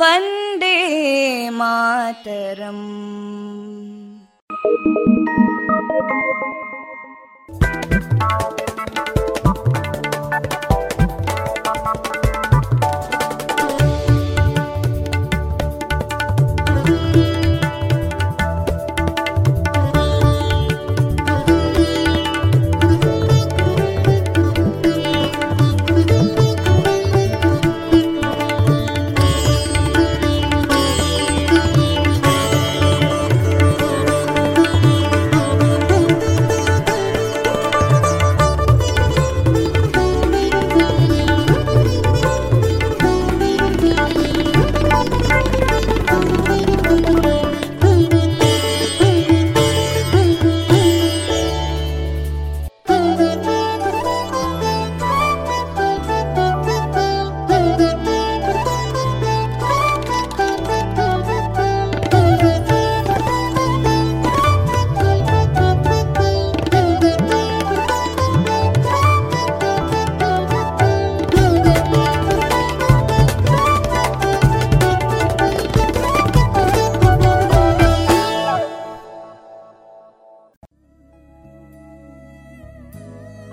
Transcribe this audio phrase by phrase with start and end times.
[0.00, 0.76] वन्दे
[1.58, 2.86] मातरम्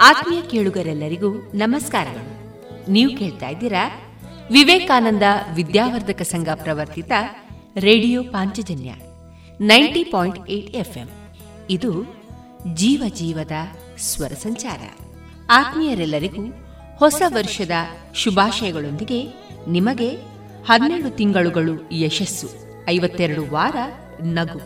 [0.08, 2.90] ಆತ್ಮೀಯ ಕೇಳುಗರೆಲ್ಲರಿಗೂ ನಮಸ್ಕಾರಗಳು.
[2.90, 4.00] ನೀವು ಕೇಳ್ತಾ ಇದ್ದೀರಾ
[4.52, 5.22] Vivekananda
[5.55, 7.12] Vidyavardhaka Sangha ಪ್ರವರ್ತಿತ
[7.76, 8.94] radio Panchajanya
[9.60, 11.08] ninety point eight FM.
[11.70, 12.05] ಇದು
[12.75, 13.52] ಜೀವ ಜೀವದ
[13.99, 14.78] ಸ್ವರ ಸಂಚಾರ.
[15.50, 16.43] ಆತ್ಮೀಯರೆಲ್ಲರಿಗೂ
[16.99, 17.70] ಹೊಸ ವರ್ಷದ
[18.14, 19.25] ಶುಭಾಶಯಗಳೊಂದಿಗೆ
[19.69, 20.08] ನಿಮಗೆ
[20.64, 22.49] ಹನ್ನೆರಡು ತಿಂಗಳುಗಳು ಯಶಸ್ಸು,
[22.88, 23.76] ಐವತ್ತೆರಡು ವಾರ
[24.22, 24.61] ನಗು,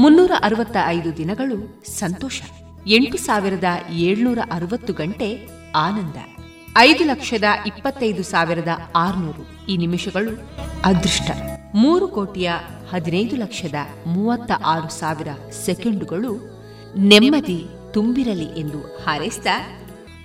[0.00, 2.42] ಮುನ್ನೂರ ಅರವತ್ತ ಐದು ದಿನಗಳು ಸಂತೋಷ.
[2.88, 6.16] ಎಂಟು ಸಾವಿರದ ಏಳ್ನೂರ ಅರವತ್ತು ಗಂಟೆ ಆನಂದ.
[6.76, 9.66] ಐದು ಲಕ್ಷದ ಇಪ್ಪತ್ತೈದು ಸಾವಿರದ ಆರುನೂರು.
[9.68, 10.50] ಈ ನಿಮಿಷಗಳು
[10.84, 11.30] ಅದೃಷ್ಟ.
[11.74, 12.52] ಮೂರು ಕೋಟಿಯ
[12.92, 13.74] ಹದಿನೈದು ಲಕ್ಷದ
[14.06, 16.56] ಮೂವತ್ತ ಆರು ಸಾವಿರ ಸೆಕೆಂಡುಗಳು
[16.98, 19.46] ನೆಮ್ಮದಿ ತುಂಬಿರಲಿ ಎಂದು ಹಾರೈಸಿದ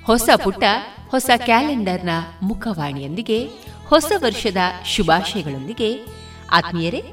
[0.05, 0.63] ಹೊಸ ಪುಟ್ಟ,
[1.09, 2.09] ಹೊಸ ಕ್ಯಾಲೆಂಡರ್ನ
[2.41, 3.49] ಮುಖವಾಣಿಯೊಂದಿಗೆ,
[3.87, 6.05] ಹೊಸ ವರ್ಷದ ಶುಭಾಶಯಗಳೊಂದಿಗೆ,
[6.51, 7.03] ಆತ್ಮೀಯರೇ,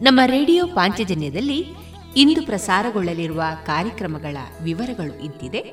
[0.00, 1.66] ನಮ್ಮ ರೇಡಿಯೋ ಪಾಂಚಜನ್ಯದಲ್ಲಿ
[2.16, 5.72] ಇಂದು ಪ್ರಸಾರಗೊಳ್ಳಲಿರುವ ಕಾರ್ಯಕ್ರಮಗಳ ವಿವರಗಳು ಇದ್ದಿದೆ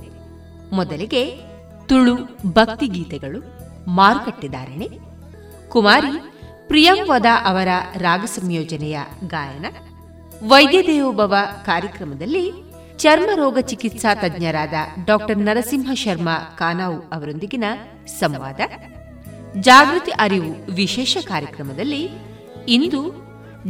[0.72, 1.40] ಮೊದಲಿಗೆ
[1.86, 2.16] ತುಳು
[2.54, 3.40] ಭಕ್ತಿಗೀತೆಗಳು
[3.88, 4.88] ಮಾರುಕಟ್ಟೆದಾರಣೆ
[5.70, 6.14] ಕುಮಾರಿ
[6.68, 7.68] ಪ್ರಿಯಾಂವದ ಅವರ
[7.98, 9.66] ರಾಗ ಸಂಯೋಜನೆಯ ಗಾಯನ,
[10.48, 11.36] ವೈದ್ಯ ದೇವೋಭವ
[11.66, 12.52] ಕಾರ್ಯಕ್ರಮದಲ್ಲಿ
[12.98, 14.74] ಚರ್ಮ ರೋಗ ಚಿಕಿತ್ಸಾ ತಜ್ಞರಾದ
[15.06, 17.64] ಡಾಕ್ಟರ್ ನರಸಿಂಹ ಶರ್ಮಾ ಕಾನಾವು ಅವರೊಂದಿಗಿನ
[18.06, 18.60] ಸಂವಾದ.
[19.60, 22.10] ಜಾಗೃತಿ ಅರಿವು ವಿಶೇಷ ಕಾರ್ಯಕ್ರಮದಲ್ಲಿ
[22.68, 23.02] ಇಂದು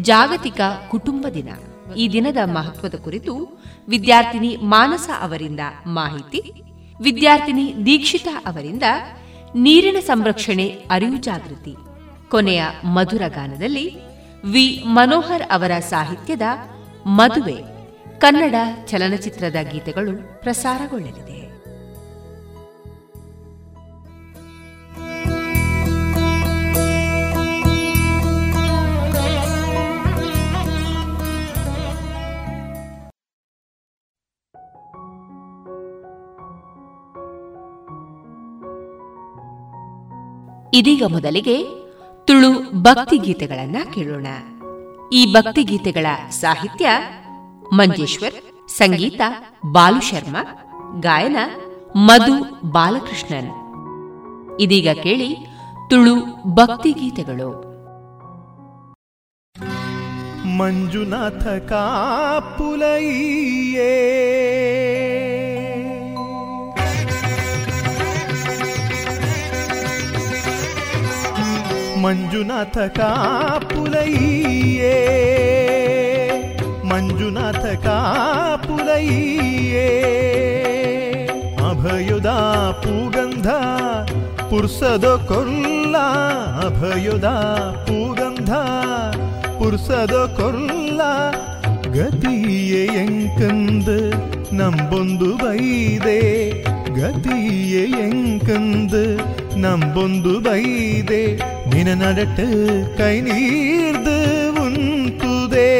[0.02, 1.50] ಜಾಗತಿಕ ಕುಟುಂಬ ದಿನ.
[1.96, 6.54] ಈ ದಿನದ ಮಹತ್ವದ ಕುರಿತು ವಿದ್ಯಾರ್ಥಿನಿ ಮಾನಸ ಅವರಿಂದ ಮಾಹಿತಿ,
[7.02, 8.84] ವಿದ್ಯಾರ್ಥಿನಿ ದೀಕ್ಷಿತಾ ಅವರಿಂದ
[9.56, 11.76] ನೀರಿನ ಸಂರಕ್ಷಣೆ ಅರಿವು ಜಾಗೃತಿ.
[12.30, 13.96] ಕೊನೆಯ ಮಧುರ ಗಾನದಲ್ಲಿ
[14.46, 16.42] ವಿ ಮನೋಹರ್ ಅವರ ಸಾಹಿತ್ಯದ
[17.06, 17.58] ಮದುವೆ
[18.20, 18.56] ಕನ್ನಡ
[18.86, 21.53] ಚಲನಚಿತ್ರದ ಗೀತೆಗಳು ಪ್ರಸಾರಗೊಳ್ಳಲಿದೆ.
[40.74, 41.64] ಇದೀಗ ಮೊದಲಿಗೆ
[42.26, 44.28] ತುಳು ಭಕ್ತಿ ಗೀತೆಗಳನ್ನ ಕೇಳೋಣ.
[45.14, 46.90] ಈ ಭಕ್ತಿ ಗೀತೆಗಳ ಸಾಹಿತ್ಯ
[47.74, 49.22] ಮಂಜೇಶ್ವರ್, ಸಂಗೀತ
[49.72, 50.44] ಬಾಲು ಶರ್ಮಾ,
[51.00, 51.36] ಗಾಯನ
[51.96, 53.52] ಮಧು ಬಾಲಕೃಷ್ಣನ್.
[54.60, 55.36] ಇದೀಗ ಕೇಳಿ
[55.90, 56.16] ತುಳು
[56.54, 57.74] ಭಕ್ತಿ ಗೀತೆಗಳು.
[60.58, 62.44] ಮಂಜುನಾಥ ಕಾಪುಲೈಯೇ.
[72.04, 74.96] ಮಂಜುನಾಥ ಕಾಪುಲೈಯೇ
[76.90, 79.90] ಮಂಜುನಾಥ ಕಾಪುಲೈಯೇ
[81.70, 82.32] ಅಭಯುದ
[82.84, 83.48] ಪೂಗಂಧ
[84.50, 85.96] ಪುರ್ಸದ ಕೊಲ್ಲ
[86.66, 87.28] ಅಭಯುದ
[87.88, 88.52] ಪೂಗಂಧ
[89.60, 91.02] ಪುರ್ಸದ ಕೊಲ್ಲ
[91.96, 93.98] ಗತಿಯೇ ಎಂಕಂದು
[94.56, 96.20] ನಂಬೊಂದು ಬೈದೆ
[96.98, 99.04] ಗತಿಯೇ ಎಂಕಂದು
[99.58, 102.46] ನಂಬೊಂದು ಬೈದೆ நினநடட்டு
[102.98, 104.16] கை நீர்து
[104.64, 104.84] உன்
[105.22, 105.72] துதே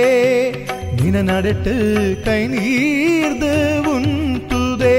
[1.02, 1.74] நினநடட்டு
[2.26, 3.52] கை நீர்து
[3.94, 4.12] உன்
[4.50, 4.98] துதே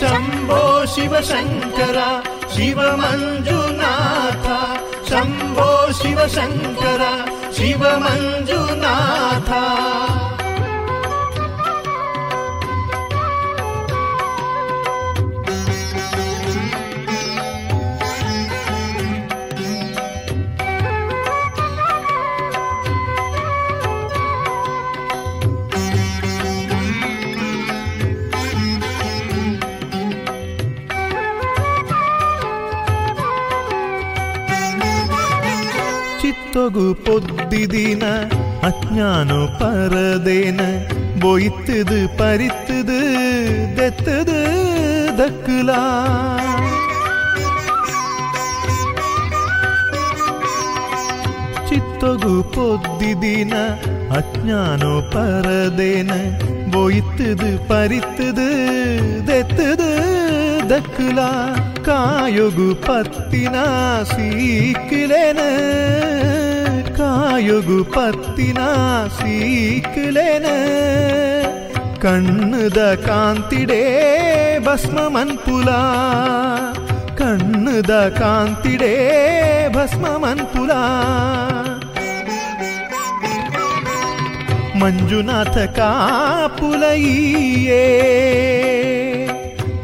[0.00, 0.60] சம்போ
[0.94, 2.10] சிவசங்கரா
[2.56, 4.58] சிவமஞ்சுநாதா.
[5.08, 5.68] शम्भो
[5.98, 7.02] शिवशङ्कर
[7.56, 9.60] शिवमञ्जुनाथा
[36.58, 38.04] தொகுப்பொத்திதின
[38.68, 40.60] அஜானோ பரதேன
[41.22, 42.96] பொய்த்தது பறித்தது
[43.76, 44.38] தெத்தது
[45.20, 45.82] தக்குலா
[51.68, 53.54] ಚಿತ್ತೊಗು ಪೊದ್ದಿದಿನ
[54.18, 56.12] ಅಜ್ಞಾನೋ ಪರದೇನ
[56.74, 58.48] ಬೊಯ್ತದು ಪರಿತ್ತದು
[59.28, 59.90] ದೆತ್ತದು
[60.70, 61.20] ದಕ್ಕುಲ
[61.86, 63.56] ಕಾಯೊಗು ಪತ್ತಿನ
[64.10, 65.40] ಸೀಕ್ಕಿಲೇನ
[66.97, 68.59] ಕಾಯೊಗು ಪತ್ತಿನ
[69.17, 70.47] ಸೀಕ್ಲೆನ
[72.01, 73.83] ಕಣ್ಣದ ಕಾಂತಿಡೇ
[74.59, 75.69] ಭಸ್ಮ ಮನ್ಪುಲ
[77.15, 78.93] ಕಣ್ಣದ ಕಾಂತಿಡೇ
[79.75, 80.71] ಭಸ್ಮ ಮನ್ಪುಲ
[84.81, 87.83] ಮಂಜುನಾಥ ಕಾಪುಲೈಯೇ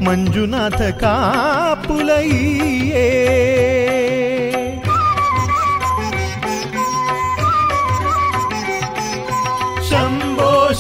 [0.06, 3.06] ಮಂಜುನಾಥ ಕಾಪುಲೈಯೇ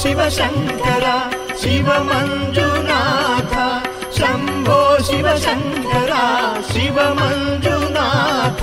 [0.04, 1.16] शिवशङ्करा
[1.60, 3.54] शिवमञ्जुनाथ।
[4.16, 6.24] शम्भो शिवशङ्करा
[6.72, 8.62] शिवमञ्जुनाथ।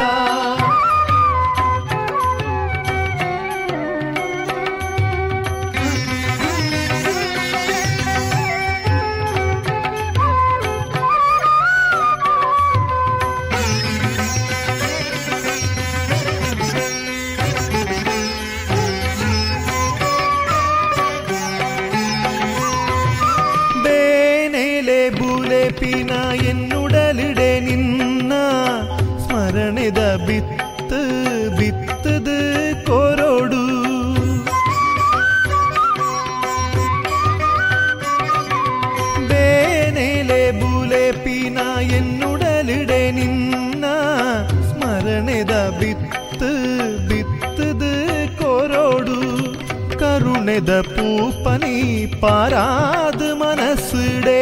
[50.60, 51.76] ಕರುಣೆದ பூப்பனி
[52.22, 54.40] பாராது மனசுடே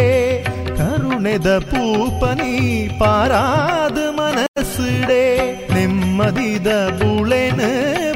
[0.79, 2.55] கருணெத பூப்பனி
[3.01, 5.21] பாராது மனசுடே
[5.75, 6.69] ನೆಮ್ಮದಿದ
[7.01, 7.61] ಬುಳೆನ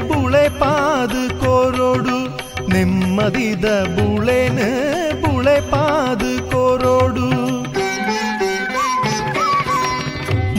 [0.09, 2.17] ಬುಳೆ ಪಾದು ಕೋರೋಡು
[2.73, 3.65] ನೆಮ್ಮದಿದ
[3.95, 4.59] ಬುಳೆನ
[5.23, 7.27] ಬುಳೆ ಪಾದು ಕೋರೋಡು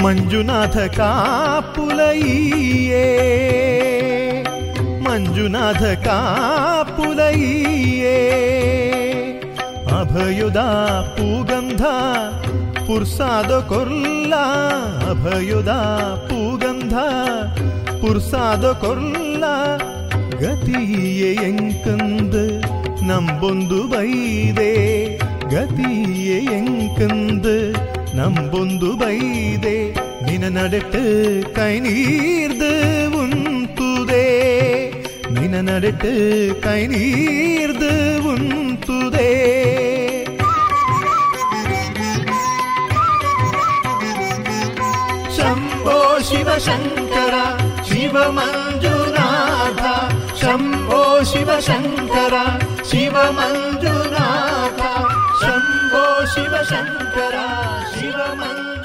[0.02, 2.26] ಮಂಜುನಾಥ ಕಾಪುಲೈಯೇ
[5.14, 7.38] ಮಂಜುನಾಥ ಕಾಪುಲೈಯೇ
[10.00, 10.60] ಅಭಯುದ
[11.16, 11.84] ಪೂಗಂಧ
[12.86, 14.34] ಪುರ್ಸಾದ ಕೊರ್ಲ
[15.10, 15.72] ಅಭಯುದ
[16.28, 16.94] ಪೂಗಂಧ
[18.02, 19.44] ಪುರ್ಸಾದ ಕೊರ್ಲ
[20.42, 22.44] ಗತಿಯೇ ಎಂಕಂದು
[23.08, 24.72] ನಂಬೊಂದು ಬೈದೆ
[25.54, 27.56] ಗತಿಯೇ ಎಂಕಂದು
[28.18, 29.76] ನಂಬೊಂದು ಬೈದೆ
[30.26, 31.02] ನಿನ ನಡೆಟ್ಟು
[31.54, 32.70] ಕೈ ನೀರ್ದು
[33.03, 33.03] ಉಂತುದೇ
[35.55, 36.11] നനലിട്ട്
[36.65, 37.91] കൈനീർത്
[38.31, 39.29] ഉന്തുതേ
[45.37, 45.97] ശംഭോ
[46.29, 47.35] ശിവശങ്കര
[47.89, 49.81] ശിവമഞ്ജുനാഥ
[50.41, 52.35] ശംഭോ ശിവശങ്കര
[52.91, 54.81] ശിവമഞ്ജുനാഥ
[55.41, 57.35] ശംഭോ ശിവശങ്കര
[57.93, 58.84] ശിവമഞ്ജു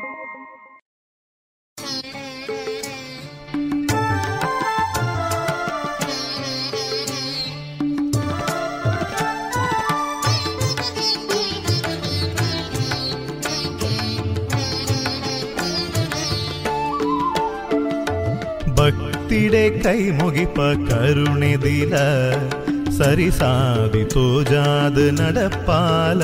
[19.30, 21.94] ಭಕ್ತಿಡೆ ಕೈ ಮುಗಿಪ ಕರುಣೆದಿಲ
[22.96, 26.22] ಸರಿಸಾದಿ ತೋಜಾದ ನಡಪಾಲ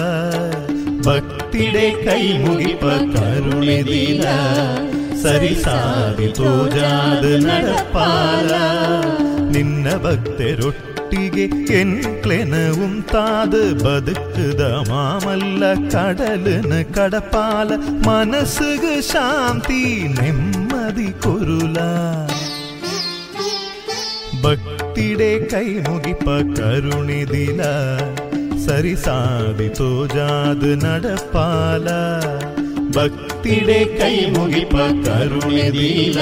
[1.06, 2.84] ಭಕ್ತಿಡೆ ಕೈ ಮುಗಿಪ
[3.14, 4.24] ಕರುಣೆದಿಲ
[5.22, 8.50] ಸರಿಸಾದಿ ತೋಜಾದ ನಡಪಾಲ
[9.54, 11.44] ನಿನ್ನ ಭಕ್ತರೊಟ್ಟಿಗೆ
[11.80, 12.54] ಎನ್ಕ್ಲೆನ
[12.86, 17.68] ಉಂತಾದ ಬದುಕದ ಮಾಮಲ್ಲ ಕಡಲನ ಕಡಪಾಲ
[18.08, 19.82] ಮನಸ್ಸುಗ ಶಾಂತಿ
[20.18, 21.78] ನೆಮ್ಮದಿ ಕುರುಲ
[24.42, 27.62] ಭಕ್ತಿಡೆ ಕೈ ಮುಗಿಪ ಕರುಣಿದಿಲ
[28.66, 31.88] ಸರಿಸಾದಿ ತೋಜಾದ ನಡಪಾಲ
[32.96, 34.74] ಭಕ್ತಿಡೆ ಕೈ ಮುಗಿಪ
[35.06, 36.18] ಕರುಣಿದಿಲ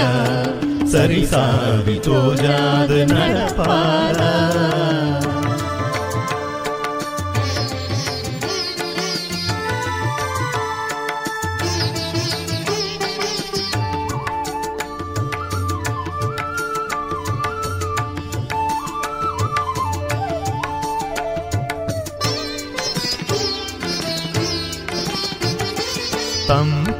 [0.92, 4.20] ಸರಿಸಾದಿ ತೋಜಾದ ನಡಪಾಲ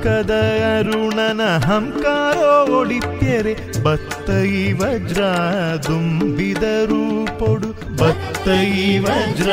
[0.04, 0.32] ತಂಕದ
[0.68, 2.48] ಅರುಣನ ಹಂಕಾರೋ
[2.78, 3.52] ಒಡಿಪ್ಯರೆ
[3.84, 4.48] ಬತ್ತೈ
[4.80, 5.20] ವಜ್ರ
[5.86, 7.00] ದುಂಬಿದರು
[7.38, 8.66] ಪೊಡು ಬತ್ತೈ
[9.06, 9.50] ವಜ್ರ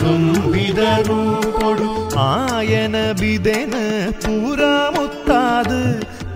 [0.00, 1.18] ದುಂಬಿದರು
[1.58, 1.88] ಪೊಡು
[2.26, 3.74] ಆಯನ ಬಿದೆನ
[4.24, 4.60] ಪೂರ
[4.96, 5.72] ಮುತ್ತಾದ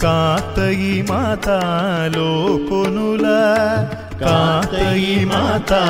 [0.05, 0.79] ಕಾತೈ
[1.11, 1.59] ಮಾತಾ
[2.17, 3.27] ಲೋಕೊನುಲ
[4.23, 5.03] ಕಾತೈ
[5.33, 5.83] ಮಾತಾ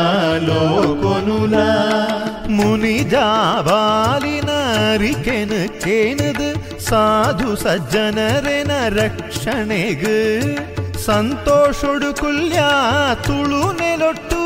[0.47, 1.57] ಲೋಕೊನುಲ
[2.57, 4.51] ಮುನಿ ಜಾವಾಲಿನ
[4.87, 6.49] ಅರಿಕೆನ ಕೇನದು
[6.89, 10.11] ಸಾಧು ಸಜ್ಜನರೆನ ರಕ್ಷಣೆಗ್
[11.07, 12.59] ಸಂತೋಷೊಡು ಕುಲ್ಯ
[13.27, 14.43] ತುಳು ನೆಲೊಟ್ಟು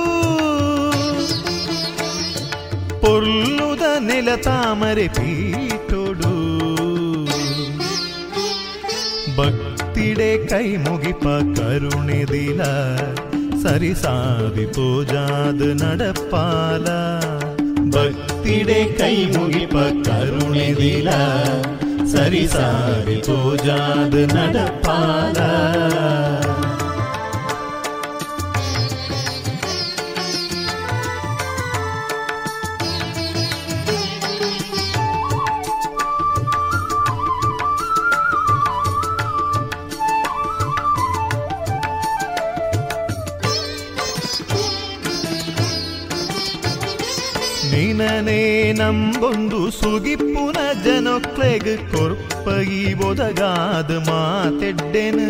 [3.00, 6.33] ಪೊರ್ಲುದ ನೆಲ ತಾಮರೆ ಪೀಟೊಡು
[9.37, 11.25] ಭಕ್ತಿಡೆ ಕೈ ಮುಗಿಪ
[11.57, 12.62] ಕರುಣೆದಿಲ
[13.62, 16.87] ಸರಿಸಾದಿ ಪೂಜಾದ ನಡಪಾಲ
[17.90, 19.75] ಭಕ್ತಿಡೆ ಕೈ ಮುಗಿಪ
[22.11, 25.38] ಕರುಣೆದಿಲ ಸರಿಸಾದಿ ಪೂಜಾದ ನಡಪಾಲ
[48.90, 55.28] ನಂಬೊಂದು ಸುಗಿಪ್ಪುನ ಜನೊಕ್ಲೆಗ್ ಕೊರ್ಪಗಿ ಒದಗಾದ ಮಾತೆಡ್ಡೆನು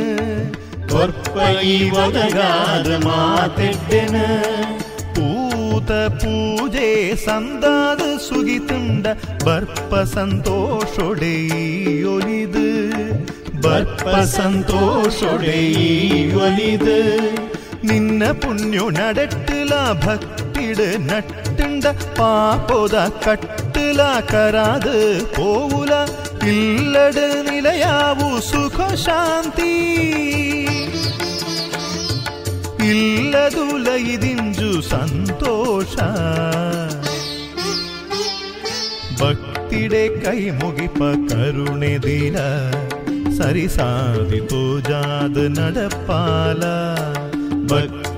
[0.90, 4.25] ಕೊರ್ಪಗಿ ಒದಗಾದ ಮಾತೆಡ್ಡೆನು
[5.16, 6.88] ಪೂತ ಪೂಜೆ
[7.26, 9.06] ಸಂದಾದ ಸುಗಿತುಂಡ
[9.44, 11.34] ಬರ್ಪ ಸಂತೋಷೊಡೆ
[12.06, 12.66] ಒಲಿದು
[13.58, 15.60] ಬರ್ಪ ಸಂತೋಷೊಡೆ
[16.40, 16.99] ಒಲಿದು
[17.84, 20.86] ನಿನ್ನ ಪುಣ್ಯು ನಡೆಟ್ಟಲ ಭಕ್ತಿಡು
[21.50, 21.84] ನಟ್ಟುಂಡ
[22.19, 24.88] ಪಾಪೋದ ಕಟ್ಟಲ ಕರಾದ
[25.36, 25.92] ಪೋವುಲ
[26.52, 29.73] ಇಲ್ಲಡ ನಿಲಯಾವು ಸುಖ ಶಾಂತಿ
[32.90, 35.97] ಇಲ್ಲದುಲ ಇದಿಂಜು ಸಂತೋಷ
[39.21, 42.38] ಭಕ್ತಿಡೆ ಕೈ ಮುಗಿಪ ಕರುಣೆ ದಿನ
[43.38, 46.62] ಸರಿಸಾದಿ ಪೂಜಾದ ನಡಪಾಲ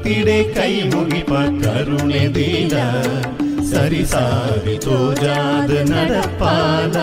[0.05, 2.73] ಭಕ್ತಿಡೆ ಕೈ ಮುಗಿಪ ಕರುಣೆ ದೀನ
[3.69, 6.95] ಸರಿಸಾರಿ ತೋಜಾದ നടപ്പാല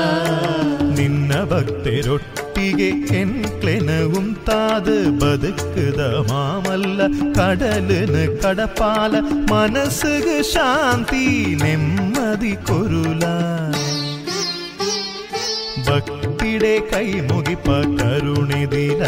[0.99, 2.89] ನಿನ್ನ ಭಕ್ತರೊಟ್ಟಿಗೆ
[3.21, 7.01] എൻക്ലെനവും താത് ബതുക്കുത മാമല്ല.
[7.39, 9.15] കടലിന് കടപ്പാല
[9.53, 11.25] മനസ്സുക ശാന്തി
[11.63, 13.25] നെമ്മതി കൊരുല.
[15.89, 17.69] ഭക്തിയുടെ കൈമുകിപ്പ
[18.01, 19.03] കരുണിതില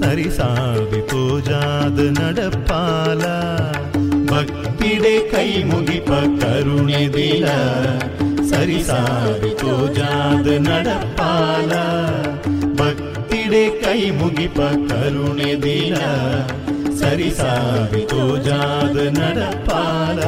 [0.00, 3.22] ಸರಿಸಾದಿ ಪೂಜಾದ ನಡಪಾಲ
[4.26, 6.10] ಭಕ್ತಿಡೆ ಕೈ ಮುಗಿಪ
[6.40, 7.46] ಕರುಣಿದಿರ
[8.50, 11.72] ಸರಿಸಾದಿ ಪೂಜಾದ ನಡಪಾಲ
[12.74, 15.96] ಭಕ್ತಿಡೆ ಕೈ ಮುಗಿಪ ಕರುಣಿದಿರ
[17.00, 20.20] ಸರಿಸಾದಿ ಪೂಜಾದ ನಡಪಾಲ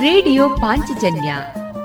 [0.00, 1.30] ರೇಡಿಯೋ ಪಾಂಚಜನ್ಯ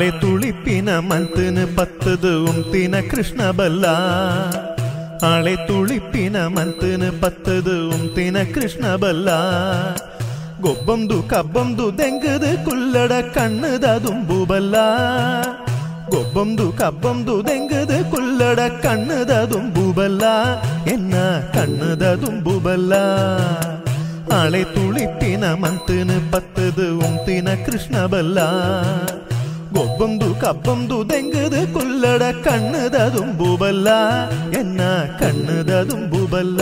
[0.00, 3.86] ಆಳೆ ತುಳಿಪಿನ ಮಂತನ ಪತ್ತದು ಉಂತಿನ ಕೃಷ್ಣ ಬಲ್ಲ
[5.30, 9.28] ಆಳೆ ತುಳಿಪಿನ ಮಂತನ ಪತ್ತದು ಉಂತಿನ ಕೃಷ್ಣ ಬಲ್ಲ
[10.60, 14.76] ಗೊಬ್ಬಂದು ಕಬ್ಬಂದು ದೆಂಗದ ಕುಲ್ಲಡ ಕಣ್ಣದ ದುಂಬು ಬಲ್ಲ
[16.08, 20.24] ಗೊಬ್ಬಂದು ಕಬ್ಬಂದು ದೆಂಗದ ಕುಲ್ಲಡ ಕಣ್ಣದ ದುಂಬು ಬಲ್ಲ
[20.92, 21.14] ಎನ್ನ
[21.54, 22.94] ಕಣ್ಣದ ದುಂಬು ಬಲ್ಲ
[24.34, 28.38] ಆಳೆ ತುಳಿಪಿನ ಮಂತನ ಪತ್ತದು ಉಂತಿನ ಕೃಷ್ಣ ಬಲ್ಲ
[29.72, 33.88] ಗೊಬ್ಬಂದು ಕಬ್ಬಂದು ದೆಂಗದ ಕುಲ್ಲಡ ಕಣ್ಣದ ದುಂಬು ಬಲ್ಲ
[34.58, 34.80] ಎನ್ನ
[35.20, 36.60] ಕಣ್ಣದ ದುಂಬು ಬಲ್ಲ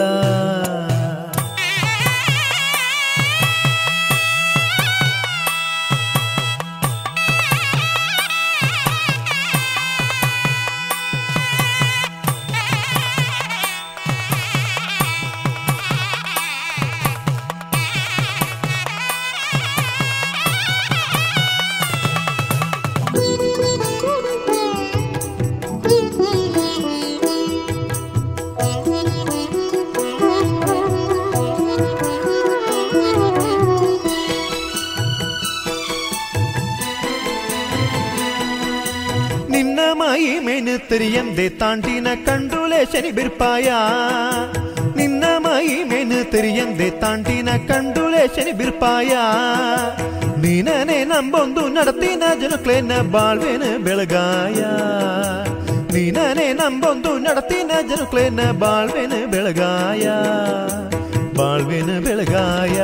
[39.88, 43.68] ನಿನ್ನ ಮಾಯಿ ಮೇನು ತೆರಿಯಂದೆ ತಾಂಟಿನ ಕಂಡುಲೆ ಶನಿ ಬಿರ್ಪಾಯ
[44.96, 49.12] ನಿನ್ನ ಮಾಯಿ ಮೇನು ತೆರಿಯಂದೆ ತಾಂಟಿನ ಕಂಡುಲೆ ಶನಿ ಬಿರ್ಪಾಯ
[50.42, 54.61] ನೀನನೆ ನಂಬೊಂದು ನಡತಿನ ಜನಕ್ಲೇನ ಬಾಳ್ವೆನ ಬೆಳಗಾಯ
[55.94, 60.05] ನೀನನೆ ನಂಬೊಂದು ನಡತಿನ ಜನಕ್ಲೇನ ಬಾಳ್ವೆನ ಬೆಳಗಾಯ
[61.40, 62.79] ಬಾಳ್ವೆನ ಬೆಳಗಾಯ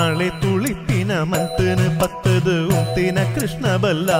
[0.00, 4.10] ಆಳೆ ತುಳಿಪಿನ ಮಂತನ ಪತ್ತದು ಉಂತಿನ ಕೃಷ್ಣ ಬಲ್ಲ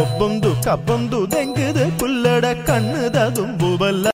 [0.00, 4.06] ಒಬ್ಬೊಂದು ಕಬ್ಬೊಂದು ದೆಂಗದ ಕುಲ್ಲಡ ಕಣ್ಣದ ದುಂಬು ಬಲ್ಲ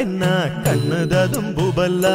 [0.00, 0.24] ಎನ್ನ
[0.64, 2.06] ಕಣ್ಣದ ದುಂಬು ಬಲ್ಲ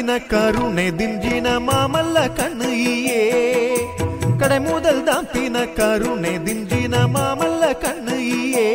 [0.00, 3.18] தாம்பின கருணை திஞ்சின மாமல்ல கண்ணையே
[4.40, 8.68] ಕಡೆ முதல் தாம்பின கருணை திஞ்சின மாமல்ல கண்ணையே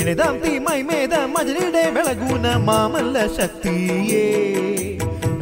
[0.00, 4.24] ಇಣೆದಾಂತಿ ಮೈ ಮೇದ ಮಜಲಿಡೆ ಬೆಳಗುನ ಮಾಮಲ್ಲ ಶಕ್ತಿಯೇ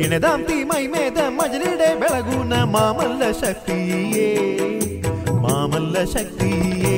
[0.04, 4.28] ಇಣೆದಾಂತಿ ಮೈ ಮೇದ ಮಜಲಿಡೆ ಬೆಳಗುನ ಮಾಮಲ್ಲ ಶಕ್ತಿಯೇ
[5.46, 6.96] ಮಾಮಲ್ಲ ಶಕ್ತಿಯೇ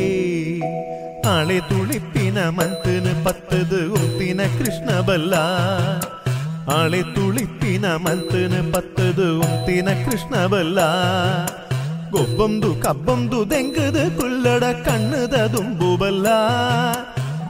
[1.35, 5.35] ಆಳೆ ತುಳಿಪಿನ ಮಂತನ ಪತ್ತದು ಉಂತಿನ ಕೃಷ್ಣ ಬಲ್ಲ
[6.75, 10.79] ಆಳೆ ತುಳಿಪಿನ ಮಂತನ ಪತ್ತದು ಉಂತಿನ ಕೃಷ್ಣ ಬಲ್ಲ
[12.11, 16.27] ಗೊಬ್ಬೊಂದು ಕಬ್ಬೊಂದು ದೆಂಗದ ಕುಲ್ಲಡ ಕಣ್ಣದ ದುಂಬು ಬಲ್ಲ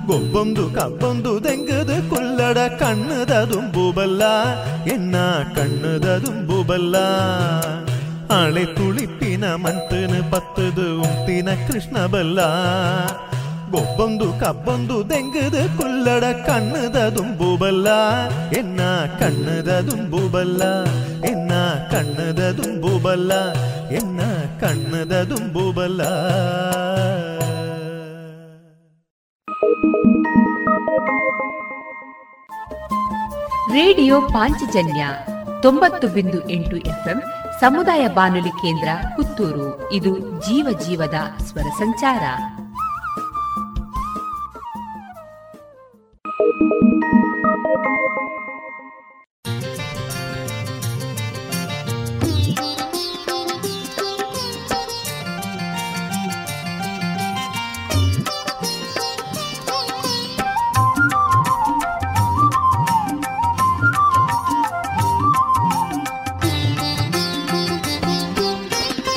[0.06, 4.22] ಗೊಬ್ಬೊಂದು ಕಬ್ಬೊಂದು ದೆಂಗದ ಕುಲ್ಲಡ ಕಣ್ಣದ ದುಂಬು ಬಲ್ಲ
[4.92, 5.16] ಎನ್ನ
[5.56, 6.96] ಕಣ್ಣದ ದುಂಬು ಬಲ್ಲ
[8.32, 11.48] ಆಳೆ ತುಳಿಪಿನ ಮಂತನ ಪತ್ತದು ಉಂತಿನ
[13.77, 17.87] ಕೃಷ್ಣ ಕಬ್ಬಂದು ದೆಂಗದ ಕುಲ್ಲಡ ಕಣ್ಣದ ದುಂಬು ಬಲ್ಲ.
[18.49, 18.79] ಎನ್ನ
[19.19, 20.83] ಕಣ್ಣದ ದುಂಬು ಬಲ್ಲ.
[21.25, 21.51] ಎನ್ನ
[21.91, 23.53] ಕಣ್ಣದ ದುಂಬು ಬಲ್ಲ.
[23.89, 24.21] ಎನ್ನ
[24.59, 26.01] ಕಣ್ಣದ ದುಂಬು ಬಲ್ಲ.
[33.73, 35.07] ರೇಡಿಯೋ ಪಾಂಚಜನ್ಯ
[35.61, 37.21] ತೊಂಬತ್ತು ಬಿಂದು ಎಂಟು ಎಫ್ಎಂ
[37.59, 39.93] ಸಮುದಾಯ ಬಾನುಲಿ ಕೇಂದ್ರ ಪುತ್ತೂರು.
[39.93, 42.21] ಇದು ಜೀವ ಜೀವದ ಸ್ವರ ಸಂಚಾರ.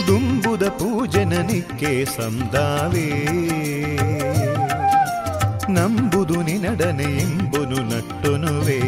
[0.07, 3.09] ದುಂಬುದ ಪೂಜನನಿಕ್ಕೆ ಸಂದಾವೇ
[5.75, 8.81] ನಂಬುದು ನಿನಡನೆ ಎಂಬುನು ನಟ್ಟೊನುವೇ.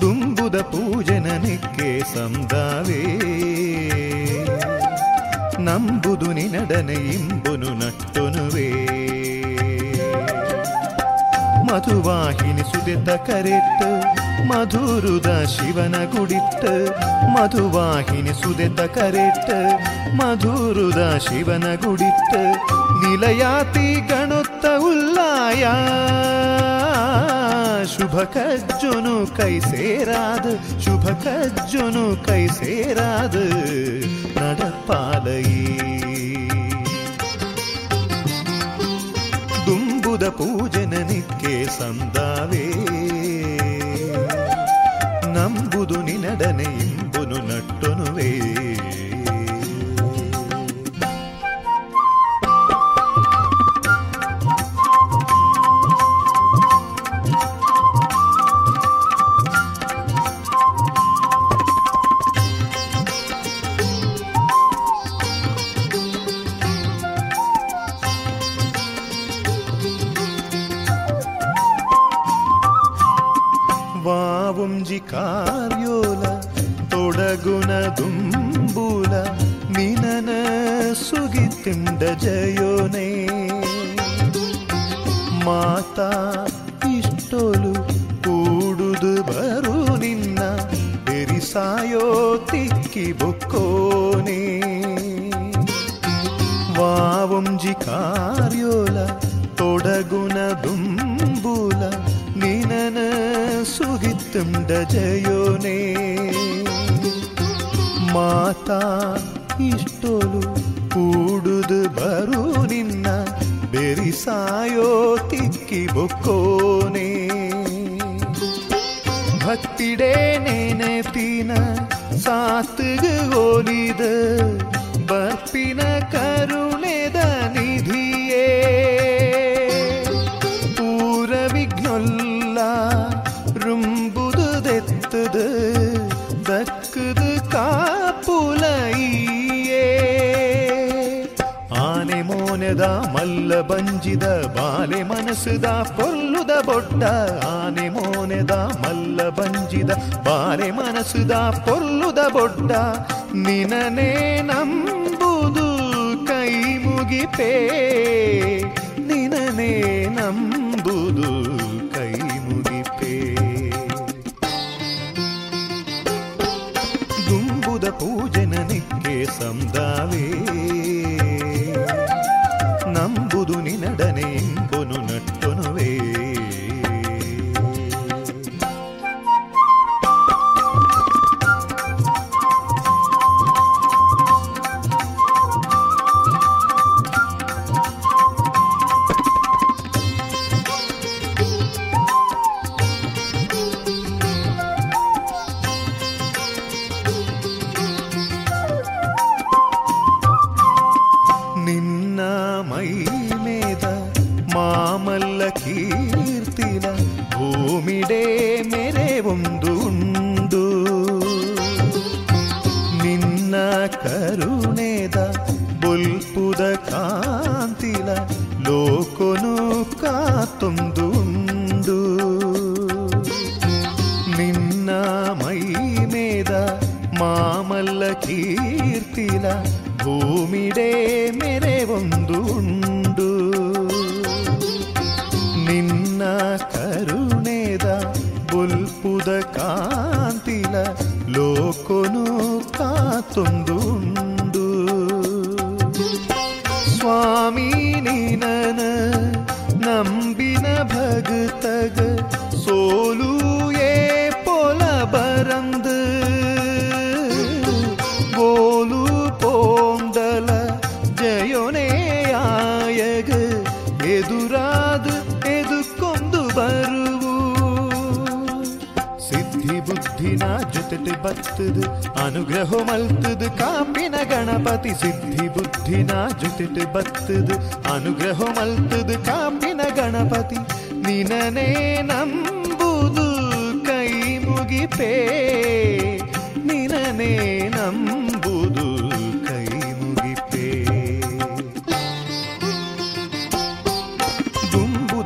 [0.00, 3.04] ದುಂಬುದ ಪೂಜನನಿಕ್ಕೆ ಸಂದಾವೇ.
[5.58, 8.68] ನಂಬುದು ನಿನಡನೆ ಎಂಬುನು ನಟ್ಟೊನುವೇ.
[11.62, 16.72] ಮಧುವಾಹಿನಿ ಸುದೆತ ಕರೆಟ್ಟು ಮಧುರುದ ശിവന കുടിട്ട്
[17.34, 19.58] മധുവാഹിനി ಸುದೆತ കരട്ട്
[20.20, 22.42] ಮಧುರುದ ശിവന കുടിട്ട്
[23.02, 25.62] നിലയാത്തി ಗಣುತ್ತ ഉല്ലായ
[27.94, 30.44] ಶುಭ ಕಜ್ಜುನು ಕೈ ಸೇರಾದ
[30.84, 33.36] ಶುಭ ಕಜ್ಜುನು ಕೈ ಸೇರಾದ
[34.36, 35.64] നടപ്പാലയേ.
[39.66, 42.66] ദുംബുദ പൂജന നിക്കേ സന്താവേ
[45.42, 48.51] ನಂಬುದು ನಿನಡನೆ ಇಂಬುನು ನಟ್ಟೊನುವೇ.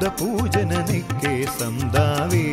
[0.08, 2.52] ಪೂಜನನಕ್ಕೆ ಸಂದಾವೇ.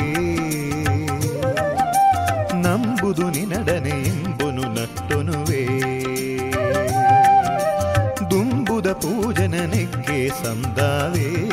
[2.53, 5.65] ನಂಬುದು ನಿನಡನೆ ಎಂಬುನು ನಟ್ಟುನುವೆ.
[8.31, 11.49] ದುಂಬುದ ಪೂಜನನಕ್ಕೆ ಸಂದಾವೇ.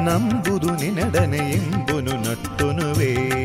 [0.00, 3.44] ನಂಬುದು ನಿನಡನೆ ಎಂಬುನು ನಟ್ಟುನುವೆ.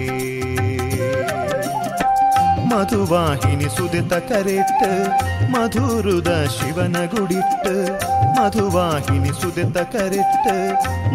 [2.70, 5.10] மதுவாகினி சுதித்த கரிட்டு
[5.52, 8.00] ಮಧುರುದ ಶಿವನ குடிட்டு
[8.40, 10.54] മധുവാഹിനി സുതെത്ത കരുത്ത്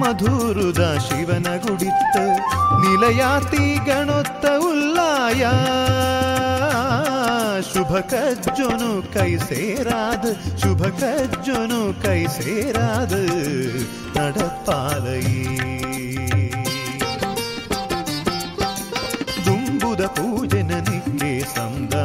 [0.00, 2.24] മധുരുത ശിവന കുടിത്ത്
[2.82, 5.42] നിലയാത്തി ഗണൊത്ത ഉള്ളായ
[7.70, 10.30] ശുഭകജ്ജൊനു കൈസേരാത്
[10.62, 13.20] ശുഭകജ്ജൊനു കൈസേരാത്
[14.16, 15.40] നടപ്പാലയേ.
[19.46, 22.04] ദുംബുദ പൂജന നിക്കേ സന്താ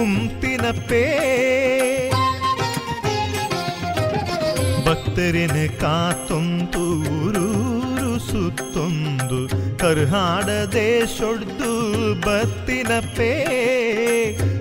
[0.00, 1.04] ಉಂತಿನಪ್ಪೇ
[4.86, 9.38] ಭಕ್ತರಿನ ಕಾತೊಂದು ಊರೂರು ಸುತ್ತೊಂದು
[11.18, 11.70] ಸೊಡ್ದು
[12.16, 13.30] ಬತ್ತಿನ ಪೇ.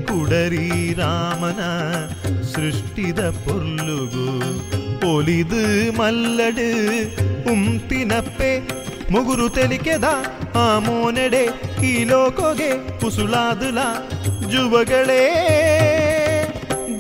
[0.06, 1.62] ಕುಡರಿ ರಾಮನ
[2.44, 4.26] ಸೃಷ್ಟಿದ ಪೊರ್ಲುಗು
[5.08, 6.68] ಒಲಿದು ಮಲ್ಲಡು
[7.52, 8.52] ಉಂತಿನಪ್ಪೆ
[9.12, 10.08] ಮುಗುರು ತೆಲಿಕೆದ
[10.56, 11.44] ಆ ಮೋನೆಡೆ
[11.84, 13.80] ಈ ಲೋಕೋಗೆ ಕುಸುಳಾದುಲ
[14.51, 15.23] ಜುವಗಳೇ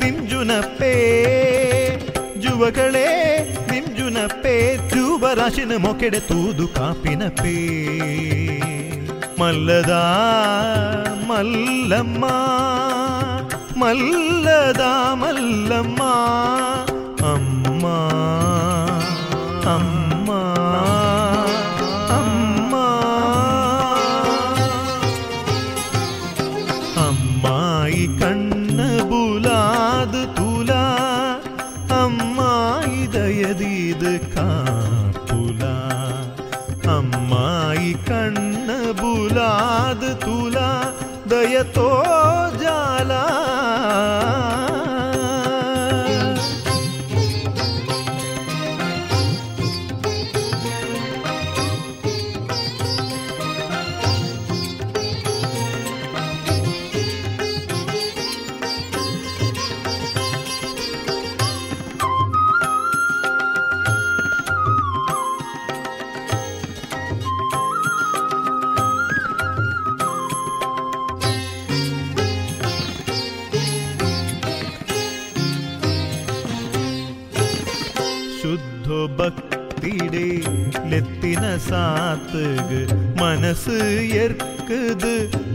[0.01, 0.95] ದಿಂಜುನಪ್ಪೇ
[2.37, 3.09] ಜುವಗಳೇ
[3.71, 4.55] ನಿಂಜುನಪ್ಪೇ
[4.95, 7.57] ಜೂಬರಾಶಿನ ಮೊಕೆಡೆ ತೂದು ಕಾಪಿನಪ್ಪೇ
[9.41, 9.95] ಮಲ್ಲದ
[11.27, 12.25] ಮಲ್ಲಮ್ಮ
[13.77, 14.85] ಮಲ್ಲದ
[15.15, 16.03] ಮಲ್ಲಮ್ಮ
[17.25, 17.87] ಅಮ್ಮ ಅಮ್ಮ
[19.69, 19.90] ಅಮ್ಮ
[41.63, 41.88] ತೋ
[81.72, 82.80] சாத்துகு
[83.19, 83.76] மனசு
[84.24, 85.11] எற்குது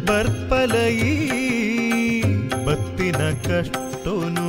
[0.06, 1.14] பற்பலயி
[2.66, 4.46] பத்தின கஷ்டனு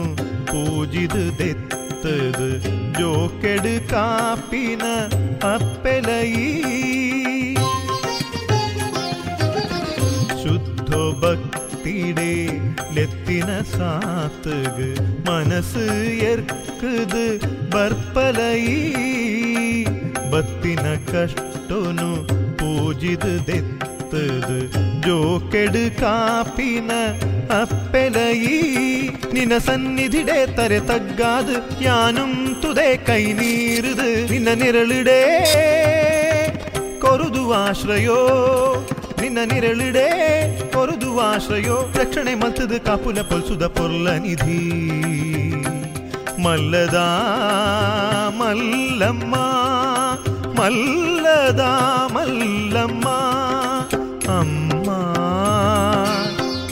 [0.49, 2.47] பூஜிது தெத்தது
[2.99, 4.83] ஜோக்கெடு காப்பின
[5.51, 6.47] அப்பெலயி
[10.43, 12.33] சுத்தோ பக்திடே
[12.95, 14.89] லெத்தின சாத்துகு
[15.25, 15.85] மனசு
[16.31, 17.25] எற்குது
[17.69, 18.81] பற்பலயி
[20.31, 21.56] பத்தின கஷ்ட
[21.87, 22.09] ಕಷ್ಟನು
[22.59, 24.57] ಪೂಜಿದು ದೆತ್ತದು,
[25.03, 26.91] ಜೋಕೆಡು ಕಾಪಿನ
[29.33, 29.53] നിന
[30.57, 35.19] ತರೆ ತಗ್ಗಾದು, ಯಾನುಂ ತುದೆ ಕೈ ನೀರುದು, ನಿನ್ನ ನಿರಳಿಡೆ
[37.03, 38.19] ಕೊರುದು ಆಶ್ರಯೋ,
[39.21, 40.07] ನಿನ್ನ ನಿರಳಿಡೆ
[40.75, 44.61] ಕೊರುದು ಆಶ್ರಯೋ, ರಕ್ಷಣೆ ಮಲ್ತದು ಕಾಪುಲ ಪೊಲ್ಸುದ ಪೊರ್ಲ ನಿಧಿ.
[46.43, 46.97] ಮಲ್ಲದ
[48.39, 49.35] ಮಲ್ಲಮ್ಮ
[50.57, 51.71] மல்லதா
[52.13, 53.17] மல்லம்மா
[54.35, 54.99] அம்மா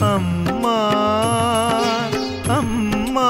[0.08, 0.78] அம்மா
[2.56, 3.28] அம்மா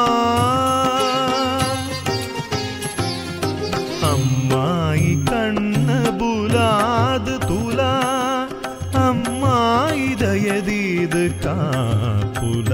[4.11, 7.80] അമ്മായി കണ്ണ് പുലാത് തുല
[9.04, 12.72] അമ്മായി ദയതീത് കാപ്പുല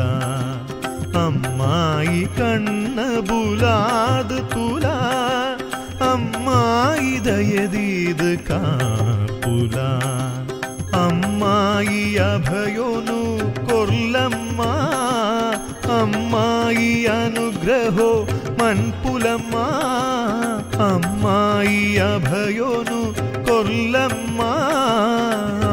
[1.19, 4.37] അമ്മായി കണ്ണ് പുലാത്
[7.63, 9.91] எதீது காப்புலா
[10.93, 13.21] அம்மாயி அபயோனு
[13.71, 14.71] கொல்லம்மா
[16.01, 18.11] అమ్మాయి అనుగ్రహో
[18.61, 19.67] మన్పులమ్మా
[20.89, 23.01] అమ్మాయి అభయోను
[23.49, 24.51] కొల్లమ్మా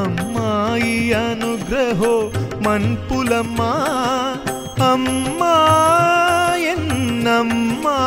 [0.01, 2.13] అమ్మాయి అనుగ్రహో
[2.65, 3.72] మన్పులమ్మా.
[4.91, 5.53] అమ్మా
[6.74, 7.97] ఎన్నమ్మా.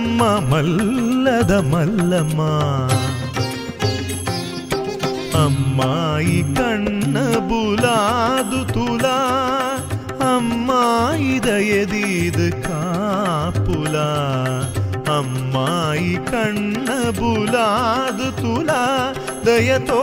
[0.00, 2.52] மல்லம்மா மல்லத மல்லம்மா
[5.40, 7.16] అమ్మాయి కన్న
[7.50, 9.18] బులాదు తులా
[10.30, 14.08] అమ్మాయి దయదీదు కాపులా
[15.18, 16.88] అమ్మాయి కన్న
[17.20, 18.82] బులాదు తులా
[19.44, 20.02] దయతో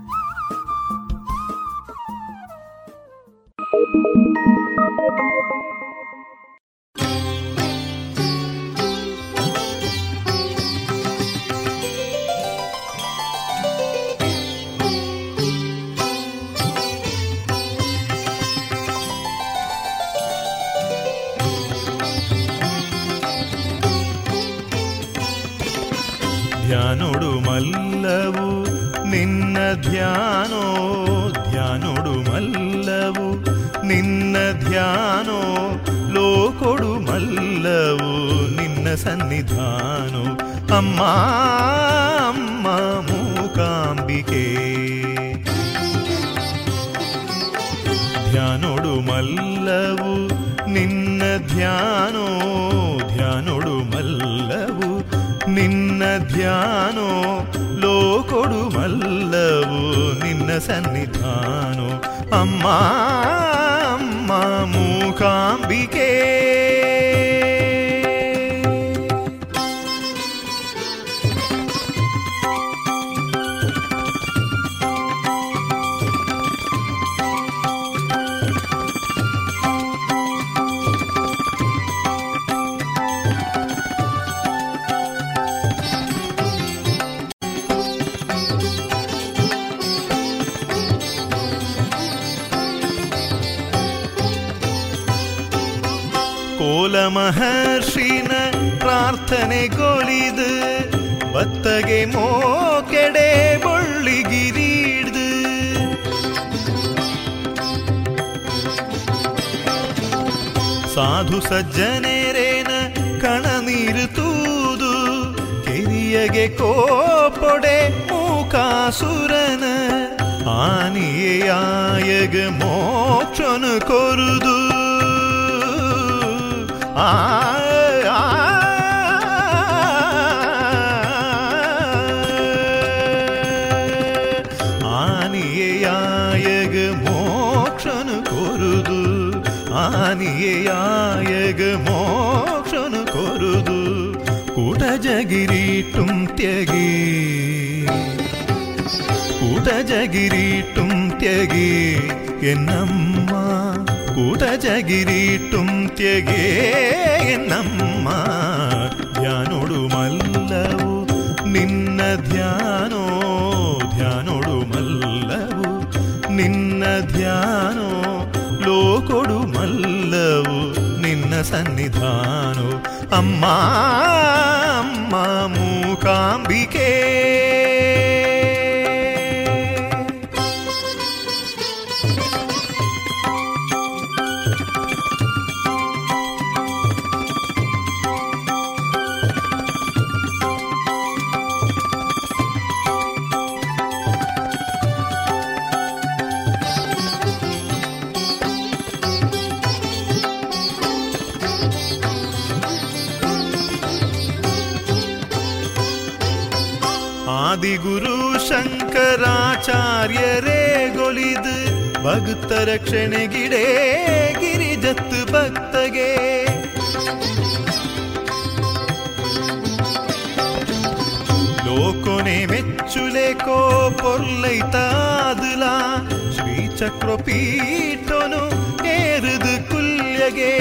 [228.94, 230.52] ಏರುದು ಕುಲ್ಯಗೆ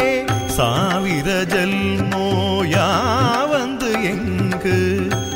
[0.58, 2.26] ಸಾವಿರ ಜಲ್ಮೋ
[2.72, 4.76] ಯಾವಂದು ಎಂಕು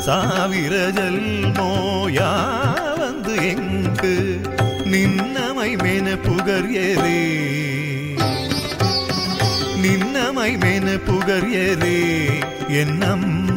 [0.04, 1.70] ಸಾವಿರ ಜಲ್ಮೋ
[2.14, 4.12] ಯಾವಂದು ಎಂಕು
[4.90, 7.18] ನಿನ್ನ ಮೈಮೇನ ಪುಗರ್ಯರೇ
[7.74, 8.38] ನಿನ್ನ ಮೈಮೇನ ಪುಗರ್ಯರೇ
[9.22, 11.98] ಎನ್ನಮ್ಮ ನಿನ್ನ ಮೈಮೇನ ಪುಗರ್ಯರೇ
[12.72, 13.53] ಎನ್ನಮ್ಮ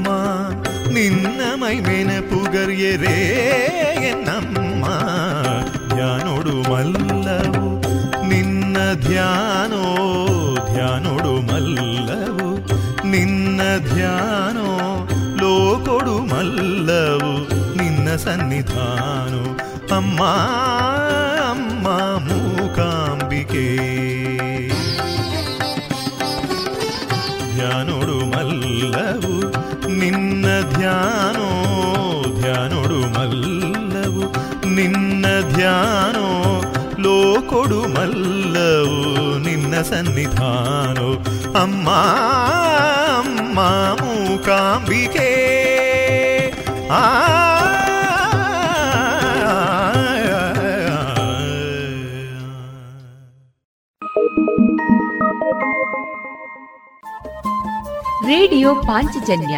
[5.94, 7.80] ಧ್ಯಾನೋಡು ಮಲ್ಲವು
[8.28, 9.82] ನಿನ್ನ ಧ್ಯಾನೋ
[10.74, 12.68] ಧ್ಯಾನೋಡು ಮಲ್ಲವು
[13.06, 13.60] ನಿನ್ನ
[13.94, 15.08] ಧ್ಯಾನೋ
[15.40, 19.58] ಲೋಕೊಡು ಮಲ್ಲವು ನಿನ್ನ ಸನ್ನಿಧಾನೋ.
[19.96, 20.22] ಅಮ್ಮ
[21.50, 21.88] ಅಮ್ಮ,
[22.28, 23.76] ಮೂಕಾಂಬಿಕೆ.
[27.54, 28.18] ಧ್ಯಾನೋಡು
[30.67, 31.47] ಮಲ್ಲವು ನಿನ್ನ ಧ್ಯಾನೋ
[32.41, 34.23] ಧ್ಯಾನೋಡು ಮಲ್ಲವು
[34.75, 35.25] ನಿನ್ನ
[35.55, 36.25] ಧ್ಯಾನೋ
[36.99, 38.99] ಲೋಕೊಡು ಮಲ್ಲವು
[39.39, 41.07] ನಿನ್ನ ಸನ್ನಿಧಾನೋ
[41.61, 41.89] ಅಮ್ಮ
[43.19, 43.59] ಅಮ್ಮ
[44.01, 45.29] ಮೂಕಾಂಬಿಕೆ
[46.91, 47.03] ಆ
[58.27, 59.57] ರೇಡಿಯೋ ಪಾಂಚಜನ್ಯ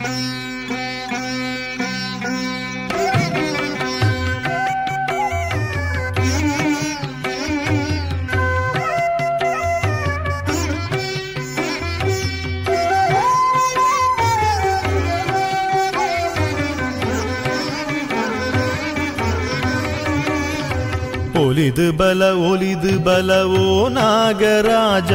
[21.61, 25.11] ಒಲಿದು ಬಲ ಒಲಿದು ಬಲವೋ ನಾಗರಾಜ.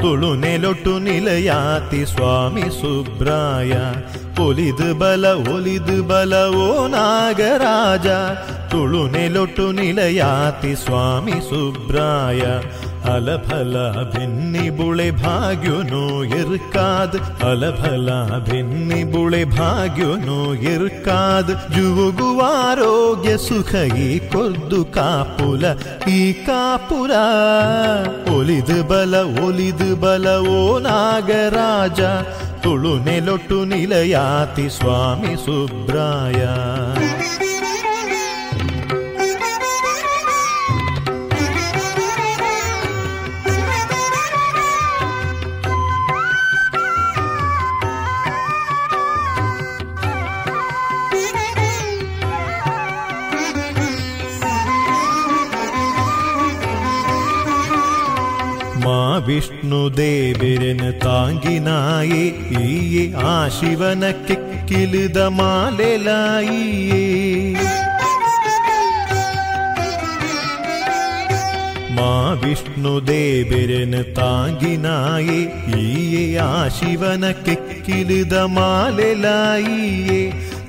[0.00, 3.72] ತುಳು ನೆಲೊಟ್ಟು ನಿಲಯಾತಿ ಸ್ವಾಮಿ ಸುಬ್ರಾಯ.
[4.42, 8.06] ಒಲಿದು ಬಲ ಒಲಿದು ಬಲವೋ ನಾಗರಾಜ.
[8.70, 12.40] ತುಳು ನೆಲೊಟ್ಟು ನಿಲಯಾತಿ ಸ್ವಾಮಿ ಸುಬ್ರಾಯ.
[13.14, 17.44] ಅಲಫಲ ಭಿನ್ನಿ ಬುಳೆ ಭಾಗ್ಯನೋ ಇರ್ಕಾದ್.
[17.44, 21.76] ಅಲಫಲ ಭಿನ್ನಿ ಬುಳೆ ಭಾಗ್ಯನೋ ಇರ್ಕಾದ್.
[21.76, 25.64] ಜುವುಗುವ ಆರೋಗ್ಯ ಸುಖ ಈ ಕೊದ್ದು ಕಾಪುಲ,
[26.10, 27.10] ಈ ಕಾಪುರ.
[28.36, 30.66] ಒಲಿದು ಬಲ ಒಲಿದು ಬಲ, ಓ
[61.00, 62.24] ನಾಗರಾಜ
[62.62, 67.04] ಈ ಆ ಶಿವನ ಕಿಕ್ಕಿಲಿದ ಮಾಲೆಲಾಯಿಯೇ
[71.96, 72.12] ಮಾ
[72.42, 75.40] ವಿಷ್ಣು ದೇವಿರನ ತಾಂಗಿನಾಯೇ
[75.80, 77.24] ಈಯೇ ಆ ಶಿವನ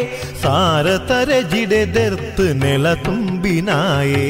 [0.43, 4.27] ಸಾರತರೆ ಜಿಡೆದೆರ್ತ್ ನೆಲ ತುಂಬಿನಾಯೇ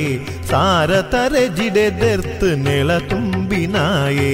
[0.51, 4.33] ಸಾರತರೆ ಜಿಡೆದೆರ್ತ್ ನೆಲ ತುಂಬಿನಾಯೇ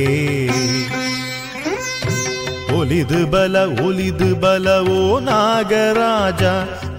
[2.79, 6.43] ಒಲಿದು ಬಲ ಒಲಿದು ಬಲವೋ ನಾಗರಾಜ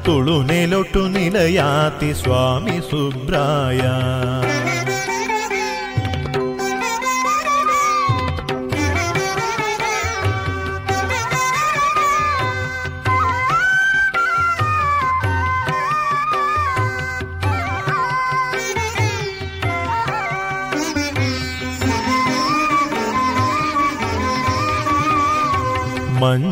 [0.05, 3.81] ತುಳು ನೆಲೊಟ್ಟು ನಿಲಯಾತಿ ಸ್ವಾಮಿ ಸುಬ್ರಾಯ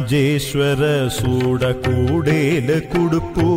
[0.08, 0.82] ಮಂಜೇಶ್ವರ
[1.16, 3.48] ಸೂಡ ಕೂಡೇಲ ಕುಡುಪು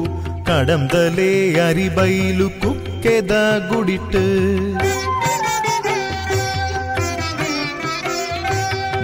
[0.47, 1.29] ಕಡಂದಲೇ
[1.65, 3.35] ಅರಿಬೈಲು ಕುಕ್ಕೆದ
[3.69, 4.23] ಗುಡಿಟ್ಟು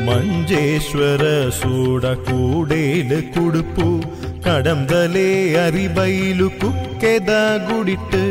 [0.06, 1.24] ಮಂಜೇಶ್ವರ
[1.60, 3.88] ಸೂಡ ಕೂಡೇಲ ಕುಡುಪು
[4.44, 5.28] ಕಡಂದಲೇ
[5.66, 7.34] ಅರಿಬೈಲು ಕುಕ್ಕೆದ
[7.68, 8.24] ಗುಡಿಟ್ಟು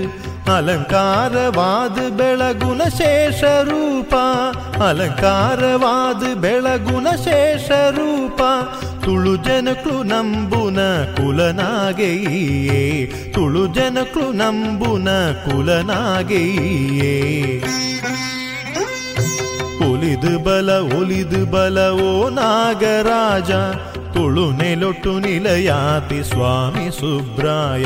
[0.53, 4.13] ಅಲಂಕಾರವಾದ ಬೆಳಗುನ ಶೇಷ ರೂಪ
[4.87, 8.41] ಅಲಂಕಾರವಾದ ಬೆಳಗುನ ಶೇಷ ರೂಪ
[9.06, 10.78] ತುಳು ಜನಕ್ಳು ನಂಬುನ
[11.16, 13.06] ಕುಲನಾಗೆಯೇ.
[13.06, 15.08] ತುಳು ಜನಕ್ಳು ನಂಬುನ
[15.44, 17.42] ಕುಲನಾಗೆಯೇ.
[19.90, 23.50] ಒಲಿದು ಬಲ, ಒಲಿದು ಬಲವೋ ನಾಗರಾಜ.
[24.14, 27.84] ತುಳು ನೆಲೊಟ್ಟು ನಿಲಯಾತಿ ಸ್ವಾಮಿ ಸುಬ್ರಾಯ.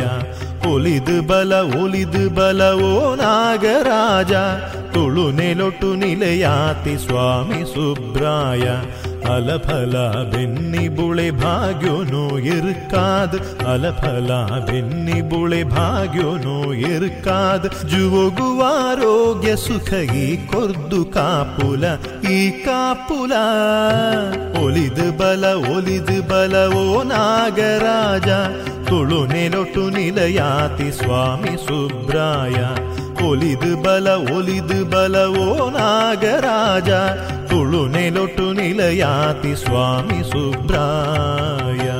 [0.68, 4.32] ಒಲಿದು ಬಲ, ಒಲಿದು ಬಲವೋ ನಾಗರಾಜ.
[4.92, 8.70] ತುಳು ನೆಲೊಟ್ಟು ನಿಲಯಾತಿ ಸ್ವಾಮಿ ಸುಬ್ರಾಯ.
[9.26, 9.94] अलफल
[10.32, 13.34] भिन्नि बोळे भाग्यो नो इर्काद्।
[13.66, 14.40] अलफला
[14.70, 21.70] भिन्नि बोळे भाग्यो नो इर्काद्। युवगु आरोग्य सुखगी कोर्दु कापुलुलालिद्
[25.20, 25.44] बल
[25.74, 28.40] ओलिद् बलवो नागराजा।
[28.88, 31.54] तुळु ने नोटु निलयाति स्वामि
[33.28, 36.90] ಒಲಿದು ಬಲ, ಒಲಿದು ಬಲವೋ ನಾಗರಾಜ.
[37.48, 41.90] ತುಳು ನೆಲೊಟ್ಟು ನಿಲಯಾತಿ ಸ್ವಾಮಿ ಸುಬ್ರಾಯ.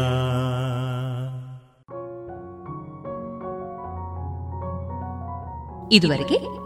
[5.93, 6.61] ಇದುವರೆಗೆ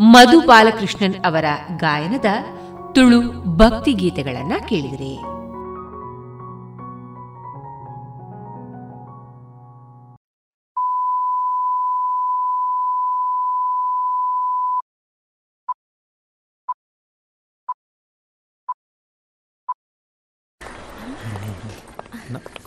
[0.00, 1.44] ಮಧು ಬಾಲಕೃಷ್ಣನ್ ಅವರ
[1.76, 2.24] ಗಾಯನದ
[2.92, 3.20] ತುಳು
[3.56, 5.37] ಭಕ್ತಿ ಗೀತೆಗಳನ್ನ ಕೇಳಿದಿರಿ.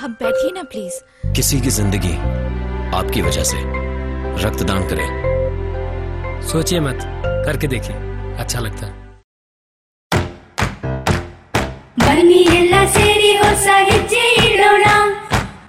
[0.00, 0.94] आप बैठिए ना प्लीज
[1.36, 2.14] किसी की जिंदगी
[2.96, 3.58] आपकी वजह से
[4.44, 5.08] रक्तदान करें
[6.48, 7.00] सोचिए मत
[7.46, 7.96] करके देखिए
[8.38, 8.94] अच्छा लगता है
[12.00, 14.84] ಬನ್ನಿ ಎಲ್ಲ ಸೇರಿ ಹೊಸ ಹೆಜ್ಜೆ ಇಡೋಣ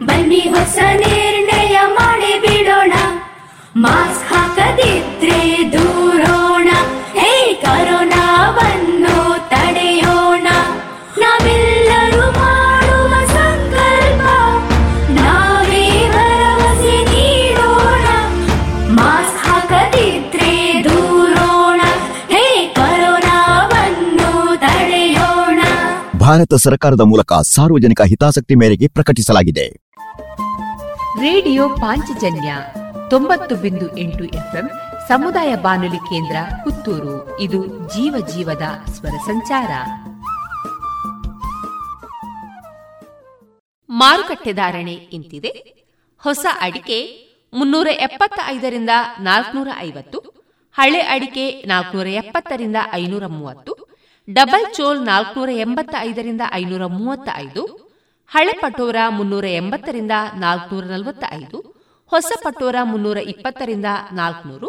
[0.09, 2.93] ಬನ್ನಿ ಹೊಸ ನಿರ್ಣಯ ಮಾಡಿ ಬಿಡೋಣ
[3.86, 5.39] ಮಾಸ್ಕ್ ಹಾಕದಿದ್ರೆ
[26.33, 29.68] ಭಾರತ ಸರ್ಕಾರದ ಮೂಲಕ ಸಾರ್ವಜನಿಕ ಹಿತಾಸಕ್ತಿ ಮೇರೆಗೆ ಪ್ರಕಟಿಸಲಾಗಿದೆ.
[31.20, 32.57] ರೇಡಿಯೋ ಪಾಂಚಜನ್ಯ
[33.11, 33.87] ತೊಂಬತ್ತು ಬಿಂದು
[35.09, 37.41] ಸಮುದಾಯ ಬಾನುಲಿ ಕೇಂದ್ರ ಪುತ್ತೂರು.
[37.41, 39.70] ಇದು ಜೀವ ಜೀವದ ಸ್ವರ ಸಂಚಾರ.
[43.91, 45.85] ಮಾರುಕಟ್ಟೆ ಧಾರಣೆ ಇಂತಿದೆ.
[46.18, 50.18] ಹೊಸ ಅಡಿಕೆ ಮುನ್ನೂರ ಎಪ್ಪತ್ತ ಐದರಿಂದ ನಾಲ್ಕನೂರ ಐವತ್ತು,
[50.74, 53.91] ಹಳೆ ಅಡಿಕೆ ನಾಲ್ಕನೂರ ಎಪ್ಪತ್ತರಿಂದ ಐನೂರ ಮೂವತ್ತು
[54.29, 57.93] ಡಬಲ್ ಚೋಲ್ ನಾಲ್ಕನೂರ ಎಂಬತ್ತ ಐದರಿಂದ ಐನೂರ ಮೂವತ್ತ ಐದು
[58.29, 64.68] ಹಳೆ ಪಟೋರ ಮುನ್ನೂರ ಎಂಬತ್ತರಿಂದ ನಾಲ್ಕನೂರ ನಲವತ್ತ ಐದು ಹೊಸ ಪಟೋರ ಮುನ್ನೂರ ಇಪ್ಪತ್ತರಿಂದ ನಾಲ್ಕನೂರು,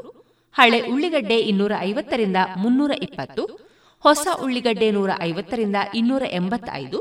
[0.58, 3.60] ಹಳೆ ಉಳ್ಳಿಗಡ್ಡೆ ಇನ್ನೂರ ಐವತ್ತರಿಂದ ಮುನ್ನೂರ ಇಪ್ಪತ್ತು,
[4.00, 7.00] ಹೊಸ ಉಳ್ಳಿಗಡ್ಡೆ ನೂರ ಐವತ್ತರಿಂದ ಇನ್ನೂರ ಎಂಬತ್ತೈದು,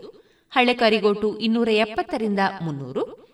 [0.51, 3.33] ಹಳೆ ಕರಿಗೋಟು ಇನ್ನೂರ ಎಪ್ಪತ್ತರಿಂದ ಮುನ್ನೂರು,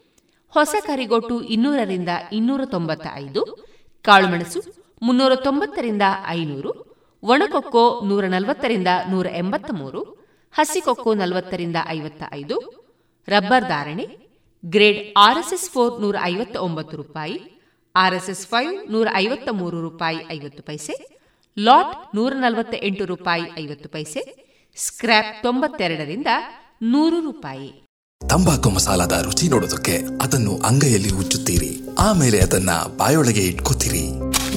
[0.48, 3.68] ಹೊಸ ಕರಿಗೋಟು ಇನ್ನೂರರಿಂದ ಇನ್ನೂರ ತೊಂಬತ್ತ ಐದು
[4.02, 4.62] ಕಾಳುಮೆಣಸು
[5.02, 6.87] ಮುನ್ನೂರ ತೊಂಬತ್ತರಿಂದ ಐನೂರು
[7.22, 10.00] ಒಣಕೊಕ್ಕೋ ನೂರ ನಲವತ್ತರಿಂದ ನೂರ ಎಂಬತ್ತ ಮೂರು
[10.52, 12.56] ಹಸಿಕೊಕ್ಕೋ ನಲವತ್ತರಿಂದ ಐವತ್ತ ಐದು
[13.28, 14.06] ರಬ್ಬರ್ ಧಾರಣೆ,
[14.64, 17.66] ಗ್ರೇಡ್ ಆರ್ಎಸ್ಎಸ್ ಫೋರ್ ನೂರ ಐವತ್ತ ಒಂಬತ್ತು ರೂಪಾಯಿ,
[17.96, 20.94] ಆರ್ಎಸ್ಎಸ್ ಫೈವ್ ನೂರ ಐವತ್ತ ಮೂರು ರೂಪಾಯಿ ಐವತ್ತು ಪೈಸೆ,
[21.58, 24.20] ಲಾಟ್ ನೂರ ನಲವತ್ತ ಎಂಟು ರೂಪಾಯಿ ಐವತ್ತು ಪೈಸೆ
[24.76, 26.26] ಸ್ಕ್ರಾಪ್ ತೊಂಬತ್ತೆರಡರಿಂದ
[26.82, 27.88] ನೂರು ರೂಪಾಯಿ.
[28.28, 34.27] ತಂಬಾಕು ಮಸಾಲದ ರುಚಿ ನೋಡೋದಕ್ಕೆ ಅದನ್ನು ಅಂಗೈಯಲ್ಲಿ ಉಚ್ಚುತ್ತೀರಿ ಆಮೇಲೆ ಅದನ್ನ ಬಾಯೊಳಗೆ ಇಟ್ಕೋತೀರಿ.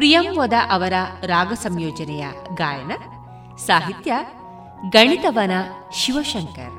[0.00, 0.92] ಪ್ರಿಯಂವದ ಅವರ
[1.22, 2.92] ರಾಗ ಸಂಯೋಜನೆಯ ಗಾಯನ
[3.56, 4.12] ಸಾಹಿತ್ಯ
[4.88, 5.50] ಗಣಿತವನ
[5.92, 6.76] ಶಿವಶಂಕರ್.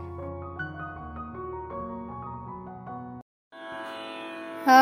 [4.69, 4.79] ಆ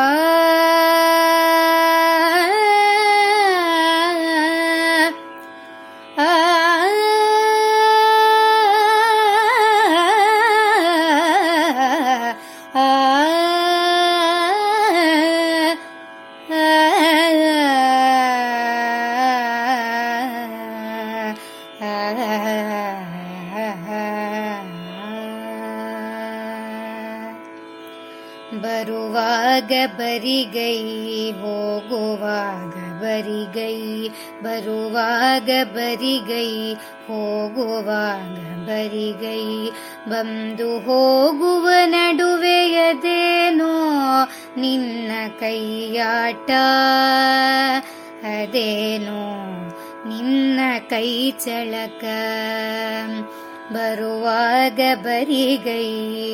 [29.86, 30.78] ಬರಿಗೈ
[31.32, 34.08] ಹೋಗುವಾಗ ಬರಿಗೈ
[34.42, 36.74] ಬರುವಾಗ ಬರಿಗೈ
[37.08, 39.70] ಹೋಗುವಾಗ ಬರಿಗೈ
[40.10, 43.74] ಬಂದು ಹೋಗುವ ನಡುವೆಯದೇನೋ
[44.56, 46.50] ನಿನ್ನ ಕೈಯಾಟ,
[48.24, 49.22] ಅದೇನೋ
[50.08, 50.60] ನಿನ್ನ
[50.90, 52.04] ಕೈ ಚಳಕ.
[53.72, 55.88] ಬರುವಾಗ ಬರಿಗೈ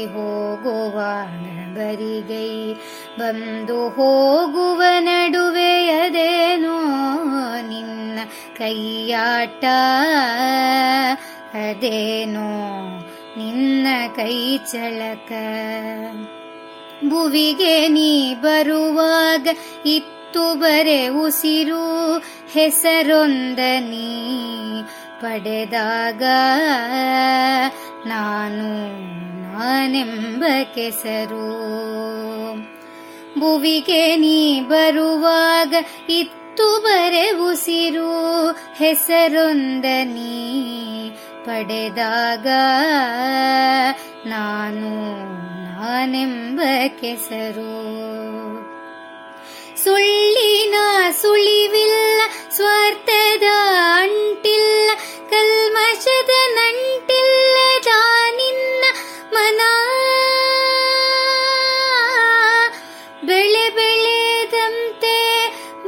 [0.06, 2.74] ಹೋಗುವಾಗ ಬರಿಗೈ
[3.18, 6.78] ಬಂದು ಹೋಗುವ ನಡುವೆ ಅದೇನೋ
[7.68, 8.18] ನಿನ್ನ
[8.58, 9.64] ಕೈಯಾಟ?
[11.56, 12.50] ಅದೇನೋ
[13.38, 15.32] ನಿನ್ನ ಕೈ ಚಳಕ?
[17.08, 19.48] ಭುವಿಗೆ ನೀ ಬರುವಾಗ
[19.86, 22.18] ಇತ್ತು ಬರೆ ಉಸಿರು,
[22.52, 24.12] ಹೆಸರೊಂದ ನೀ
[25.20, 26.22] ಪಡೆದಾಗ
[28.06, 28.70] ನಾನು
[29.58, 30.44] ನಾನೆಂಬ
[30.74, 31.56] ಕೆಸರು.
[33.40, 35.74] ಭುವಿಗೆ ನೀ ಬರುವಾಗ
[36.08, 38.50] ಇತ್ತು ಬರೆ ಉಸಿರು.
[38.50, 40.56] ಹೆಸರೊಂದ ನೀ
[41.44, 42.46] ಪಡೆದಾಗ
[44.26, 44.90] ನಾನು
[45.64, 46.60] ನಾನೆಂಬ
[47.00, 47.86] ಕೆಸರು.
[49.86, 50.74] ಸುಳ್ಳಿನ
[51.22, 52.20] ಸುಳಿವಿಲ್ಲ,
[52.50, 53.42] ಸ್ವಾರ್ಥದ
[53.94, 54.90] ಅಂಟಿಲ್ಲ,
[55.30, 57.56] ಕಲ್ಮಶದ ನಂಟಿಲ್ಲ
[58.36, 58.84] ನಿನ್ನ
[59.32, 59.60] ಮನ.
[63.26, 65.16] ಬೆಳೆ ಬೆಳೆದಂತೆ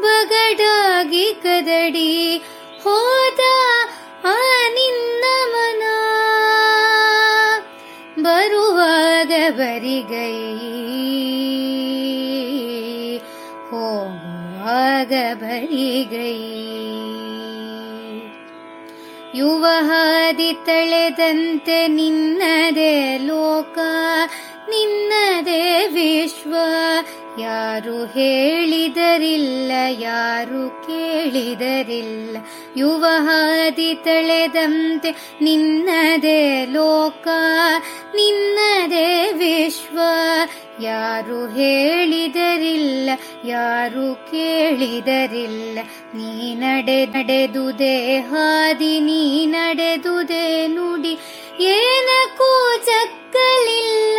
[0.00, 2.36] ಬಗಡಾಗಿ ಕದಡಿ
[2.84, 3.40] ಹೋದ
[4.24, 4.38] ಆ
[4.68, 5.24] ನಿನ್ನ
[5.54, 5.82] ಮನ.
[8.22, 10.38] ಬರುವಾಗ ಬರಿಗೈ
[14.98, 16.38] ಹೋಗುವಾಗ ಬರಿಗೈ
[19.34, 22.94] ಯುವ ಹಾದಿ ತಳೆದಂತೆ ನಿನ್ನದೇ
[23.26, 23.76] ಲೋಕ
[24.70, 26.54] ನಿನ್ನದೇ ವಿಶ್ವ.
[27.40, 32.36] ಯಾರು ಹೇಳಿದರಿಲ್ಲ, ಯಾರು ಕೇಳಿದರಿಲ್ಲ.
[32.76, 35.10] ಯುವ ಹಾದಿ ತಳೆದಂತೆ
[35.42, 37.28] ನಿನ್ನದೇ ಲೋಕ,
[38.14, 39.98] ನಿನ್ನದೇ ವಿಶ್ವ.
[40.82, 43.10] ಯಾರು ಹೇಳಿದರಿಲ್ಲ,
[43.46, 45.78] ಯಾರು ಕೇಳಿದರಿಲ್ಲ.
[46.14, 51.18] ನೀ ನಡೆ ನಡೆದುದೇ ಹಾದಿ ನೀ ನಡೆದುದೇ ನುಡಿ
[51.60, 54.18] ಏನಕ್ಕೂ ಚಕ್ಕಲಿಲ್ಲ.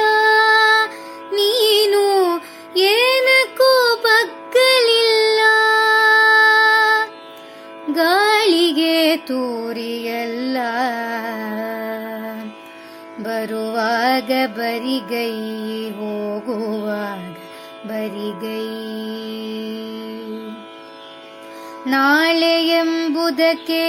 [14.29, 15.35] ಬರುವಾಗ ಬರಿಗೈ
[15.91, 17.23] ಹೋಗುವಾಗ
[17.87, 18.65] ಬರಿಗೈ
[21.87, 23.85] ನಾಳೆ ಎಂಬುದಕ್ಕೆ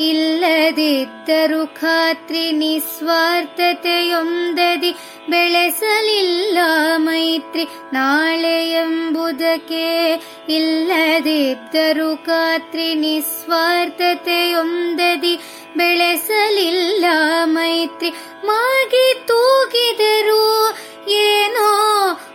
[0.00, 4.94] ಇಲ್ಲದಿದ್ದರು ಖಾತ್ರಿ ನಿಸ್ವಾರ್ಥತೆಯೊಂದದಿ
[5.28, 6.58] ಬೆಳೆಸಲಿಲ್ಲ
[6.96, 10.14] ಮೈತ್ರಿ ನಾಳೆ ಎಂಬುದಕ್ಕೆ.
[10.48, 15.38] ಇಲ್ಲದಿದ್ದರು ಖಾತ್ರಿ ನಿಸ್ವಾರ್ಥತೆಯೊಂದದಿ
[15.76, 17.04] ಬೆಳೆಸಲಿಲ್ಲ
[17.44, 18.12] ಮೈತ್ರಿ.
[18.46, 20.76] ಮಾಗಿ ತೂಗಿದರು
[21.08, 21.70] ಏನೋ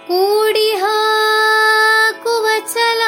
[0.07, 3.01] ಕೂಡಿ ಹಾಕುವ ಛಲ.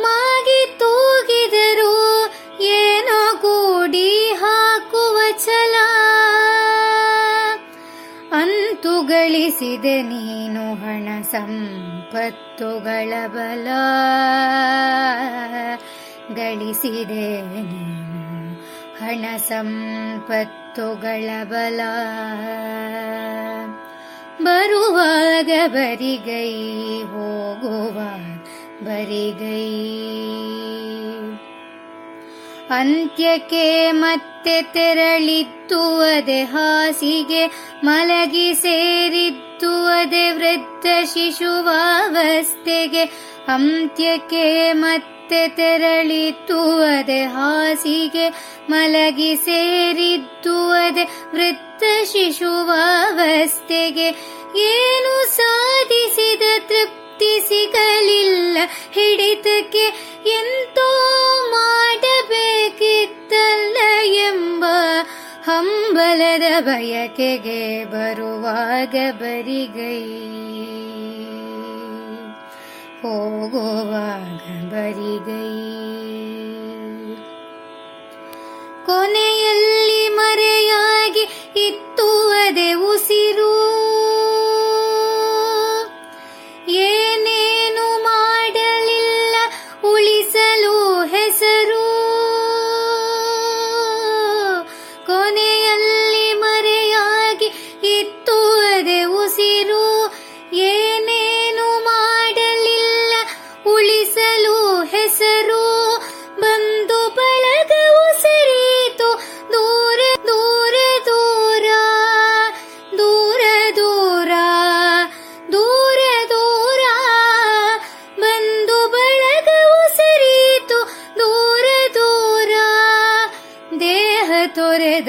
[0.00, 2.26] ಮಾಗಿ ತೂಗಿದರು
[2.62, 5.74] ಏನೋ ಕೂಡಿ ಹಾಕುವ ಛಲ.
[8.32, 13.68] ಅಂತೂ ಗಳಿಸಿದೆ ನೀನು ಹಣ ಸಂಪತ್ತುಗಳ ಬಲ.
[16.34, 18.64] ಗಳಿಸಿದೆ ನೀನು
[19.04, 21.80] ಹಣ ಸಂಪತ್ತುಗಳ ಬಲ.
[24.42, 26.76] ಬರುವಾಗ ಬರಿಗೈ
[28.84, 29.72] ಬರಿಗೈ.
[32.70, 36.00] ಅಂತ್ಯಕ್ಕೆ ಮತ್ತೆ ತೆರಳಿತ್ತು
[36.44, 43.10] ಹಾಸಿಗೆ, ಮಲಗಿ ಸೇರಿತ್ತು ಅದೆ ವೃದ್ಧ ಶಿಶುವಾವಸ್ಥೆಗೆ,
[43.48, 46.82] ಅಂತ್ಯಕ್ಕೆ ಮತ್ತೆ ತೆರಳಿತ್ತು
[47.26, 49.36] ಹಾಸಿಗೆ, ಮಲಗಿ
[50.70, 54.08] ಅದೆ ವೃದ್ಧ ಶಿಶುವಾವಸ್ಥೆಗೆ,
[54.58, 58.58] ಏನು ಸಾಧಿಸಿದ ತೃಪ್ತಿ ಸಿಗಲಿಲ್ಲ
[58.92, 64.64] ಹಿಡಿತಕ್ಕೆ ಎಂತೋ ಮಾಡಬೇಕಿತ್ತಲ್ಲ ಎಂಬ
[65.44, 70.02] ಹಂಬಲದ ಬಯಕೆಗೆ ಬರುವಾಗ ಬರಿಗೈ.
[73.02, 75.66] ಹೋಗುವಾಗ ಬರಿಗೈ.
[78.86, 83.76] ಕೊನೆಯಲ್ಲಿ ಮರೆಯಾಗಿ ಇತ್ತು ಅದೇ ಉಸಿರು.
[86.68, 89.36] ಏನೇನು ಮಾಡಲಿಲ್ಲ
[89.84, 91.86] ಉಳಿಸಲು ಹೆಸರು.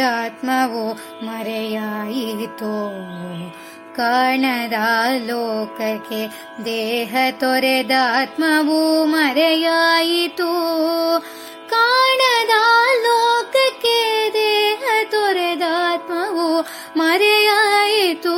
[0.06, 0.82] ತೊರೆದಾತ್ಮವು
[1.22, 2.74] ಮರೆಯಾಯಿತೋ
[3.96, 4.76] ಕಾಣದ
[5.26, 6.20] ಲೋಕಕ್ಕೆ
[6.64, 10.50] ದೇಹ ತೊರೆದಾತ್ಮವು ಮರೆಯಾಯಿತು
[11.70, 12.54] ಕಾಣದ
[13.02, 13.98] ಲೋಕಕ್ಕೆ
[14.32, 16.46] ದೇಹ ತೊರೆದಾತ್ಮವು
[16.96, 18.36] ಮರೆಯಾಯಿತು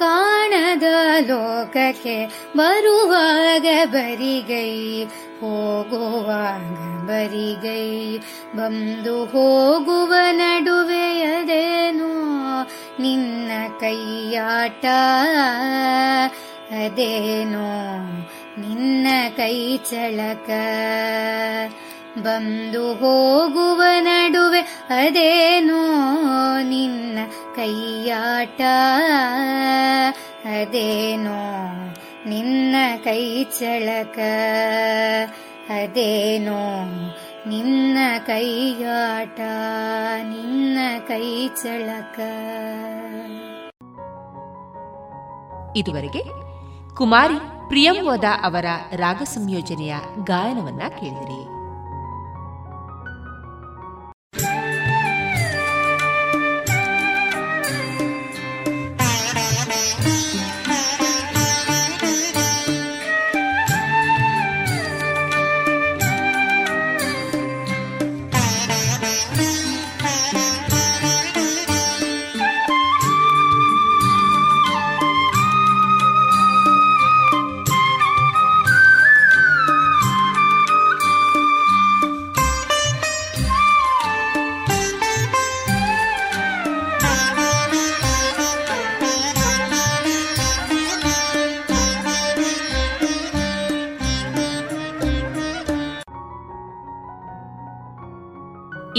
[0.00, 0.82] ಕಾಣದ
[1.26, 2.26] ಲೋಕಕ್ಕೆ
[2.56, 5.04] ಬರುವಾಗ ಬರಿಗೈ,
[5.40, 8.18] ಹೋಗುವಾಗ ಬರಿಗೈ.
[8.56, 12.12] ಬಂದು ಹೋಗುವ ನಡುವೆಯದೇನೋ
[13.00, 14.84] ನಿನ್ನ ಕೈಯಾಟ?
[16.84, 18.02] ಅದೇನೋ
[18.58, 20.50] ನಿನ್ನ ಕೈ ಚಳಕ?
[22.22, 25.82] ಬಂದು ಹೋಗುವ ನಡುವೆ ಅದೇನೋ
[26.62, 27.18] ನಿನ್ನ
[27.56, 28.60] ಕೈಯಾಟ.
[30.44, 31.66] ಅದೇನೋ
[32.28, 34.18] ನಿನ್ನ ಕೈ ಚಳಕ.
[35.70, 36.82] ಅದೇನೋ
[37.46, 39.40] ನಿನ್ನ ಕೈಯಾಟ,
[40.22, 42.20] ನಿನ್ನ ಕೈ ಚಳಕ.
[45.76, 46.22] ಇದುವರೆಗೆ
[46.94, 47.34] ಕುಮಾರಿ
[47.68, 48.64] ಪ್ರಿಯಂವದ ಅವರ
[48.96, 49.94] ರಾಗ ಸಂಯೋಜನೆಯ
[50.24, 51.59] ಗಾಯನವನ್ನ ಕೇಳಿದಿರಿ.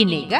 [0.02, 0.34] ಇನ್ನೀಗ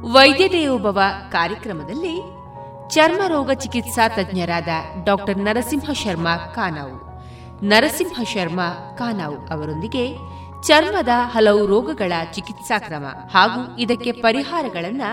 [0.00, 2.40] ವೈದ್ಯ ದೇವೋಭವ ಕಾರ್ಯಕ್ರಮದಲ್ಲಿ
[2.88, 4.68] ಚರ್ಮ ರೋಗ ಚಿಕಿತ್ಸಾ ತಜ್ಞರಾದ
[5.04, 7.24] ಡಾಕ್ಟರ್ ನರಸಿಂಹ ಶರ್ಮಾ ಕಾನಾವು.
[7.64, 10.16] ನರಸಿಂಹ ಶರ್ಮಾ ಕಾನಾವು ಅವರೊಂದಿಗೆ
[10.62, 15.10] ಚರ್ಮದ ಹಲವು ರೋಗಗಳ ಚಿಕಿತ್ಸಾ ಕ್ರಮ ಹಾಗೂ ಇದಕ್ಕೆ ಪರಿಹಾರಗಳನ್ನು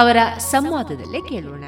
[0.00, 1.64] ಅವರ ಸಂವಾದದಲ್ಲೇ ಕೇಳೋಣ.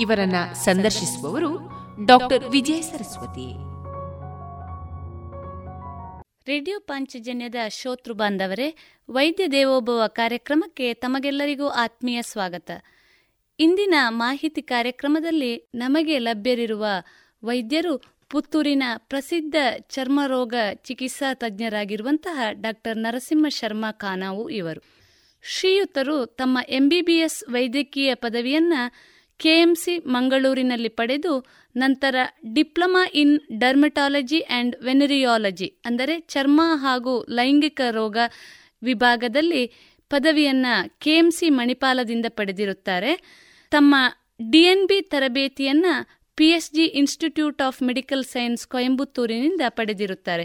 [0.00, 1.70] ಇವರನ್ನ ಸಂದರ್ಶಿಸುವವರು
[2.04, 3.69] ಡಾಕ್ಟರ್ ವಿಜಯ ಸರಸ್ವತಿ.
[6.50, 8.74] ರೇಡಿಯೋ ಪಾಂಚಜನ್ಯದ ಶೋತೃ ಬಾಂಧವರೇ,
[9.10, 12.70] ವೈದ್ಯ ದೇವೋಭವ ಕಾರ್ಯಕ್ರಮಕ್ಕೆ ತಮಗೆಲ್ಲರಿಗೂ ಆತ್ಮೀಯ ಸ್ವಾಗತ.
[13.58, 16.86] ಇಂದಿನ ಮಾಹಿತಿ ಕಾರ್ಯಕ್ರಮದಲ್ಲಿ ನಮಗೆ ಲಭ್ಯರಿರುವ
[17.44, 24.80] ವೈದ್ಯರು ಪುತ್ತೂರಿನ ಪ್ರಸಿದ್ಧ ಚರ್ಮರೋಗ ಚಿಕಿತ್ಸಾ ತಜ್ಞರಾಗಿರುವಂತಹ ಡಾಕ್ಟರ್ ನರಸಿಂಹ ಶರ್ಮಾ ಖಾನಾವು ಇವರು.
[25.42, 28.74] ಶ್ರೀಯುತರು ತಮ್ಮ ಎಂಬಿಬಿಎಸ್ ವೈದ್ಯಕೀಯ ಪದವಿಯನ್ನ
[29.36, 32.16] ಕೆಎಂಸಿ ಮಂಗಳೂರಿನಲ್ಲಿ ಪಡೆದು ನಂತರ
[32.54, 38.16] diploma in dermatology and venereology, ಅಂದರೆ ಚರ್ಮ ಹಾಗೂ ಲೈಂಗಿಕ ರೋಗ
[38.82, 39.62] ವಿಭಾಗದಲ್ಲಿ
[40.10, 43.12] ಪದವಿಯನ್ನು ಕೆಎಂಸಿ ಮಣಿಪಾಲದಿಂದ ಪಡೆದಿರುತ್ತಾರೆ.
[43.72, 43.94] ತಮ್ಮ
[44.50, 45.94] ಡಿಎನ್ಬಿ ತರಬೇತಿಯನ್ನು
[46.38, 50.44] PSG institute of medical science ಕೊಯಂಬತ್ತೂರಿನಿಂದ ಪಡೆದಿರುತ್ತಾರೆ.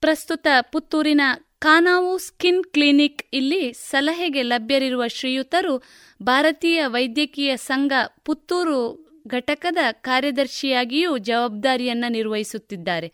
[0.00, 1.20] ಪ್ರಸ್ತುತ ಪುತ್ತೂರಿನ
[1.58, 5.74] ಕಾನಾವು ಸ್ಕಿನ್ ಕ್ಲಿನಿಕ್ ಇಲ್ಲಿ ಸಲಹೆಗೆ ಲಭ್ಯರಿರುವ ಶ್ರೀಯುತರು
[6.22, 7.92] ಭಾರತೀಯ ವೈದ್ಯಕೀಯ ಸಂಘ
[8.24, 8.80] ಪುತ್ತೂರು
[9.26, 13.12] ಘಟಕದ ಕಾರ್ಯದರ್ಶಿಯಾಗಿಯೂ ಜವಾಬ್ದಾರಿಯನ್ನ ನಿರ್ವಹಿಸುತ್ತಿದ್ದಾರೆ.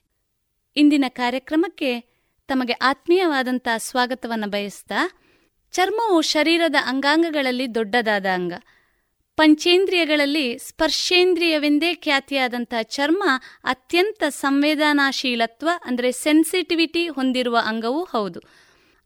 [0.77, 2.01] ಇಂದಿನ ಕಾರ್ಯಕ್ರಮಕ್ಕೆ
[2.49, 5.11] ತಮಗೆ ಆತ್ಮೀಯವಾದಂತಹ ಸ್ವಾಗತವನ್ನು ಬಯಸ್ತಾ,
[5.73, 8.53] ಚರ್ಮವು ಶರೀರದ ಅಂಗಾಂಗಗಳಲ್ಲಿ ದೊಡ್ಡದಾದ ಅಂಗ.
[9.37, 13.23] ಪಂಚೇಂದ್ರಿಯಗಳಲ್ಲಿ ಸ್ಪರ್ಶೇಂದ್ರಿಯವೆಂದೇ ಖ್ಯಾತಿಯಾದಂತಹ ಚರ್ಮ
[13.65, 18.41] ಅತ್ಯಂತ ಸಂವೇದನಾಶೀಲತ್ವ ಅಂದರೆ ಸೆನ್ಸಿಟಿವಿಟಿ ಹೊಂದಿರುವ ಅಂಗವೂ ಹೌದು.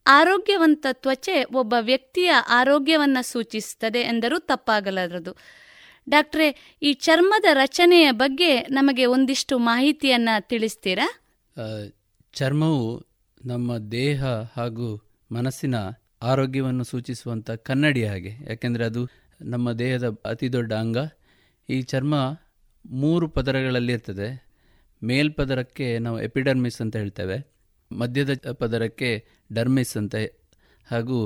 [0.06, 5.63] ಆರೋಗ್ಯವಂತ ತ್ವಚೆ ಒಬ್ಬ ವ್ಯಕ್ತಿಯ ಆರೋಗ್ಯವನ್ನು ಸೂಚಿಸುತ್ತದೆ ಎಂದರೂ ತಪ್ಪಾಗಲಾರದು.
[6.08, 11.06] ಡಾಕ್ಟ್ರೆ, ಈ ಚರ್ಮದ ರಚನೆಯ ಬಗ್ಗೆ ನಮಗೆ ಒಂದಿಷ್ಟು ಮಾಹಿತಿಯನ್ನ ತಿಳಿಸ್ತೀರಾ?
[12.32, 12.84] ಚರ್ಮವು
[13.44, 14.24] ನಮ್ಮ ದೇಹ
[14.56, 14.88] ಹಾಗೂ
[15.30, 15.74] ಮನಸ್ಸಿನ
[16.22, 18.32] ಆರೋಗ್ಯವನ್ನು ಸೂಚಿಸುವಂಥ ಕನ್ನಡಿ ಹಾಗೆ.
[18.48, 19.02] ಯಾಕೆಂದರೆ ಅದು
[19.40, 20.98] ನಮ್ಮ ದೇಹದ ಅತಿ ದೊಡ್ಡ ಅಂಗ.
[21.68, 22.14] ಈ ಚರ್ಮ
[22.84, 24.28] ಮೂರು ಪದರಗಳಲ್ಲಿ ಇರ್ತದೆ.
[25.02, 27.38] ಮೇಲ್ಪದರಕ್ಕೆ ನಾವು ಎಪಿಡರ್ಮಿಸ್ ಅಂತ ಹೇಳ್ತೇವೆ.
[27.90, 29.10] ಮಧ್ಯದ ಪದರಕ್ಕೆ
[29.52, 30.14] ಡರ್ಮಿಸ್ ಅಂತ
[30.90, 31.18] ಹಾಗೂ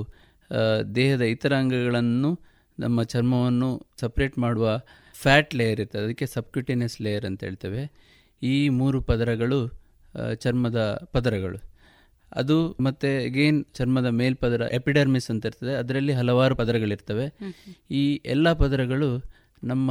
[0.94, 2.30] ದೇಹದ ಇತರ ಅಂಗಗಳನ್ನು
[2.78, 4.80] ನಮ್ಮ ಚರ್ಮವನ್ನು ಸಪ್ರೇಟ್ ಮಾಡುವ
[5.14, 6.02] ಫ್ಯಾಟ್ ಲೇಯರ್ ಇರ್ತದೆ.
[6.02, 7.82] ಅದಕ್ಕೆ ಸಬ್ಕ್ಯೂಟೇನಿಯಸ್ ಲೇಯರ್ ಅಂತ ಹೇಳ್ತೇವೆ.
[8.42, 9.60] ಈ ಮೂರು ಪದರಗಳು
[10.34, 11.58] ಚರ್ಮದ ಪದರಗಳು.
[12.32, 15.74] ಅದು ಮತ್ತೆ ಅಗೇನ್ ಚರ್ಮದ ಮೇಲ್ಪದರ ಎಪಿಡರ್ಮಿಸ್ ಅಂತ ಇರ್ತದೆ.
[15.74, 17.26] ಅದರಲ್ಲಿ ಹಲವಾರು ಪದರಗಳಿರ್ತವೆ.
[17.90, 19.10] ಈ ಎಲ್ಲ ಪದರಗಳು
[19.64, 19.90] ನಮ್ಮ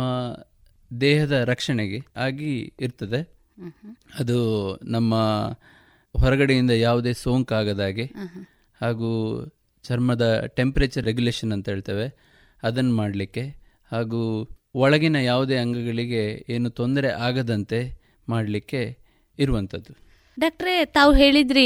[1.01, 3.21] ದೇಹದ ರಕ್ಷಣೆಗೆ ಆಗಿ ಇರ್ತದೆ.
[4.19, 4.37] ಅದು
[4.83, 5.13] ನಮ್ಮ
[6.19, 8.05] ಹೊರಗಡೆಯಿಂದ ಯಾವುದೇ ಸೋಂಕಾಗದಾಗೆ
[8.81, 9.09] ಹಾಗೂ
[9.83, 12.26] ಚರ್ಮದ ಟೆಂಪ್ರೇಚರ್ ರೆಗ್ಯುಲೇಷನ್ ಅಂತ ಹೇಳ್ತೇವೆ.
[12.63, 13.43] ಅದನ್ನು ಮಾಡಲಿಕ್ಕೆ
[13.91, 14.19] ಹಾಗೂ
[14.75, 17.79] ಒಳಗಿನ ಯಾವುದೇ ಅಂಗಗಳಿಗೆ ಏನು ತೊಂದರೆ ಆಗದಂತೆ
[18.29, 18.81] ಮಾಡಲಿಕ್ಕೆ
[19.39, 19.93] ಇರುವಂಥದ್ದು.
[20.39, 21.65] ಡಾಕ್ಟ್ರೇ ತಾವು ಹೇಳಿದ್ರಿ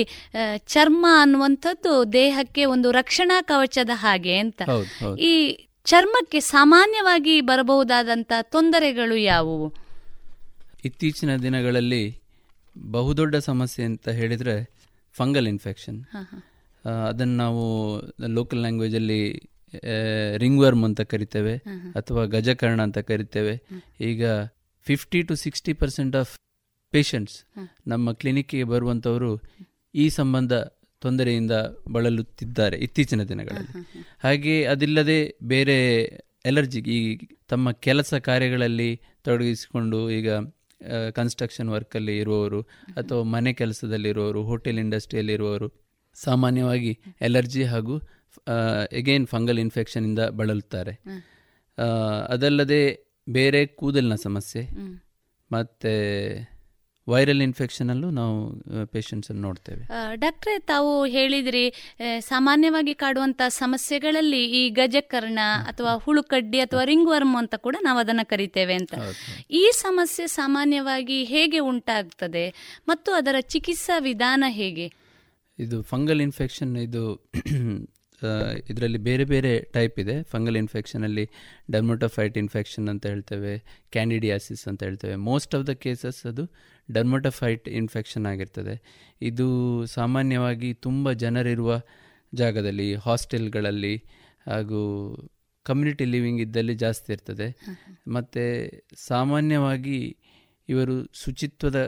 [0.57, 4.61] ಚರ್ಮ ಅನ್ನುವಂಥದ್ದು ದೇಹಕ್ಕೆ ಒಂದು ರಕ್ಷಣಾ ಕವಚದ ಹಾಗೆ ಅಂತ.
[5.19, 5.33] ಈ
[5.85, 9.67] ಚರ್ಮಕ್ಕೆ ಸಾಮಾನ್ಯವಾಗಿ ಬರಬಹುದಾದಂಥ ತೊಂದರೆಗಳು ಯಾವುವು?
[10.85, 12.03] ಇತ್ತೀಚಿನ ದಿನಗಳಲ್ಲಿ
[12.91, 14.55] ಬಹುದೊಡ್ಡ ಸಮಸ್ಯೆ ಅಂತ ಹೇಳಿದರೆ
[15.15, 15.99] ಫಂಗಲ್ ಇನ್ಫೆಕ್ಷನ್.
[17.09, 17.63] ಅದನ್ನು ನಾವು
[18.27, 19.21] ಲೋಕಲ್ ಲ್ಯಾಂಗ್ವೇಜಲ್ಲಿ
[20.37, 21.57] ರಿಂಗ್ ವರ್ಮ್ ಅಂತ ಕರಿತೇವೆ.
[21.95, 23.61] ಅಥವಾ ಗಜಕರ್ಣ ಅಂತ ಕರಿತೇವೆ.
[24.01, 24.25] ಈಗ
[24.87, 26.39] fifty to sixty percent of
[26.91, 27.37] patients.
[27.87, 29.41] ನಮ್ಮ ಕ್ಲಿನಿಕ್ಗೆ ಬರುವಂಥವರು
[29.95, 30.53] ಈ ಸಂಬಂಧ
[30.99, 31.51] ತೊಂದರೆಯಿಂದ
[31.91, 33.71] ಬಳಲುತ್ತಿದ್ದಾರೆ ಇತ್ತೀಚಿನ ದಿನಗಳಲ್ಲಿ.
[34.19, 35.77] ಹಾಗೆ ಅದಿಲ್ಲದೆ ಬೇರೆ
[36.45, 40.29] ಎಲರ್ಜಿ ಈ ತಮ್ಮ ಕೆಲಸ ಕಾರ್ಯಗಳಲ್ಲಿ ತೊಡಗಿಸಿಕೊಂಡು ಈಗ
[41.11, 42.61] ಕನ್ಸ್ಟ್ರಕ್ಷನ್ ವರ್ಕಲ್ಲಿ ಇರುವವರು
[42.95, 45.67] ಅಥವಾ ಮನೆ ಕೆಲಸದಲ್ಲಿರುವವರು ಹೋಟೆಲ್ ಇಂಡಸ್ಟ್ರಿಯಲ್ಲಿರುವವರು
[46.15, 47.95] ಸಾಮಾನ್ಯವಾಗಿ ಎಲರ್ಜಿ ಹಾಗೂ
[48.91, 50.93] ಎಗೇನ್ ಫಂಗಲ್ ಇನ್ಫೆಕ್ಷನಿಂದ ಬಳಲುತ್ತಾರೆ
[52.29, 52.81] ಅದಲ್ಲದೆ
[53.29, 54.63] ಬೇರೆ ಕೂದಲಿನ ಸಮಸ್ಯೆ
[55.51, 55.93] ಮತ್ತೆ
[57.07, 58.35] ವೈರಲ್ ಇನ್ಫೆಕ್ಷನಲ್ಲೂ ನಾವು
[58.85, 59.81] ಪೇಷಂಟ್ಸನ್ನು ನೋಡ್ತೇವೆ.
[59.81, 61.63] ಡಾಕ್ಟ್ರೆ ಡಾಕ್ಟ್ರೇ ತಾವು ಹೇಳಿದ್ರಿ
[62.19, 68.73] ಸಾಮಾನ್ಯವಾಗಿ ಕಾಡುವಂತ ಸಮಸ್ಯೆಗಳಲ್ಲಿ ಈ ಗಜಕರ್ಣ ಅಥವಾ ಹುಳುಕಡ್ಡಿ ಅಥವಾ ರಿಂಗ್ ವರ್ಮ್ ಅಂತ ಕೂಡ ನಾವು ಅದನ್ನ ಕರಿತೇವೆ
[68.73, 68.93] ಅಂತ.
[69.51, 72.45] ಈ ಸಮಸ್ಯೆ ಸಾಮಾನ್ಯವಾಗಿ ಹೇಗೆ ಉಂಟಾಗ್ತದೆ
[72.87, 74.87] ಮತ್ತು ಅದರ ಚಿಕಿತ್ಸಾ ವಿಧಾನ ಹೇಗೆ?
[75.59, 77.03] ಇದು ಫಂಗಲ್ ಇನ್ಫೆಕ್ಷನ್ ಇದು
[78.69, 80.15] ಇದರಲ್ಲಿ ಬೇರೆ ಬೇರೆ ಟೈಪ್ ಇದೆ.
[80.23, 81.25] ಫಂಗಲ್ ಇನ್ಫೆಕ್ಷನಲ್ಲಿ
[81.71, 83.53] ಡರ್ಮೊಟೋಫೈಟ್ ಇನ್ಫೆಕ್ಷನ್ ಅಂತ ಹೇಳ್ತೇವೆ
[83.91, 85.15] ಕ್ಯಾಂಡಿಡಿಯಾಸಿಸ್ ಅಂತ ಹೇಳ್ತೇವೆ.
[85.15, 86.45] ಮೋಸ್ಟ್ ಆಫ್ ದ ಕೇಸಸ್ ಅದು
[86.91, 88.75] ಡರ್ಮೊಟೋಫೈಟ್ ಇನ್ಫೆಕ್ಷನ್ ಆಗಿರ್ತದೆ.
[89.21, 89.47] ಇದು
[89.85, 91.81] ಸಾಮಾನ್ಯವಾಗಿ ತುಂಬ ಜನರಿರುವ
[92.33, 93.95] ಜಾಗದಲ್ಲಿ ಹಾಸ್ಟೆಲ್ಗಳಲ್ಲಿ
[94.45, 94.81] ಹಾಗೂ
[95.65, 97.47] ಕಮ್ಯುನಿಟಿ ಲಿವಿಂಗ್ ಇದ್ದಲ್ಲಿ ಜಾಸ್ತಿ ಇರ್ತದೆ.
[98.07, 98.43] ಮತ್ತು
[99.07, 99.99] ಸಾಮಾನ್ಯವಾಗಿ
[100.69, 101.79] ಇವರು ಶುಚಿತ್ವದ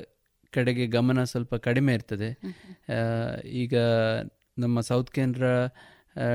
[0.53, 2.29] ಕಡೆಗೆ ಗಮನ ಸ್ವಲ್ಪ ಕಡಿಮೆ ಇರ್ತದೆ.
[3.63, 3.75] ಈಗ
[4.59, 5.43] ನಮ್ಮ ಸೌತ್ ಕೇಂದ್ರ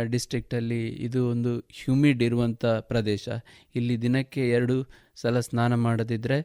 [0.03, 3.29] ಡಿಸ್ಟ್ರಿಕ್ಟಲ್ಲಿ ಇದು ಒಂದು ಹ್ಯೂಮಿಡ್ ಇರುವಂಥ ಪ್ರದೇಶ.
[3.75, 4.77] ಇಲ್ಲಿ ದಿನಕ್ಕೆ ಎರಡು
[5.17, 6.39] ಸಲ ಸ್ನಾನ ಮಾಡದಿದ್ದರೆ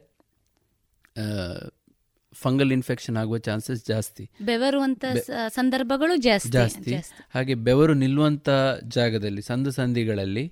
[2.32, 4.30] ಫಂಗಲ್ ಇನ್ಫೆಕ್ಷನ್ ಆಗುವ ಚಾನ್ಸಸ್ ಜಾಸ್ತಿ.
[4.44, 5.04] ಬೆವರುವಂತ
[5.48, 6.94] ಸಂದರ್ಭಗಳು ಜಾಸ್ತಿ ಜಾಸ್ತಿ.
[7.34, 8.48] ಹಾಗೆ ಬೆವರು ನಿಲ್ಲುವಂಥ
[8.88, 10.44] ಜಾಗದಲ್ಲಿ ಸಂದು ಸಂದಿಗಳಲ್ಲಿ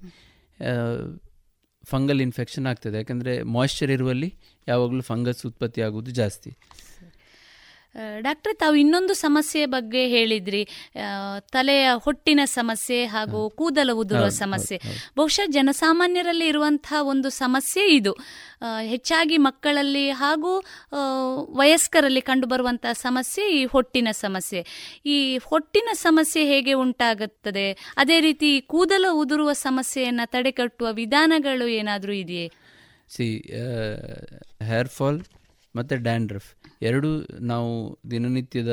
[1.85, 2.97] ಫಂಗಲ್ ಇನ್ಫೆಕ್ಷನ್ ಆಗ್ತದೆ.
[2.97, 4.29] ಯಾಕಂದರೆ ಮಾಯ್ಶ್ಚರ್ ಇರುವಲ್ಲಿ
[4.69, 6.51] ಯಾವಾಗಲೂ ಫಂಗಸ್ ಉತ್ಪತ್ತಿ ಆಗುವುದು ಜಾಸ್ತಿ.
[8.21, 10.69] ಡಾಕ್ಟ್ರೆ ತಾವು ಇನ್ನೊಂದು ಸಮಸ್ಯೆ ಬಗ್ಗೆ ಹೇಳಿದ್ರಿ.
[11.41, 14.81] ತಲೆಯ ಹೊಟ್ಟಿನ ಸಮಸ್ಯೆ ಹಾಗೂ ಕೂದಲ ಉದುರುವ ಸಮಸ್ಯೆ.
[15.17, 18.13] ಬಹುಶಃ ಜನಸಾಮಾನ್ಯರಲ್ಲಿ ಇರುವಂತಹ ಒಂದು ಸಮಸ್ಯೆ ಇದು.
[18.83, 20.53] ಹೆಚ್ಚಾಗಿ ಮಕ್ಕಳಲ್ಲಿ ಹಾಗೂ
[21.57, 24.67] ವಯಸ್ಕರಲ್ಲಿ ಕಂಡುಬರುವಂತಹ ಸಮಸ್ಯೆ ಈ ಹೊಟ್ಟಿನ ಸಮಸ್ಯೆ.
[25.07, 27.73] ಈ ಹೊಟ್ಟಿನ ಸಮಸ್ಯೆ ಹೇಗೆ ಉಂಟಾಗುತ್ತದೆ?
[27.97, 32.49] ಅದೇ ರೀತಿ ಕೂದಲ ಉದುರುವ ಸಮಸ್ಯೆಯನ್ನು ತಡೆಗಟ್ಟುವ ವಿಧಾನಗಳು ಏನಾದರೂ ಇದೆಯೇ?
[33.09, 33.29] ಸಿ
[34.63, 35.21] ಹೇರ್ ಫಾಲ್
[35.77, 36.51] ಮತ್ತು ಡ್ಯಾಂಡ್ರಫ್
[36.83, 37.11] ಎರಡೂ
[37.41, 37.73] ನಾವು
[38.11, 38.73] ದಿನನಿತ್ಯದ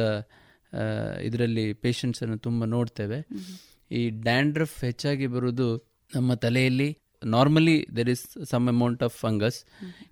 [1.24, 3.20] ಇದರಲ್ಲಿ ಪೇಷಂಟ್ಸನ್ನು ತುಂಬ ನೋಡ್ತೇವೆ.
[3.92, 5.68] ಈ ಡ್ಯಾಂಡ್ರಫ್ ಹೆಚ್ಚಾಗಿ ಬರುವುದು
[6.16, 6.90] ನಮ್ಮ ತಲೆಯಲ್ಲಿ.
[7.26, 9.60] Normally there is some amount of fungus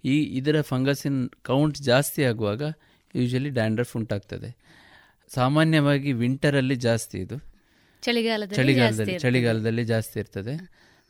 [0.06, 2.64] ಈ ಇದರ ಫಂಗಸ್ಸಿನ ಕೌಂಟ್ ಜಾಸ್ತಿ ಆಗುವಾಗ
[3.16, 4.50] ಯೂಶಲಿ ಡ್ಯಾಂಡ್ರಫ್ ಉಂಟಾಗ್ತದೆ.
[5.36, 7.38] ಸಾಮಾನ್ಯವಾಗಿ ವಿಂಟರಲ್ಲಿ ಜಾಸ್ತಿ ಇದು.
[8.04, 9.30] ಚಳಿಗಾಲದಲ್ಲಿ ಚಳಿಗಾಲದಲ್ಲಿ ಜಾಸ್ತಿ ಇರ್ತದೆ.
[9.30, 10.56] ಚಳಿಗಾಲದಲ್ಲಿ ಜಾಸ್ತಿ ಇರ್ತದೆ.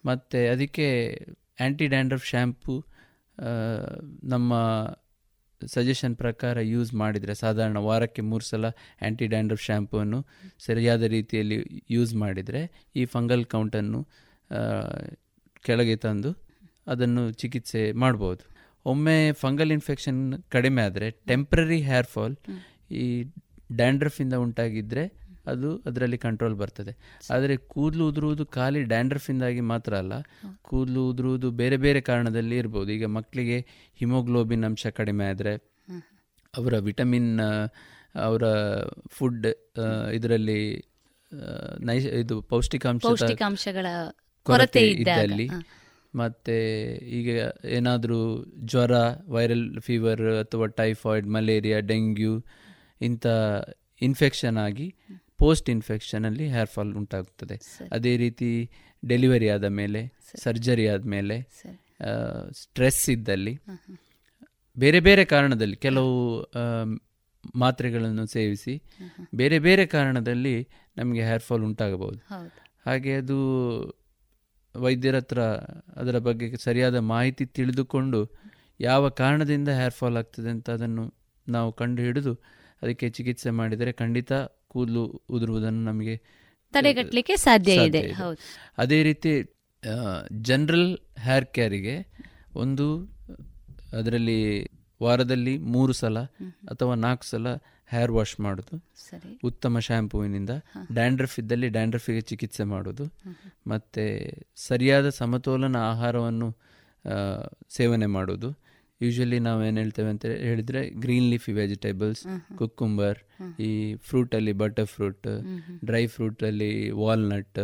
[0.06, 0.88] ಮತ್ತು ಅದಕ್ಕೆ
[1.60, 2.76] ಆ್ಯಂಟಿ ಡ್ಯಾಂಡ್ರಫ್ ಶ್ಯಾಂಪು
[4.24, 4.54] ನಮ್ಮ
[5.66, 10.28] ಸಜೆಷನ್ ಪ್ರಕಾರ ಯೂಸ್ ಮಾಡಿದರೆ ಸಾಧಾರಣ ವಾರಕ್ಕೆ ಮೂರು ಸಲ ಆ್ಯಂಟಿ ಡ್ಯಾಂಡ್ರಫ್ ಶ್ಯಾಂಪುವನ್ನು
[10.60, 14.08] ಸರಿಯಾದ ರೀತಿಯಲ್ಲಿ ಯೂಸ್ ಮಾಡಿದರೆ ಈ ಫಂಗಲ್ ಕೌಂಟನ್ನು
[15.66, 16.32] ಕೆಳಗೆ ತಂದು
[16.88, 18.44] ಅದನ್ನು ಚಿಕಿತ್ಸೆ ಮಾಡ್ಬೋದು.
[18.86, 22.36] ಒಮ್ಮೆ ಫಂಗಲ್ ಇನ್ಫೆಕ್ಷನ್ ಕಡಿಮೆ ಆದರೆ ಟೆಂಪ್ರರಿ ಹೇರ್ ಫಾಲ್
[22.92, 23.24] ಈ
[23.72, 26.94] ಡ್ಯಾಂಡ್ರಫಿಂದ ಉಂಟಾಗಿದ್ದರೆ ಅದು ಅದರಲ್ಲಿ ಕಂಟ್ರೋಲ್ ಬರ್ತದೆ.
[27.36, 30.14] ಆದರೆ ಕೂದಲು ಉದುರುವುದು ಖಾಲಿ ಡ್ಯಾಂಡ್ರಫಿಂದಾಗಿ ಮಾತ್ರ ಅಲ್ಲ.
[30.62, 32.90] ಕೂದಲು ಉದುರುವುದು ಬೇರೆ ಬೇರೆ ಕಾರಣದಲ್ಲಿ ಇರ್ಬೋದು.
[32.98, 33.58] ಈಗ ಮಕ್ಕಳಿಗೆ
[34.00, 35.54] ಹಿಮೋಗ್ಲೋಬಿನ್ ಅಂಶ ಕಡಿಮೆ ಆದರೆ
[36.54, 37.34] ಅವರ ವಿಟಮಿನ್
[38.28, 38.44] ಅವರ
[39.16, 39.48] ಫುಡ್
[40.18, 40.62] ಇದರಲ್ಲಿ
[41.88, 43.88] ನೈ ಇದು ಪೌಷ್ಟಿಕಾಂಶ ಪೌಷ್ಟಿಕಾಂಶಗಳ
[44.46, 45.48] ಕೊರತೆ ಇದ್ದಲ್ಲಿ.
[46.14, 46.56] ಮತ್ತೆ
[47.18, 47.30] ಈಗ
[47.78, 48.20] ಏನಾದರೂ
[48.70, 48.94] ಜ್ವರ
[49.36, 52.34] ವೈರಲ್ ಫೀವರ್ ಅಥವಾ ಟೈಫಾಯ್ಡ್ ಮಲೇರಿಯಾ ಡೆಂಗ್ಯೂ
[53.02, 53.26] ಇಂಥ
[54.02, 54.88] ಇನ್ಫೆಕ್ಷನ್ ಆಗಿ
[55.38, 57.56] ಪೋಸ್ಟ್ ಇನ್ಫೆಕ್ಷನಲ್ಲಿ ಹೇರ್ ಫಾಲ್ ಉಂಟಾಗುತ್ತದೆ.
[57.92, 58.50] ಅದೇ ರೀತಿ
[59.04, 60.02] ಡೆಲಿವರಿ ಆದ ಮೇಲೆ
[60.44, 61.38] ಸರ್ಜರಿ ಆದ ಮೇಲೆ
[62.52, 63.54] ಸ್ಟ್ರೆಸ್ ಇದ್ದಲ್ಲಿ
[64.78, 66.16] ಬೇರೆ ಬೇರೆ ಕಾರಣದಲ್ಲಿ ಕೆಲವು
[67.56, 68.74] ಮಾತ್ರೆಗಳನ್ನು ಸೇವಿಸಿ
[69.36, 70.56] ಬೇರೆ ಬೇರೆ ಕಾರಣದಲ್ಲಿ
[70.98, 72.20] ನಮಗೆ ಹೇರ್ ಫಾಲ್ ಉಂಟಾಗಬಹುದು.
[72.86, 73.38] ಹಾಗೆ ಅದು
[74.76, 75.42] ವೈದ್ಯರ ಹತ್ರ
[75.96, 78.20] ಅದರ ಬಗ್ಗೆ ಸರಿಯಾದ ಮಾಹಿತಿ ತಿಳಿದುಕೊಂಡು
[78.80, 81.06] ಯಾವ ಕಾರಣದಿಂದ ಹೇರ್ ಫಾಲ್ ಆಗ್ತದೆ ಅಂತ ಅದನ್ನು
[81.48, 82.34] ನಾವು ಕಂಡುಹಿಡಿದು
[82.82, 84.32] ಅದಕ್ಕೆ ಚಿಕಿತ್ಸೆ ಮಾಡಿದರೆ ಖಂಡಿತ
[84.68, 86.16] ಕೂದಲು ಉದುರುವುದನ್ನು ನಮಗೆ
[86.74, 88.02] ತಡೆಗಟ್ಟಲಿಕ್ಕೆ ಸಾಧ್ಯ ಇದೆ.
[88.12, 88.38] ಹೌದು.
[88.78, 89.32] ಅದೇ ರೀತಿ
[90.42, 91.96] ಜನರಲ್ ಹೇರ್ ಕೇರಿಗೆ
[92.56, 92.86] ಒಂದು
[93.98, 94.40] ಅದರಲ್ಲಿ
[95.04, 96.20] ವಾರದಲ್ಲಿ ಮೂರು ಸಲ
[96.72, 97.56] ಅಥವಾ ನಾಲ್ಕು ಸಲ
[97.90, 98.84] ಹೇರ್ ವಾಶ್ ಮಾಡೋದು.
[99.44, 100.50] ಉತ್ತಮ ಶ್ಯಾಂಪೂವಿನಿಂದ
[100.94, 103.06] ಡ್ಯಾಂಡ್ರಫ್ ಇದ್ದಲ್ಲಿ ಡ್ಯಾಂಡ್ರಫಿಗೆ ಚಿಕಿತ್ಸೆ ಮಾಡೋದು.
[103.68, 104.04] ಮತ್ತು
[104.56, 106.50] ಸರಿಯಾದ ಸಮತೋಲನ ಆಹಾರವನ್ನು
[107.70, 108.67] ಸೇವನೆ ಮಾಡೋದು.
[109.02, 112.24] ಯೂಶಲಿ ಏನು ಹೇಳ್ತೇವೆ ಅಂತ ಹೇಳಿದರೆ ಗ್ರೀನ್ ಲೀಫಿ ವೆಜಿಟೇಬಲ್ಸ್
[112.58, 113.18] ಕುಕ್ಕುಂಬರ್
[113.62, 115.28] ಈ ಫ್ರೂಟಲ್ಲಿ ಬಟರ್ ಫ್ರೂಟ್
[115.86, 117.60] ಡ್ರೈ ಫ್ರೂಟಲ್ಲಿ ವಾಲ್ನಟ್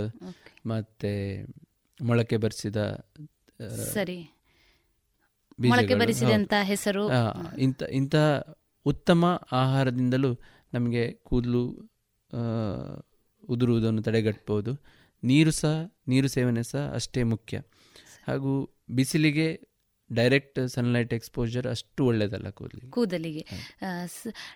[0.65, 1.11] ಮತ್ತು
[2.01, 2.75] ಮೊಳಕೆ ಬರಿಸಿದ
[3.93, 4.19] ಸರಿ.
[5.59, 7.03] ಮೊಳಕೆ ಬರಿಸಿದಂತ ಹೆಸರು.
[7.57, 8.15] ಇಂಥ ಇಂಥ
[8.85, 10.31] ಉತ್ತಮ ಆಹಾರದಿಂದಲೂ
[10.73, 11.63] ನಮಗೆ ಕೂದಲು
[13.49, 14.71] ಉದುರುವುದನ್ನು ತಡೆಗಟ್ಟಬಹುದು
[15.23, 17.57] ನೀರು ಸಹ ನೀರು ಸೇವನೆ ಸಹ ಅಷ್ಟೇ ಮುಖ್ಯ.
[18.27, 18.51] ಹಾಗೂ
[18.91, 19.47] ಬಿಸಿಲಿಗೆ
[20.13, 22.91] ಡೈರೆಕ್ಟ್ ಸನ್ಲೈಟ್ ಎಕ್ಸ್ಪೋಜರ್ ಅಷ್ಟು ಒಳ್ಳೇದಲ್ಲ ಕೂದಲಿಗೆ.
[22.91, 23.45] ಕೂದಲಿಗೆ.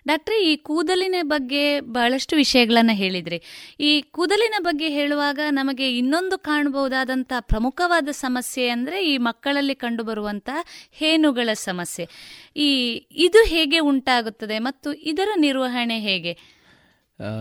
[0.06, 3.42] ಡಾಕ್ಟ್ರಿ ಈ ಕೂದಲಿನ ಬಗ್ಗೆ ಬಹಳಷ್ಟು ವಿಷಯಗಳನ್ನು ಹೇಳಿದ್ರಿ.
[3.80, 10.50] ಈ ಕೂದಲಿನ ಬಗ್ಗೆ ಹೇಳುವಾಗ ನಮಗೆ ಇನ್ನೊಂದು ಕಾಣಬಹುದಾದಂಥ ಪ್ರಮುಖವಾದ ಸಮಸ್ಯೆ ಅಂದ್ರೆ ಈ ಮಕ್ಕಳಲ್ಲಿ ಕಂಡುಬರುವಂಥ
[10.92, 12.08] ಹೇನುಗಳ ಸಮಸ್ಯೆ.
[12.56, 12.68] ಈ
[13.10, 16.32] ಇದು ಹೇಗೆ ಉಂಟಾಗುತ್ತದೆ ಮತ್ತು ಇದರ ನಿರ್ವಹಣೆ ಹೇಗೆ?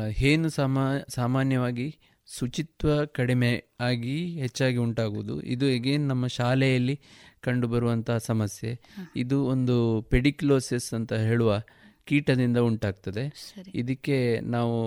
[0.09, 1.97] ಹೇನು ಸಾಮಾ ಸಾಮಾನ್ಯವಾಗಿ
[2.39, 5.41] ಶುಚಿತ್ವ ಕಡಿಮೆ ಆಗಿ ಹೆಚ್ಚಾಗಿ ಉಂಟಾಗುವುದು.
[5.41, 6.99] ಇದು ಎಗೇನ್ ನಮ್ಮ ಶಾಲೆಯಲ್ಲಿ
[7.41, 8.79] ಕಂಡುಬರುವಂತಹ ಸಮಸ್ಯೆ.
[9.15, 11.61] ಇದು ಒಂದು ಪೆಡಿಕ್ಲೋಸಿಸ್ ಅಂತ ಹೇಳುವ
[12.03, 13.23] ಕೀಟದಿಂದ ಉಂಟಾಗ್ತದೆ.
[13.75, 14.77] ಇದಕ್ಕೆ ನಾವು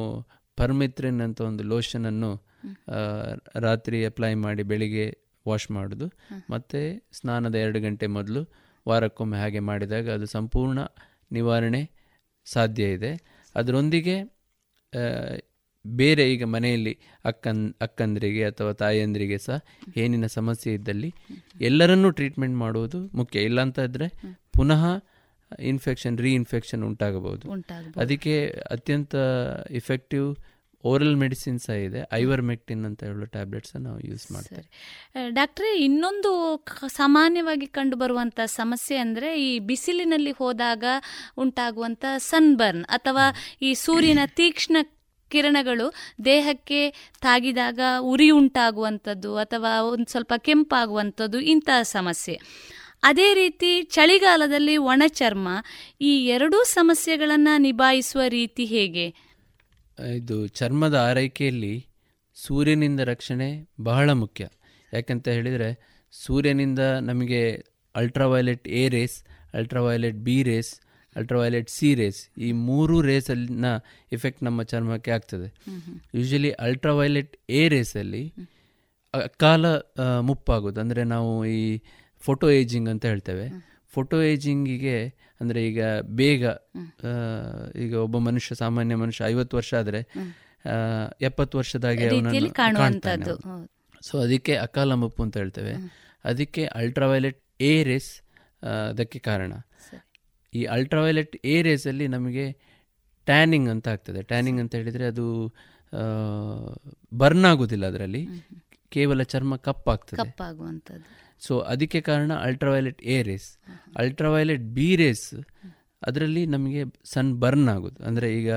[0.57, 5.07] ಪರ್ಮಿತ್ರಿನ್ ಅಂತ ಒಂದು ಲೋಷನನ್ನು ಅನ್ನು ರಾತ್ರಿ ಅಪ್ಲೈ ಮಾಡಿ ಬೆಳಿಗ್ಗೆ
[5.49, 6.07] ವಾಶ್ ಮಾಡೋದು.
[6.51, 6.81] ಮತ್ತು
[7.13, 8.43] ಸ್ನಾನದ ಎರಡು ಗಂಟೆ ಮೊದಲು
[8.89, 10.79] ವಾರಕ್ಕೊಮ್ಮೆ ಹಾಗೆ ಮಾಡಿದಾಗ ಅದು ಸಂಪೂರ್ಣ
[11.33, 11.83] ನಿವಾರಣೆ
[12.45, 13.13] ಸಾಧ್ಯ ಇದೆ.
[13.55, 14.17] ಅದರೊಂದಿಗೆ
[15.85, 19.59] ಬೇರೆ ಈಗ ಮನೆಯಲ್ಲಿ ಅಕ್ಕನ್ ಅಕ್ಕಂದ್ರಿಗೆ ಅಥವಾ ತಾಯಂದಿರಿಗೆ ಸಹ
[19.97, 21.11] ಏನಿನ ಸಮಸ್ಯೆ ಇದ್ದಲ್ಲಿ
[21.61, 23.41] ಎಲ್ಲರನ್ನೂ ಟ್ರೀಟ್ಮೆಂಟ್ ಮಾಡುವುದು ಮುಖ್ಯ.
[23.41, 24.09] ಇಲ್ಲ ಅಂತ ಇದ್ರೆ
[24.59, 24.85] ಪುನಃ
[25.71, 27.47] ಇನ್ಫೆಕ್ಷನ್ ರೀಇನ್ಫೆಕ್ಷನ್ ಉಂಟಾಗಬಹುದು.
[27.97, 28.35] ಅದಕ್ಕೆ
[28.71, 29.15] ಅತ್ಯಂತ
[29.81, 30.29] ಇಫೆಕ್ಟಿವ್
[30.85, 32.01] ಓರಲ್ ಮೆಡಿಸಿನ್ ಸಹ ಇದೆ.
[32.13, 34.65] ಐವರ್ ಮೆಕ್ಟಿನ್ ಅಂತ ಹೇಳೋ ಟ್ಯಾಬ್ಲೆಟ್ಸ್ ನಾವು ಯೂಸ್ ಮಾಡ್ತೇವೆ.
[35.31, 36.31] ಡಾಕ್ಟ್ರೇ ಇನ್ನೊಂದು
[36.97, 40.85] ಸಾಮಾನ್ಯವಾಗಿ ಕಂಡುಬರುವಂಥ ಸಮಸ್ಯೆ ಅಂದರೆ ಈ ಬಿಸಿಲಿನಲ್ಲಿ ಹೋದಾಗ
[41.39, 43.27] ಉಂಟಾಗುವಂಥ ಸನ್ಬರ್ನ್ ಅಥವಾ
[43.63, 44.77] ಈ ಸೂರ್ಯನ ತೀಕ್ಷ್ಣ
[45.31, 45.87] ಕಿರಣಗಳು
[46.25, 46.81] ದೇಹಕ್ಕೆ
[47.21, 47.81] ತಾಗಿದಾಗ
[48.13, 52.37] ಉರಿ ಉಂಟಾಗುವಂಥದ್ದು ಅಥವಾ ಒಂದು ಸ್ವಲ್ಪ ಕೆಂಪಾಗುವಂಥದ್ದು ಇಂತಹ ಸಮಸ್ಯೆ.
[53.03, 55.49] ಅದೇ ರೀತಿ ಚಳಿಗಾಲದಲ್ಲಿ ಒಣಚರ್ಮ
[56.01, 59.07] ಈ ಎರಡೂ ಸಮಸ್ಯೆಗಳನ್ನು ನಿಭಾಯಿಸುವ ರೀತಿ ಹೇಗೆ?
[60.17, 61.75] ಇದು ಚರ್ಮದ ಆರೈಕೆಯಲ್ಲಿ
[62.37, 63.49] ಸೂರ್ಯನಿಂದ ರಕ್ಷಣೆ
[63.81, 64.45] ಬಹಳ ಮುಖ್ಯ.
[64.93, 65.71] ಯಾಕಂತ ಹೇಳಿದರೆ
[66.13, 67.43] ಸೂರ್ಯನಿಂದ ನಮಗೆ
[67.95, 69.17] ultraviolet A rays
[69.55, 70.73] ultraviolet B rays
[71.17, 73.69] ultraviolet C rays ಈ ಮೂರು ರೇಸಲ್ಲಿನ
[74.17, 75.49] ಇಫೆಕ್ಟ್ ನಮ್ಮ ಚರ್ಮಕ್ಕೆ ಆಗ್ತದೆ.
[76.19, 78.25] ಯೂಶಲಿ ಅಲ್ಟ್ರಾವೈಲೆಟ್ ಎ ರೇಸಲ್ಲಿ
[79.45, 79.65] ಕಾಲ
[80.29, 80.79] ಮುಪ್ಪಾಗೋದು.
[80.85, 81.63] ಅಂದರೆ ನಾವು ಈ
[82.23, 83.47] ಫೋಟೋ ಏಜಿಂಗ್ ಅಂತ ಹೇಳ್ತೇವೆ.
[83.95, 84.99] ಫೋಟೋ ಏಜಿಂಗಿಗೆ
[85.41, 85.83] ಅಂದರೆ ಈಗ
[86.21, 86.45] ಬೇಗ
[87.85, 90.01] ಈಗ ಒಬ್ಬ ಮನುಷ್ಯ ಸಾಮಾನ್ಯ ಮನುಷ್ಯ ಐವತ್ತು ವರ್ಷ ಆದರೆ
[91.29, 93.47] ಎಪ್ಪತ್ತು ವರ್ಷದಾಗೆ ಅವನನ್ನು.
[94.09, 95.75] ಸೊ ಅದಕ್ಕೆ ಅಕಾಲ ಮುಪ್ಪು ಅಂತ ಹೇಳ್ತೇವೆ.
[96.31, 97.39] ಅದಕ್ಕೆ ಅಲ್ಟ್ರಾವೈಲೆಟ್
[97.71, 98.13] ಎ ರೇಸ್
[98.91, 99.53] ಅದಕ್ಕೆ ಕಾರಣ.
[100.53, 102.45] ಈ ಅಲ್ಟ್ರಾವೈಲೆಟ್ ಏರಿಯಾಸಲ್ಲಿ ರೇಸಲ್ಲಿ ನಮಗೆ
[103.27, 104.21] ಟ್ಯಾನಿಂಗ್ ಅಂತ ಆಗ್ತದೆ.
[104.23, 105.27] ಟ್ಯಾನಿಂಗ್ ಅಂತ ಹೇಳಿದರೆ ಅದು
[107.13, 108.23] ಬರ್ನ್ ಆಗೋದಿಲ್ಲ ಅದರಲ್ಲಿ.
[108.93, 110.17] ಕೇವಲ ಚರ್ಮ ಕಪ್ಪಾಗ್ತದೆ.
[110.17, 111.07] ಕಪ್ಪಾಗುವಂಥದ್ದು
[111.41, 113.49] ಸೊ ಅದಕ್ಕೆ ಕಾರಣ ultraviolet A rays
[113.97, 115.29] ultraviolet B rays
[116.03, 117.99] ಅದರಲ್ಲಿ ನಮಗೆ ಸನ್ ಬರ್ನ್ ಆಗೋದು.
[118.05, 118.51] ಅಂದರೆ ಈಗ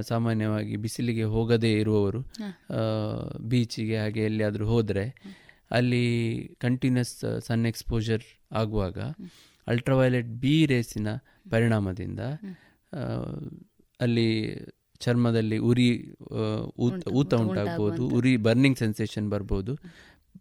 [0.00, 2.20] ಸಾಮಾನ್ಯವಾಗಿ ಬಿಸಿಲಿಗೆ ಹೋಗದೇ ಇರುವವರು
[3.48, 5.04] ಬೀಚಿಗೆ ಹಾಗೆ ಎಲ್ಲಿಯಾದರೂ ಹೋದರೆ
[5.70, 6.04] ಅಲ್ಲಿ
[6.60, 7.14] ಕಂಟಿನ್ಯೂಸ್
[7.46, 8.98] ಸನ್ ಎಕ್ಸ್ಪೋಜರ್ ಆಗುವಾಗ
[9.66, 11.08] ಅಲ್ಟ್ರಾವೈಲೆಟ್ ಬಿ ರೇಸಿನ
[11.50, 12.20] ಪರಿಣಾಮದಿಂದ
[14.00, 14.28] ಅಲ್ಲಿ
[15.00, 15.86] ಚರ್ಮದಲ್ಲಿ ಉರಿ
[17.18, 19.72] ಊತ ಉಂಟಾಗ್ಬೋದು ಉರಿ ಬರ್ನಿಂಗ್ ಸೆನ್ಸೇಷನ್ ಬರ್ಬೋದು.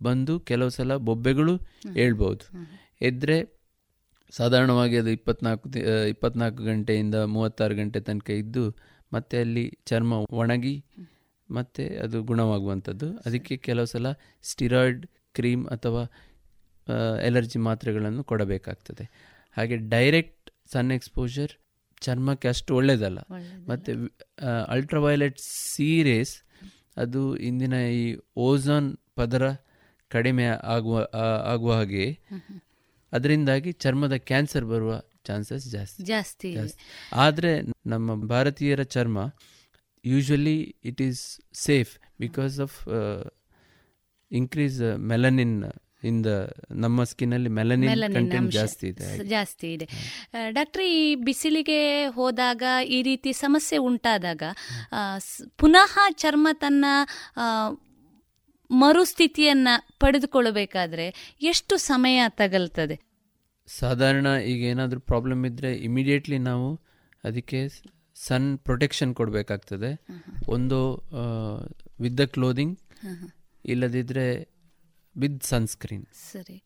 [0.03, 1.53] ಬಂದು ಕೆಲವು ಸಲ ಬೊಬ್ಬೆಗಳು
[2.03, 2.45] ಏಳ್ಬೋದು
[3.01, 3.37] ಎದ್ರೆ
[4.33, 5.67] ಸಾಧಾರಣವಾಗಿ ಅದು ಇಪ್ಪತ್ನಾಲ್ಕು
[6.13, 8.63] ಇಪ್ಪತ್ನಾಲ್ಕು ಗಂಟೆಯಿಂದ ಮೂವತ್ತಾರು ಗಂಟೆ ತನಕ ಇದ್ದು
[9.11, 10.75] ಮತ್ತೆ ಅಲ್ಲಿ ಚರ್ಮ ಒಣಗಿ
[11.49, 13.07] ಮತ್ತೆ ಅದು ಗುಣವಾಗುವಂಥದ್ದು.
[13.25, 14.07] ಅದಕ್ಕೆ ಕೆಲವು ಸಲ
[14.43, 15.01] ಸ್ಟಿರಾಯ್ಡ್
[15.35, 16.03] ಕ್ರೀಮ್ ಅಥವಾ
[17.25, 19.05] ಎಲರ್ಜಿ ಮಾತ್ರೆಗಳನ್ನು ಕೊಡಬೇಕಾಗ್ತದೆ.
[19.57, 21.51] ಹಾಗೆ ಡೈರೆಕ್ಟ್ ಸನ್ ಎಕ್ಸ್ಪೋಜರ್
[22.01, 23.19] ಚರ್ಮಕ್ಕೆ ಅಷ್ಟು ಒಳ್ಳೆಯದಲ್ಲ
[23.69, 23.91] ಮತ್ತು
[24.67, 26.43] ಅಲ್ಟ್ರಾವೈಲೆಟ್ ಸೀರೇಸ್
[26.97, 29.43] ಅದು ಇಂದಿನ ಈ ಓಝೋನ್ ಪದರ
[30.07, 31.07] ಕಡಿಮೆ ಆಗುವ
[31.45, 32.19] ಆಗುವ ಹಾಗೆ
[33.11, 36.03] ಅದರಿಂದಾಗಿ ಚರ್ಮದ ಕ್ಯಾನ್ಸರ್ ಬರುವ ಚಾನ್ಸಸ್ ಜಾಸ್ತಿ.
[36.03, 36.53] ಜಾಸ್ತಿ.
[37.13, 37.51] ಆದರೆ
[37.85, 39.33] ನಮ್ಮ ಭಾರತೀಯರ ಚರ್ಮ
[40.05, 41.21] usually it is
[41.53, 42.77] safe because of
[44.31, 45.63] increase melanin
[46.03, 46.31] in the
[46.71, 49.87] ನಮ್ಮ ಸ್ಕಿನ್ನಲ್ಲಿ ಮೆಲನಿನ್ ಮೆಲನಿನ್ ಕಂಟೆಂಟ್ ಜಾಸ್ತಿ ಇದೆ ಜಾಸ್ತಿ ಇದೆ.
[50.49, 54.43] ಡಾಕ್ಟ್ರಿ ಈ ಬಿಸಿಲಿಗೆ ಹೋದಾಗ ಈ ರೀತಿ ಸಮಸ್ಯೆ ಉಂಟಾದಾಗ
[55.57, 56.85] ಪುನಃ ಚರ್ಮ ತನ್ನ
[58.69, 59.67] ಮರುಸ್ಥಿತಿಯನ್ನ
[59.99, 62.95] ಪಡೆದುಕೊಳ್ಳಬೇಕಾದ್ರೆ ಎಷ್ಟು ಸಮಯ ತಗಲ್ತದೆ?
[63.67, 66.67] ಸಾಧಾರಣ ಈಗ ಏನಾದರೂ ಪ್ರಾಬ್ಲಮ್ ಇದ್ದರೆ ಇಮಿಡಿಯೇಟ್ಲಿ ನಾವು
[67.23, 67.59] ಅದಕ್ಕೆ
[68.15, 69.91] ಸನ್ ಪ್ರೊಟೆಕ್ಷನ್ ಕೊಡಬೇಕಾಗ್ತದೆ.
[70.47, 70.79] ಒಂದು
[71.99, 72.73] ವಿತ್ ದ ಕ್ಲೋದಿಂಗ್
[73.65, 74.25] ಇಲ್ಲದಿದ್ದರೆ
[75.17, 76.05] ವಿತ್ ಸನ್ಸ್ಕ್ರೀನ್.
[76.31, 76.63] ಸರಿ.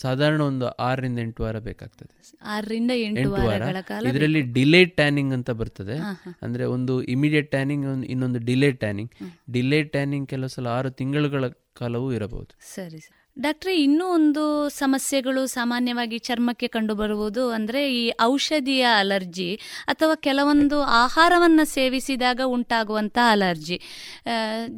[0.00, 2.32] ಸಾಧಾರಣ ಒಂದು ಆರರಿಂದ ಎಂಟು ವಾರ ಬೇಕಾಗ್ತದೆ.
[2.44, 3.62] ಆರರಿಂದ ಎಂಟು ವಾರ.
[4.06, 5.96] ಇದರಲ್ಲಿ ಡಿಲೇ ಟ್ಯಾನಿಂಗ್ ಅಂತ ಬರ್ತದೆ.
[6.42, 9.12] ಅಂದ್ರೆ ಒಂದು ಇಮಿಡಿಯೇಟ್ ಟ್ಯಾನಿಂಗ್ ಇನ್ನೊಂದು ಡಿಲೇ ಟ್ಯಾನಿಂಗ್.
[9.52, 12.74] ಡಿಲೇ ಟ್ಯಾನಿಂಗ್ ಕೆಲವು ಸಲ ಆರು ತಿಂಗಳುಗಳ ಕಾಲವೂ ಇರಬಹುದು.
[12.74, 20.82] ಸರಿ ಡಾಕ್ಟರ್ ಡಾಕ್ಟ್ರೆ ಇನ್ನೂ ಒಂದು ಸಮಸ್ಯೆಗಳು ಸಾಮಾನ್ಯವಾಗಿ ಚರ್ಮಕ್ಕೆ ಕಂಡುಬರುವುದು ಅಂದ್ರೆ ಈ ಔಷಧಿಯ ಅಲರ್ಜಿ ಅಥವಾ ಕೆಲವೊಂದು
[20.82, 23.80] ಆಹಾರವನ್ನು ಸೇವಿಸಿದಾಗ ಉಂಟಾಗುವಂಥ ಅಲರ್ಜಿ.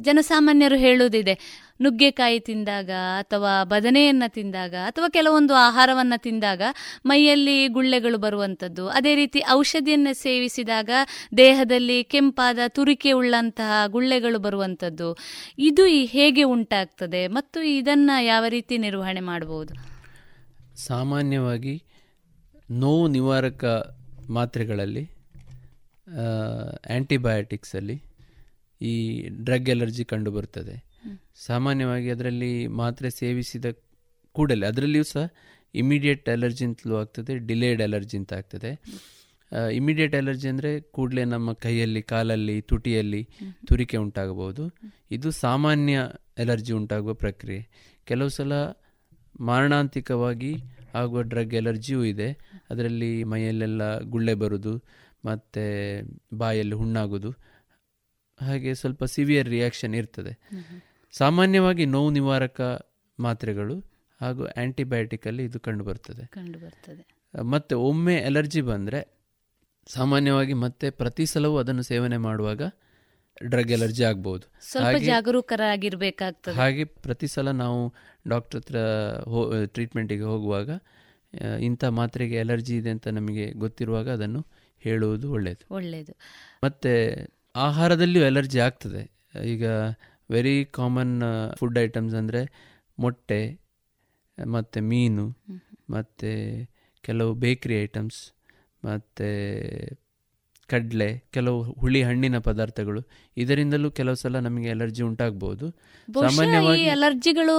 [0.01, 6.61] ಜನಸಾಮಾನ್ಯರು ಹೇಳುವುದಿದೆ ನುಗ್ಗೆಕಾಯಿ ತಿಂದಾಗ ಅಥವಾ ಬದನೆಯನ್ನು ತಿಂದಾಗ ಅಥವಾ ಕೆಲವೊಂದು ಆಹಾರವನ್ನು ತಿಂದಾಗ
[7.05, 10.89] ಮೈಯಲ್ಲಿ ಗುಳ್ಳೆಗಳು ಬರುವಂಥದ್ದು ಅದೇ ರೀತಿ ಔಷಧಿಯನ್ನು ಸೇವಿಸಿದಾಗ
[11.37, 15.17] ದೇಹದಲ್ಲಿ ಕೆಂಪಾದ ತುರಿಕೆ ಉಳ್ಳಂತಹ ಗುಳ್ಳೆಗಳು ಬರುವಂಥದ್ದು
[15.57, 19.73] ಇದು ಹೇಗೆ ಉಂಟಾಗ್ತದೆ ಮತ್ತು ಇದನ್ನು ಯಾವ ರೀತಿ ನಿರ್ವಹಣೆ ಮಾಡಬಹುದು?
[20.75, 21.75] ಸಾಮಾನ್ಯವಾಗಿ
[22.71, 23.65] ನೋವು ನಿವಾರಕ
[24.29, 25.05] ಮಾತ್ರೆಗಳಲ್ಲಿ
[26.89, 27.95] ಆ್ಯಂಟಿಬಯೋಟಿಕ್ಸಲ್ಲಿ
[28.81, 28.93] ಈ
[29.43, 30.75] ಡ್ರಗ್ ಎಲರ್ಜಿ ಕಂಡುಬರುತ್ತದೆ
[31.35, 33.65] ಸಾಮಾನ್ಯವಾಗಿ ಅದರಲ್ಲಿ ಮಾತ್ರೆ ಸೇವಿಸಿದ
[34.31, 35.25] ಕೂಡಲೇ ಅದರಲ್ಲಿಯೂ ಸಹ
[35.75, 38.71] ಇಮಿಡಿಯೇಟ್ ಅಲರ್ಜಿ ಅಂತಲೂ ಆಗ್ತದೆ ಡಿಲೇಡ್ ಅಲರ್ಜಿ ಅಂತ ಆಗ್ತದೆ.
[39.73, 43.27] ಇಮಿಡಿಯೇಟ್ ಅಲರ್ಜಿ ಅಂದರೆ ಕೂಡಲೇ ನಮ್ಮ ಕೈಯಲ್ಲಿ ಕಾಲಲ್ಲಿ ತುಟಿಯಲ್ಲಿ
[43.67, 44.63] ತುರಿಕೆ ಉಂಟಾಗಬಹುದು.
[45.11, 45.99] ಇದು ಸಾಮಾನ್ಯ
[46.37, 47.67] ಎಲರ್ಜಿ ಉಂಟಾಗುವ ಪ್ರಕ್ರಿಯೆ.
[48.05, 48.53] ಕೆಲವು ಸಲ
[49.39, 50.53] ಮಾರಣಾಂತಿಕವಾಗಿ
[50.93, 52.29] ಆಗುವ ಡ್ರಗ್ ಎಲರ್ಜಿಯೂ ಇದೆ.
[52.69, 54.83] ಅದರಲ್ಲಿ ಮೈಯಲ್ಲೆಲ್ಲ ಗುಳ್ಳೆ ಬರೋದು
[55.25, 55.63] ಮತ್ತು
[56.37, 57.31] ಬಾಯಲ್ಲಿ ಹುಣ್ಣಾಗೋದು.
[58.41, 60.33] ಹಾಗೆ ಸ್ವಲ್ಪ ಸಿವಿಯರ್ ರಿಯಾಕ್ಷನ್ ಇರ್ತದೆ.
[61.17, 62.61] ಸಾಮಾನ್ಯವಾಗಿ ನೋವು ನಿವಾರಕ
[63.19, 63.75] ಮಾತ್ರೆಗಳು
[64.21, 66.25] ಹಾಗೂ ಆ್ಯಂಟಿಬಯೋಟಿಕಲ್ಲಿ ಇದು ಕಂಡುಬರ್ತದೆ.
[66.25, 67.03] ಕಂಡುಬರ್ತದೆ.
[67.41, 68.99] ಮತ್ತು ಒಮ್ಮೆ ಅಲರ್ಜಿ ಬಂದರೆ
[69.87, 72.61] ಸಾಮಾನ್ಯವಾಗಿ ಮತ್ತೆ ಪ್ರತಿ ಸಲವೂ ಅದನ್ನು ಸೇವನೆ ಮಾಡುವಾಗ
[73.43, 74.45] ಡ್ರಗ್ ಎಲರ್ಜಿ ಆಗ್ಬೋದು.
[74.61, 76.55] ಸ್ವಲ್ಪ ಜಾಗರೂಕರಾಗಿರ್ಬೇಕಾಗ್ತದೆ.
[76.55, 77.79] ಹಾಗೆ ಪ್ರತಿ ಸಲ ನಾವು
[78.27, 78.77] ಡಾಕ್ಟರ್ ಹತ್ರ
[79.29, 80.69] ಹೋ ಟ್ರೀಟ್ಮೆಂಟಿಗೆ ಹೋಗುವಾಗ
[81.59, 84.41] ಇಂಥ ಮಾತ್ರೆಗೆ ಅಲರ್ಜಿ ಇದೆ ಅಂತ ನಮಗೆ ಗೊತ್ತಿರುವಾಗ ಅದನ್ನು
[84.81, 86.13] ಹೇಳುವುದು ಒಳ್ಳೆಯದು ಒಳ್ಳೆಯದು
[86.63, 86.91] ಮತ್ತು
[87.55, 89.01] ಆಹಾರದಲ್ಲಿಯೂ ಅಲರ್ಜಿ ಆಗ್ತದೆ.
[89.45, 89.65] ಈಗ
[90.31, 91.21] ವೆರಿ ಕಾಮನ್
[91.59, 92.41] ಫುಡ್ ಐಟಮ್ಸ್ ಅಂದರೆ
[92.99, 93.59] ಮೊಟ್ಟೆ
[94.47, 95.37] ಮತ್ತು ಮೀನು
[95.89, 96.29] ಮತ್ತು
[97.01, 98.33] ಕೆಲವು ಬೇಕ್ರಿ ಐಟಮ್ಸ್
[98.85, 99.27] ಮತ್ತು
[100.67, 103.01] ಕಡಲೆ ಕೆಲವು ಹುಳಿ ಹಣ್ಣಿನ ಪದಾರ್ಥಗಳು.
[103.37, 105.69] ಇದರಿಂದಲೂ ಕೆಲವು ಸಲ ನಮಗೆ ಅಲರ್ಜಿ ಉಂಟಾಗಬಹುದು
[106.07, 107.55] ಸಾಮಾನ್ಯವಾಗಿ ಅಲರ್ಜಿಗಳು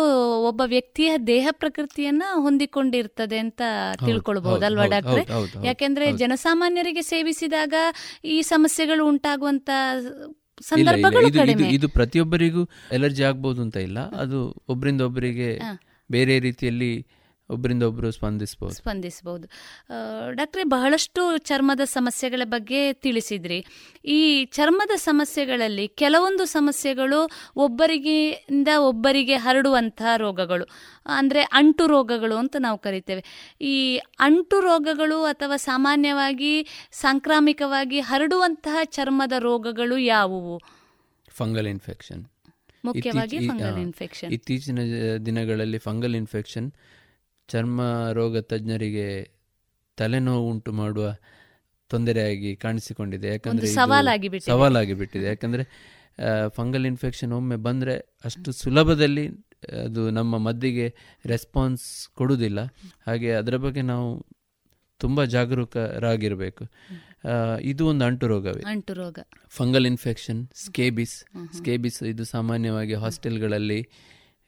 [0.49, 3.63] ಒಬ್ಬ ವ್ಯಕ್ತಿಯ ದೇಹ ಪ್ರಕೃತಿಯನ್ನ ಹೊಂದಿಕೊಂಡಿರ್ತದೆ ಅಂತ
[4.07, 5.65] ತಿಳ್ಕೊಳ್ಬಹುದು ಅಲ್ವಾ ಡಾಕ್ಟರ್?
[5.65, 7.75] ಯಾಕೆಂದ್ರೆ ಜನಸಾಮಾನ್ಯರಿಗೆ ಸೇವಿಸಿದಾಗ
[8.25, 9.71] ಈ ಸಮಸ್ಯೆಗಳು ಉಂಟಾಗುವಂತ
[10.61, 11.69] ಸಂದರ್ಭಗಳು ಕಡಿಮೆ.
[11.69, 13.99] ಇದು ಪ್ರತಿಯೊಬ್ಬರಿಗೂ ಅಲರ್ಜಿ ಆಗ್ಬೋದು ಅಂತ ಇಲ್ಲ.
[14.11, 15.61] ಅದು ಒಬ್ಬರಿಂದ ಒಬ್ಬರಿಗೆ
[16.11, 17.07] ಬೇರೆ ರೀತಿಯಲ್ಲಿ
[17.51, 19.47] ಒಬ್ಬರಿಂದ ಒಬ್ಬರು ಸ್ಪಂದಿಸಬಹುದು ಸ್ಪಂದಿಸಬಹುದು
[20.33, 23.59] ಡಾಕ್ಟ್ರೆ ಬಹಳಷ್ಟು ಚರ್ಮದ ಸಮಸ್ಯೆಗಳ ಬಗ್ಗೆ ತಿಳಿಸಿದ್ರಿ.
[24.05, 27.21] ಈ ಚರ್ಮದ ಸಮಸ್ಯೆಗಳಲ್ಲಿ ಕೆಲವೊಂದು ಸಮಸ್ಯೆಗಳು
[27.57, 30.67] ಒಬ್ಬರಿಗಿಂದ ಒಬ್ಬರಿಗೆ ಹರಡುವಂತಹ ರೋಗಗಳು
[31.07, 33.25] ಅಂದರೆ ಅಂಟು ರೋಗಗಳು ಅಂತ ನಾವು ಕರಿತೇವೆ.
[33.61, 33.75] ಈ
[34.21, 36.55] ಅಂಟು ರೋಗಗಳು ಅಥವಾ ಸಾಮಾನ್ಯವಾಗಿ
[36.93, 40.57] ಸಾಂಕ್ರಾಮಿಕವಾಗಿ ಹರಡುವಂತಹ ಚರ್ಮದ ರೋಗಗಳು ಯಾವುವು?
[41.31, 42.23] Fungal infection.
[42.85, 44.31] ಮುಖ್ಯವಾಗಿ ಫಂಗಲ್ ಇನ್ಫೆಕ್ಷನ್.
[44.33, 44.79] ಇತ್ತೀಚಿನ
[45.27, 46.69] ದಿನಗಳಲ್ಲಿ ಫಂಗಲ್ ಇನ್ಫೆಕ್ಷನ್
[47.49, 47.81] ಚರ್ಮ
[48.13, 49.09] ರೋಗ ತಜ್ಞರಿಗೆ
[49.99, 51.07] ತಲೆನೋವು ಉಂಟು ಮಾಡುವ
[51.91, 53.29] ತೊಂದರೆಯಾಗಿ ಕಾಣಿಸಿಕೊಂಡಿದೆ.
[53.29, 55.27] ಯಾಕಂದ್ರೆ ಸವಾಲಾಗಿ ಬಿಟ್ಟಿದೆ.
[55.27, 55.65] ಯಾಕಂದ್ರೆ
[56.49, 57.95] ಫಂಗಲ್ ಇನ್ಫೆಕ್ಷನ್ ಒಮ್ಮೆ ಬಂದರೆ
[58.25, 59.27] ಅಷ್ಟು ಸುಲಭದಲ್ಲಿ
[59.83, 60.87] ಅದು ನಮ್ಮ ಮದ್ದಿಗೆ
[61.27, 62.61] ರೆಸ್ಪಾನ್ಸ್ ಕೊಡುವುದಿಲ್ಲ.
[63.07, 64.09] ಹಾಗೆ ಅದರ ಬಗ್ಗೆ ನಾವು
[65.01, 66.65] ತುಂಬ ಜಾಗರೂಕರಾಗಿರಬೇಕು.
[67.61, 69.19] ಇದು ಒಂದು ಅಂಟು ರೋಗವೇ ಅಂಟು ರೋಗ
[69.49, 71.17] ಫಂಗಲ್ ಇನ್ಫೆಕ್ಷನ್ ಸ್ಕೇಬಿಸ್.
[71.57, 73.81] ಸ್ಕೇಬಿಸ್ ಇದು ಸಾಮಾನ್ಯವಾಗಿ ಹಾಸ್ಟೆಲ್ಗಳಲ್ಲಿ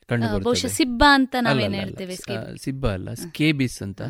[0.09, 2.16] ಕಂಡು ಸಿಬ್ಬ ಅಂತ ನಾವೇನು ಹೇಳ್ತೇವೆ?
[2.62, 4.02] ಸಿಬ್ಬ ಅಲ್ಲ ಸ್ಕೇಬಿಸ್ ಅಂತ.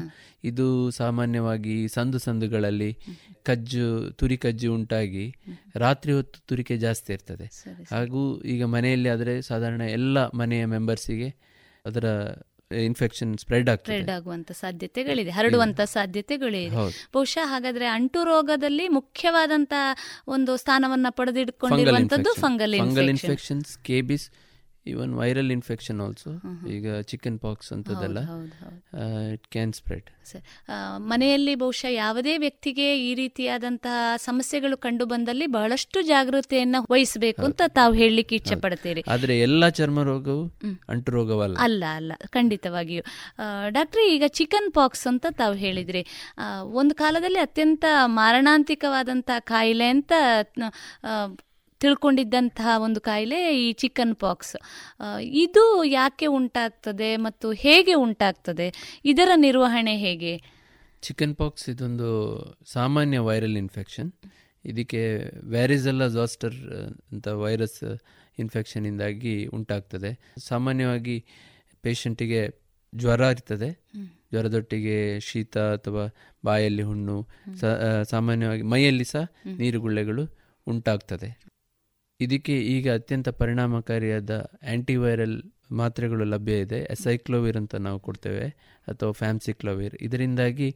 [0.44, 2.98] ಇದು ಸಾಮಾನ್ಯವಾಗಿ ಸಂದು ಸಂದುಗಳಲ್ಲಿ
[3.42, 5.34] ಕಜ್ಜು ತುರಿ ಕಜ್ಜು ಉಂಟಾಗಿ
[5.76, 7.46] ರಾತ್ರಿ ಹೊತ್ತು ತುರಿಕೆ ಜಾಸ್ತಿ ಇರ್ತದೆ.
[7.90, 11.28] ಹಾಗೂ ಈಗ ಮನೆಯಲ್ಲಿ ಆದರೆ ಸಾಧಾರಣ ಎಲ್ಲ ಮನೆಯ ಮೆಂಬರ್ಸಿಗೆ
[11.86, 12.06] ಅದರ
[12.72, 16.76] ಇನ್ಫೆಕ್ಷನ್ ಸ್ಪ್ರೆಡ್ ಸ್ಪ್ರೆಡ್ ಆಗುವಂತ ಸಾಧ್ಯತೆಗಳಿದೆ ಹರಡುವಂತ ಸಾಧ್ಯತೆಗಳಿದೆ.
[17.14, 19.72] ಬಹುಶಃ ಹಾಗಾದ್ರೆ ಅಂಟು ರೋಗದಲ್ಲಿ ಮುಖ್ಯವಾದಂತ
[20.28, 24.30] ಒಂದು ಸ್ಥಾನವನ್ನ ಪಡೆದಿಟ್ಕೊಂಡಿರುವಂತದ್ದು fungal fungal infection scabies
[24.88, 26.32] even viral infection also
[26.68, 28.18] ಈಗ ಚಿಕನ್ ಪಾಕ್ಸ್ ಅಂತದೆಲ್ಲ
[29.32, 30.08] ಇಟ್ ಕ್ಯಾನ್ ಸ್ಪ್ರೆಡ್
[30.96, 38.34] ಮನೆಯಲ್ಲಿ ಬಹುಶಃ ಯಾವುದೇ ವ್ಯಕ್ತಿಗೆ ಈ ರೀತಿಯಾದಂತಹ ಸಮಸ್ಯೆಗಳು ಕಂಡು ಬಂದಲ್ಲಿ ಬಹಳಷ್ಟು ಜಾಗೃತೆಯನ್ನ ವಹಿಸಬೇಕು ಅಂತ ತಾವು ಹೇಳಲಿಕ್ಕೆ
[38.34, 40.44] ಇಚ್ಛೆ ಪಡ್ತೀರಿ ಆದ್ರೆ ಎಲ್ಲಾ ಚರ್ಮ ರೋಗವು
[40.88, 41.56] ಅಂಟು ರೋಗವಲ್ಲ.
[41.60, 43.02] ಅಲ್ಲ ಅಲ್ಲ ಖಂಡಿತವಾಗಿಯೂ.
[43.68, 46.02] ಡಾಕ್ಟ್ರಿ ಈಗ ಚಿಕನ್ ಪಾಕ್ಸ್ ಅಂತ ತಾವು ಹೇಳಿದ್ರಿ.
[46.72, 50.12] ಒಂದು ಕಾಲದಲ್ಲಿ ಅತ್ಯಂತ ಮಾರಣಾಂತಿಕವಾದಂತಹ ಕಾಯಿಲೆ ಅಂತ
[51.80, 54.56] ತಿಳ್ಕೊಂಡಿದ್ದಂತಹ ಒಂದು ಕಾಯಿಲೆ ಈ ಚಿಕನ್ ಪಾಕ್ಸ್
[55.44, 58.68] ಇದು ಯಾಕೆ ಉಂಟಾಗ್ತದೆ ಮತ್ತು ಹೇಗೆ ಉಂಟಾಗ್ತದೆ?
[59.04, 60.34] ಇದರ ನಿರ್ವಹಣೆ ಹೇಗೆ?
[61.02, 62.08] ಚಿಕನ್ ಪಾಕ್ಸ್ ಇದೊಂದು
[62.72, 64.10] ಸಾಮಾನ್ಯ ವೈರಲ್ ಇನ್ಫೆಕ್ಷನ್
[64.64, 65.02] ಇದಕ್ಕೆ
[65.50, 66.56] ವ್ಯಾರಿಸೆಲ್ಲ ಜಾಸ್ಟರ್
[67.12, 67.82] ಅಂತ ವೈರಸ್
[68.38, 70.10] ಇನ್ಫೆಕ್ಷನಿಂದಾಗಿ ಉಂಟಾಗ್ತದೆ.
[70.48, 71.16] ಸಾಮಾನ್ಯವಾಗಿ
[71.82, 72.40] ಪೇಷಂಟಿಗೆ
[72.92, 73.70] ಜ್ವರ ಇರ್ತದೆ.
[74.32, 76.04] ಜ್ವರದೊಟ್ಟಿಗೆ ಶೀತ ಅಥವಾ
[76.44, 77.16] ಬಾಯಲ್ಲಿ ಹುಣ್ಣು
[78.10, 79.24] ಸಾಮಾನ್ಯವಾಗಿ ಮೈಯಲ್ಲಿ ಸಹ
[79.60, 80.24] ನೀರುಗುಳ್ಳೆಗಳು
[80.66, 81.28] ಉಂಟಾಗ್ತದೆ.
[82.20, 84.30] ಇದಕ್ಕೆ ಈಗ ಅತ್ಯಂತ ಪರಿಣಾಮಕಾರಿಯಾದ
[84.62, 85.36] ಆ್ಯಂಟಿವೈರಲ್
[85.70, 86.78] ಮಾತ್ರೆಗಳು ಲಭ್ಯ ಇದೆ.
[86.90, 88.46] ಎಸೈಕ್ಲೋವಿರ್ ಅಂತ ನಾವು ಕೊಡ್ತೇವೆ
[88.88, 90.68] ಅಥವಾ ಫ್ಯಾಮ್ಸಿಕ್ಲೋವಿರ್ ಇದರಿಂದಾಗಿ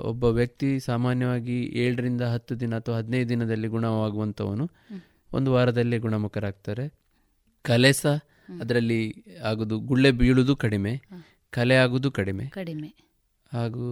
[0.00, 4.64] ಒಬ್ಬ ವ್ಯಕ್ತಿ ಸಾಮಾನ್ಯವಾಗಿ ಏಳರಿಂದ ಹತ್ತು ದಿನ ಅಥವಾ ಹದಿನೈದು ದಿನದಲ್ಲಿ ಗುಣವಾಗುವಂಥವನು
[5.32, 6.86] ಒಂದು ವಾರದಲ್ಲಿ ಗುಣಮುಖರಾಗ್ತಾರೆ.
[7.64, 8.14] ಕಲೆ ಸಹ
[8.60, 9.00] ಅದರಲ್ಲಿ
[9.44, 10.92] ಆಗೋದು ಗುಳ್ಳೆ ಬೀಳುವುದು ಕಡಿಮೆ
[11.50, 12.44] ಕಲೆ ಆಗುವುದು ಕಡಿಮೆ.
[12.50, 13.09] ಕಡಿಮೆ.
[13.52, 13.84] ಹಾಗೂ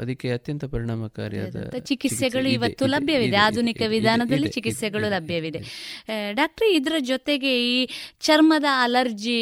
[0.00, 3.36] ಅದಕ್ಕೆ ಅತ್ಯಂತ ಪರಿಣಾಮಕಾರಿಯಾದ ಚಿಕಿತ್ಸೆಗಳು ಇವತ್ತು ಲಭ್ಯವಿದೆ.
[3.46, 5.60] ಆಧುನಿಕ ವಿಧಾನದಲ್ಲಿ ಚಿಕಿತ್ಸೆಗಳು ಲಭ್ಯವಿದೆ.
[6.32, 7.78] ಡಾಕ್ಟ್ರಿ ಇದರ ಜೊತೆಗೆ ಈ
[8.20, 9.40] ಚರ್ಮದ ಅಲರ್ಜಿ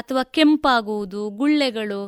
[0.00, 2.02] ಅಥವಾ ಕೆಂಪಾಗುವುದು ಗುಳ್ಳೆಗಳು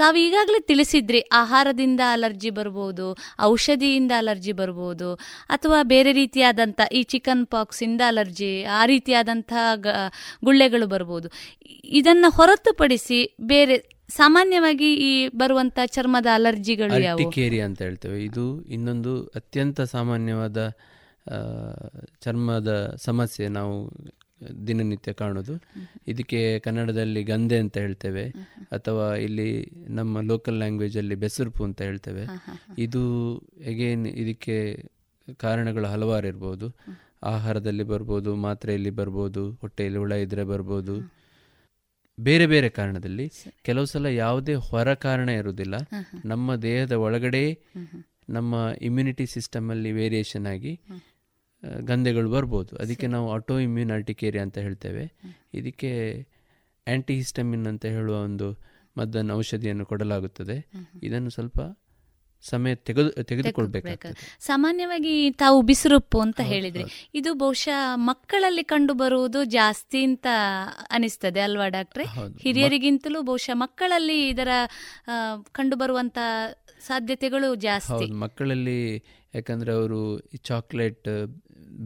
[0.00, 3.06] ತಾವು ಈಗಾಗಲೇ ತಿಳಿಸಿದ್ರಿ ಆಹಾರದಿಂದ ಅಲರ್ಜಿ ಬರ್ಬೋದು
[3.42, 5.08] ಔಷಧಿಯಿಂದ ಅಲರ್ಜಿ ಬರ್ಬೋದು
[5.48, 9.52] ಅಥವಾ ಬೇರೆ ರೀತಿಯಾದಂಥ ಈ ಚಿಕನ್ ಪಾಕ್ಸಿಂದ ಅಲರ್ಜಿ ಆ ರೀತಿಯಾದಂಥ
[10.44, 11.28] ಗುಳ್ಳೆಗಳು ಬರ್ಬೋದು.
[12.00, 13.76] ಇದನ್ನು ಹೊರತುಪಡಿಸಿ ಬೇರೆ
[14.08, 18.24] ಸಾಮಾನ್ಯವಾಗಿ ಈ ಬರುವಂತ ಚರ್ಮದ ಅಲರ್ಜಿಗಳು ಅರ್ಟಿಕೇರಿಯಾ ಅಂತ ಹೇಳ್ತೇವೆ.
[18.24, 20.70] ಇದು ಇನ್ನೊಂದು ಅತ್ಯಂತ ಸಾಮಾನ್ಯವಾದ
[22.20, 23.92] ಚರ್ಮದ ಸಮಸ್ಯೆ ನಾವು
[24.66, 25.62] ದಿನನಿತ್ಯ ಕಾಣೋದು.
[26.08, 28.28] ಇದಕ್ಕೆ ಕನ್ನಡದಲ್ಲಿ ಗಂಧೆ ಅಂತ ಹೇಳ್ತೇವೆ.
[28.72, 32.26] ಅಥವಾ ಇಲ್ಲಿ ನಮ್ಮ ಲೋಕಲ್ ಲ್ಯಾಂಗ್ವೇಜಲ್ಲಿ ಬೆಸರುಪು ಅಂತ ಹೇಳ್ತೇವೆ.
[32.78, 34.88] ಇದು ಎಗೇನ್ ಇದಕ್ಕೆ
[35.36, 36.76] ಕಾರಣಗಳು ಹಲವಾರು ಇರ್ಬೋದು.
[37.22, 41.16] ಆಹಾರದಲ್ಲಿ ಬರ್ಬೋದು ಮಾತ್ರೆಯಲ್ಲಿ ಬರ್ಬೋದು ಹೊಟ್ಟೆಯಲ್ಲಿ ಹುಳ ಇದ್ರೆ ಬರ್ಬೋದು.
[42.18, 43.32] ಬೇರೆ ಬೇರೆ ಕಾರಣದಲ್ಲಿ
[43.62, 45.74] ಕೆಲವು ಸಲ ಯಾವುದೇ ಹೊರ ಕಾರಣ ಇರುವುದಿಲ್ಲ.
[46.24, 47.58] ನಮ್ಮ ದೇಹದ ಒಳಗಡೆ
[48.28, 50.80] ನಮ್ಮ ಇಮ್ಯುನಿಟಿ ಸಿಸ್ಟಮ್ ಅಲ್ಲಿ ವೇರಿಯೇಷನ್ ಆಗಿ
[51.80, 52.76] ಗಂಧೆಗಳು ಬರ್ಬೋದು.
[52.76, 55.12] ಅದಕ್ಕೆ ನಾವು ಆಟೋ ಇಮ್ಯೂನ್ ಕೇರಿ ಅಂತ ಹೇಳ್ತೇವೆ.
[55.54, 55.92] ಇದಕ್ಕೆ
[56.86, 58.48] ಆಂಟಿಹಿಸ್ಟಮಿನ್ ಅಂತ ಹೇಳುವ ಒಂದು
[58.98, 60.66] ಮದ್ದನ್ನು ಔಷಧಿಯನ್ನು ಕೊಡಲಾಗುತ್ತದೆ.
[61.02, 61.60] ಇದನ್ನು ಸ್ವಲ್ಪ
[62.50, 66.84] ಸಮಯ ತೆಗೆದು ತೆಗೆದುಕೊಳ್ಬೇಕು ಸಾಮಾನ್ಯವಾಗಿ ತಾವು ಬಿಸಿರುಪ್ಪು ಅಂತ ಹೇಳಿದ್ರಿ.
[67.14, 70.26] ಇದು ಬಹುಶಃ ಮಕ್ಕಳಲ್ಲಿ ಕಂಡು ಬರುವುದು ಜಾಸ್ತಿ ಅಂತ
[70.90, 72.06] ಅನಿಸ್ತದೆ ಅಲ್ವಾ ಡಾಕ್ಟ್ರೆ?
[72.40, 74.48] ಹಿರಿಯರಿಗಿಂತಲೂ ಬಹುಶಃ ಮಕ್ಕಳಲ್ಲಿ ಇದರ
[75.52, 76.18] ಕಂಡು ಬರುವಂತ
[76.86, 78.06] ಸಾಧ್ಯತೆಗಳು ಜಾಸ್ತಿ.
[78.24, 78.80] ಮಕ್ಕಳಲ್ಲಿ
[79.34, 80.00] ಯಾಕಂದ್ರೆ ಅವರು
[80.44, 81.08] ಚಾಕ್ಲೇಟ್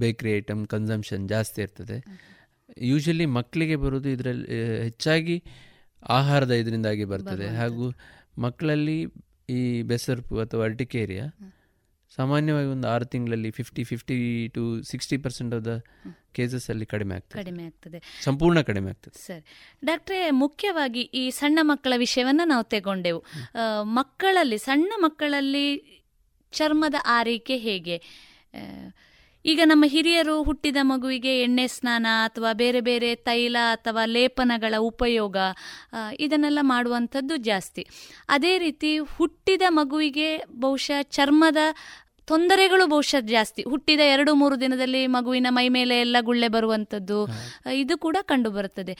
[0.00, 1.96] ಬೇಕರಿ ಐಟಮ್ ಕನ್ಸಂಪ್ಷನ್ ಜಾಸ್ತಿ ಇರ್ತದೆ.
[2.78, 4.48] ಯೂಶಲಿ ಮಕ್ಕಳಿಗೆ ಬರೋದು ಇದರಲ್ಲಿ
[4.82, 5.36] ಹೆಚ್ಚಾಗಿ
[6.08, 7.46] ಆಹಾರದ ಇದರಿಂದಾಗಿ ಬರ್ತದೆ.
[7.56, 7.86] ಹಾಗೂ
[8.38, 8.98] ಮಕ್ಕಳಲ್ಲಿ
[9.52, 11.26] ಈ ಬೆಸರ್ಪು ಅಥವಾ ಅರ್ಟಿಕೇರಿಯಾ
[12.16, 14.16] ಸಾಮಾನ್ಯವಾಗಿ ಒಂದು ಆರು ತಿಂಗಳಲ್ಲಿ fifty fifty
[14.48, 15.74] to sixty percent of the
[16.32, 17.44] cases ಅಲ್ಲಿ ಕಡಿಮೆ ಆಗ್ತದೆ.
[17.44, 17.98] ಕಡಿಮೆ ಆಗ್ತದೆ.
[18.22, 19.18] ಸಂಪೂರ್ಣ ಕಡಿಮೆ ಆಗ್ತದೆ.
[19.26, 19.44] ಸರಿ.
[19.84, 23.20] ಡಾಕ್ಟ್ರೆ ಮುಖ್ಯವಾಗಿ ಈ ಸಣ್ಣ ಮಕ್ಕಳ ವಿಷಯವನ್ನು ನಾವು ತಗೊಂಡೆವು.
[23.82, 25.66] ಮಕ್ಕಳಲ್ಲಿ ಸಣ್ಣ ಮಕ್ಕಳಲ್ಲಿ
[26.52, 27.98] ಚರ್ಮದ ಆರೈಕೆ ಹೇಗೆ?
[29.44, 35.36] ಈಗ ನಮ್ಮ ಹಿರಿಯರು ಹುಟ್ಟಿದ ಮಗುವಿಗೆ ಎಣ್ಣೆ ಸ್ನಾನ ಅಥವಾ ಬೇರೆ ಬೇರೆ ತೈಲ ಅಥವಾ ಲೇಪನಗಳ ಉಪಯೋಗ
[36.18, 37.86] ಇದನ್ನೆಲ್ಲ ಮಾಡುವಂಥದ್ದು ಜಾಸ್ತಿ.
[38.28, 41.56] ಅದೇ ರೀತಿ ಹುಟ್ಟಿದ ಮಗುವಿಗೆ ಬಹುಶಃ ಚರ್ಮದ
[42.24, 43.62] ತೊಂದರೆಗಳು ಬಹುಶಃ ಜಾಸ್ತಿ.
[43.62, 47.28] ಹುಟ್ಟಿದ ಎರಡು ಮೂರು ದಿನದಲ್ಲಿ ಮಗುವಿನ ಮೈ ಮೇಲೆ ಎಲ್ಲ ಗುಳ್ಳೆ ಬರುವಂಥದ್ದು
[47.72, 48.98] ಇದು ಕೂಡ ಕಂಡು ಬರುತ್ತದೆ.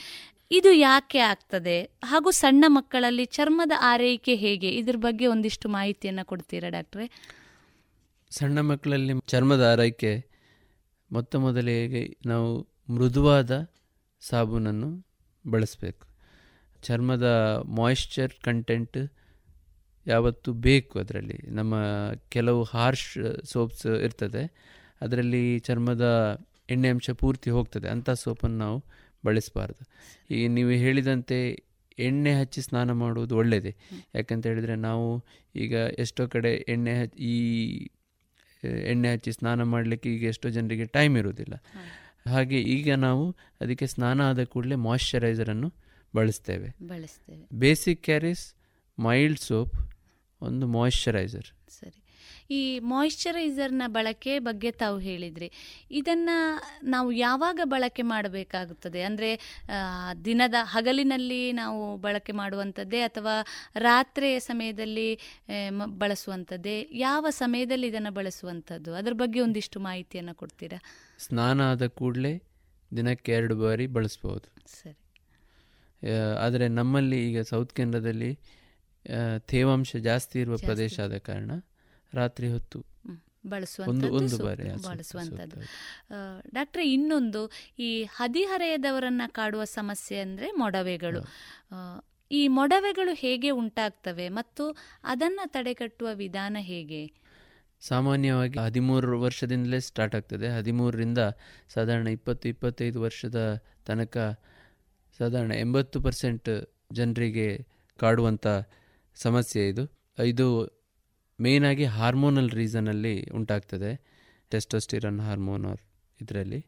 [0.51, 1.83] ಇದು ಯಾಕೆ ಆಗ್ತದೆ?
[2.05, 4.71] ಹಾಗೂ ಸಣ್ಣ ಮಕ್ಕಳಲ್ಲಿ ಚರ್ಮದ ಆರೈಕೆ ಹೇಗೆ?
[4.71, 7.07] ಇದ್ರ ಬಗ್ಗೆ ಒಂದಿಷ್ಟು ಮಾಹಿತಿಯನ್ನು ಕೊಡ್ತೀರಾ ಡಾಕ್ಟ್ರೆ?
[8.31, 10.30] ಸಣ್ಣ ಮಕ್ಕಳಲ್ಲಿ ಚರ್ಮದ ಆರೈಕೆ
[11.13, 13.69] ಮೊತ್ತ ಮೊದಲಿಗೆ ನಾವು ಮೃದುವಾದ
[14.21, 15.07] ಸಾಬೂನನ್ನು
[15.51, 16.07] ಬಳಸಬೇಕು.
[16.83, 17.23] ಚರ್ಮದ
[17.65, 19.13] ಮಾಯಿಶ್ಚರ್ ಕಂಟೆಂಟ್
[20.07, 21.39] ಯಾವತ್ತು ಬೇಕು ಅದರಲ್ಲಿ.
[21.51, 21.75] ನಮ್ಮ
[22.29, 24.51] ಕೆಲವು ಹಾರ್ಶ್ ಸೋಪ್ಸ್ ಇರ್ತದೆ.
[25.01, 26.05] ಅದರಲ್ಲಿ ಚರ್ಮದ
[26.71, 27.89] ಎಣ್ಣೆ ಅಂಶ ಪೂರ್ತಿ ಹೋಗ್ತದೆ.
[27.89, 28.85] ಅಂಥ ಸೋಪನ್ನು ನಾವು
[29.25, 29.87] ಬಳಸಬಾರ್ದು.
[30.35, 31.65] ಈಗ ನೀವು ಹೇಳಿದಂತೆ
[31.99, 33.77] ಎಣ್ಣೆ ಹಚ್ಚಿ ಸ್ನಾನ ಮಾಡುವುದು ಒಳ್ಳೆಯದೇ
[34.15, 35.25] ಯಾಕಂತ ಹೇಳಿದರೆ ನಾವು
[35.57, 37.89] ಈಗ ಎಷ್ಟೋ ಕಡೆ ಎಣ್ಣೆ ಹಚ್ಚಿ ಈ
[38.67, 41.63] ಎಣ್ಣೆ ಹಚ್ಚಿ ಸ್ನಾನ ಮಾಡಲಿಕ್ಕೆ ಈಗ ಎಷ್ಟೋ ಜನರಿಗೆ ಟೈಮ್ ಇರುವುದಿಲ್ಲ.
[42.31, 45.73] ಹಾಗೆ ಈಗ ನಾವು ಅದಕ್ಕೆ ಸ್ನಾನ ಆದ ಕೂಡಲೇ ಮಾಯಶ್ಚರೈಸರನ್ನು
[46.17, 46.89] ಬಳಸ್ತೇವೆ.
[46.89, 47.49] ಬಳಸ್ತೇವೆ.
[47.53, 48.55] Basic care is
[49.01, 49.75] mild soap
[50.43, 51.47] ಒಂದು ಮಾಯಶ್ಚರೈಸರ್
[51.81, 52.03] ಸರಿ.
[52.51, 52.61] ಈ
[52.93, 55.49] ಮಾಯಿಶ್ಚರೈಸರ್ನ ಬಳಕೆ ಬಗ್ಗೆ ತಾವು ಹೇಳಿದ್ರಿ.
[55.91, 56.31] ಇದನ್ನ
[56.85, 59.03] ನಾವು ಯಾವಾಗ ಬಳಕೆ ಮಾಡಬೇಕಾಗುತ್ತದೆ?
[59.03, 59.31] ಅಂದರೆ
[60.25, 63.35] ದಿನದ ಹಗಲಿನಲ್ಲಿ ನಾವು ಬಳಕೆ ಮಾಡುವಂಥದ್ದೇ ಅಥವಾ
[63.79, 65.09] ರಾತ್ರಿಯ ಸಮಯದಲ್ಲಿ
[65.99, 66.77] ಬಳಸುವಂಥದ್ದೇ?
[67.01, 68.93] ಯಾವ ಸಮಯದಲ್ಲಿ ಇದನ್ನು ಬಳಸುವಂಥದ್ದು?
[68.95, 70.81] ಅದ್ರ ಬಗ್ಗೆ ಒಂದಿಷ್ಟು ಮಾಹಿತಿಯನ್ನು ಕೊಡ್ತೀರಾ?
[71.19, 72.35] ಸ್ನಾನ ಆದ ಕೂಡಲೇ
[72.91, 74.49] ದಿನಕ್ಕೆ ಎರಡು ಬಾರಿ ಬಳಸ್ಬೋದು.
[74.83, 74.99] ಸರಿ.
[76.39, 78.31] ಆದರೆ ನಮ್ಮಲ್ಲಿ ಈಗ ಸೌತ್ ಕೇಂದ್ರದಲ್ಲಿ
[79.47, 81.51] ತೇವಾಂಶ ಜಾಸ್ತಿ ಇರುವ ಪ್ರದೇಶ ಆದ ಕಾರಣ
[82.15, 82.91] ರಾತ್ರಿ ಹೊತ್ತು.
[83.47, 85.61] ಬಳಸುವಂಥದ್ದು
[86.55, 91.21] ಡಾಕ್ಟ್ರೆ ಇನ್ನೊಂದು ಈ ಹದಿಹರೆಯದವರನ್ನ ಕಾಡುವ ಸಮಸ್ಯೆ ಅಂದ್ರೆ ಮೊಡವೆಗಳು.
[92.33, 97.13] ಈ ಮೊಡವೆಗಳು ಹೇಗೆ ಉಂಟಾಗ್ತವೆ ಮತ್ತು ಅದನ್ನ ತಡೆಗಟ್ಟುವ ವಿಧಾನ ಹೇಗೆ?
[97.81, 100.49] ಸಾಮಾನ್ಯವಾಗಿ ಹದಿಮೂರು ವರ್ಷದಿಂದಲೇ ಸ್ಟಾರ್ಟ್ ಆಗ್ತದೆ.
[100.49, 101.19] ಹದಿಮೂರರಿಂದ
[101.69, 104.41] ಸಾಧಾರಣ ಇಪ್ಪತ್ತು ಇಪ್ಪತ್ತೈದು ವರ್ಷದ ತನಕ
[105.19, 107.67] ಸಾಧಾರಣ ಎಂಬತ್ತು ಪರ್ಸೆಂಟ್ ಜನರಿಗೆ
[107.99, 108.47] ಕಾಡುವಂಥ
[109.15, 110.01] ಸಮಸ್ಯೆ ಇದು.
[110.25, 110.80] ಇದು
[111.41, 113.91] ಮೇಯ್ನಾಗಿ ಹಾರ್ಮೋನಲ್ ರೀಸನಲ್ಲಿ ಉಂಟಾಗ್ತದೆ.
[114.53, 115.81] ಟೆಸ್ಟೋಸ್ಟಿರನ್ ಹಾರ್ಮೋನ್ ಅವ್ರ
[116.21, 116.61] ಇದರಲ್ಲಿ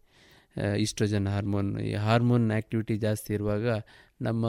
[0.80, 3.66] ಈಸ್ಟ್ರೋಜನ್ ಹಾರ್ಮೋನ್ ಈ ಹಾರ್ಮೋನ್ ಆ್ಯಕ್ಟಿವಿಟಿ ಜಾಸ್ತಿ ಇರುವಾಗ
[4.22, 4.46] ನಮ್ಮ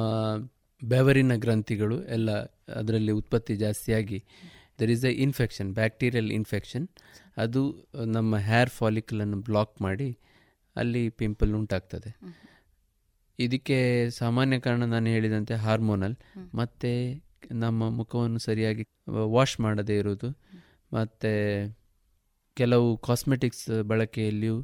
[0.81, 2.31] ಬೆವರಿನ ಗ್ರಂಥಿಗಳು ಎಲ್ಲ
[2.79, 4.19] ಅದರಲ್ಲಿ ಉತ್ಪತ್ತಿ ಜಾಸ್ತಿಯಾಗಿ
[4.79, 6.85] there is a infection bacterial infection
[7.37, 7.61] ಅದು
[8.05, 10.09] ನಮ್ಮ ಹೇರ್ ಫಾಲಿಕಲನ್ನು ಬ್ಲಾಕ್ ಮಾಡಿ
[10.75, 12.11] ಅಲ್ಲಿ ಪಿಂಪಲ್ ಉಂಟಾಗ್ತದೆ.
[13.39, 13.77] ಇದಕ್ಕೆ
[14.09, 16.15] ಸಾಮಾನ್ಯ ಕಾರಣ ನಾನು ಹೇಳಿದಂತೆ ಹಾರ್ಮೋನಲ್
[16.53, 16.91] ಮತ್ತು
[17.51, 20.29] ನಮ್ಮ ಮುಖವನ್ನು ಸರಿಯಾಗಿ ವಾಶ್ ಮಾಡದೇ ಇರುವುದು.
[20.93, 21.31] ಮತ್ತು
[22.53, 24.59] ಕೆಲವು ಕಾಸ್ಮೆಟಿಕ್ಸ್ ಬಳಕೆಯಲ್ಲಿಯೂ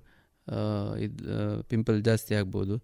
[0.99, 1.23] ಇದು
[1.63, 2.75] ಪಿಂಪಲ್ ಜಾಸ್ತಿ ಆಗ್ಬೋದು.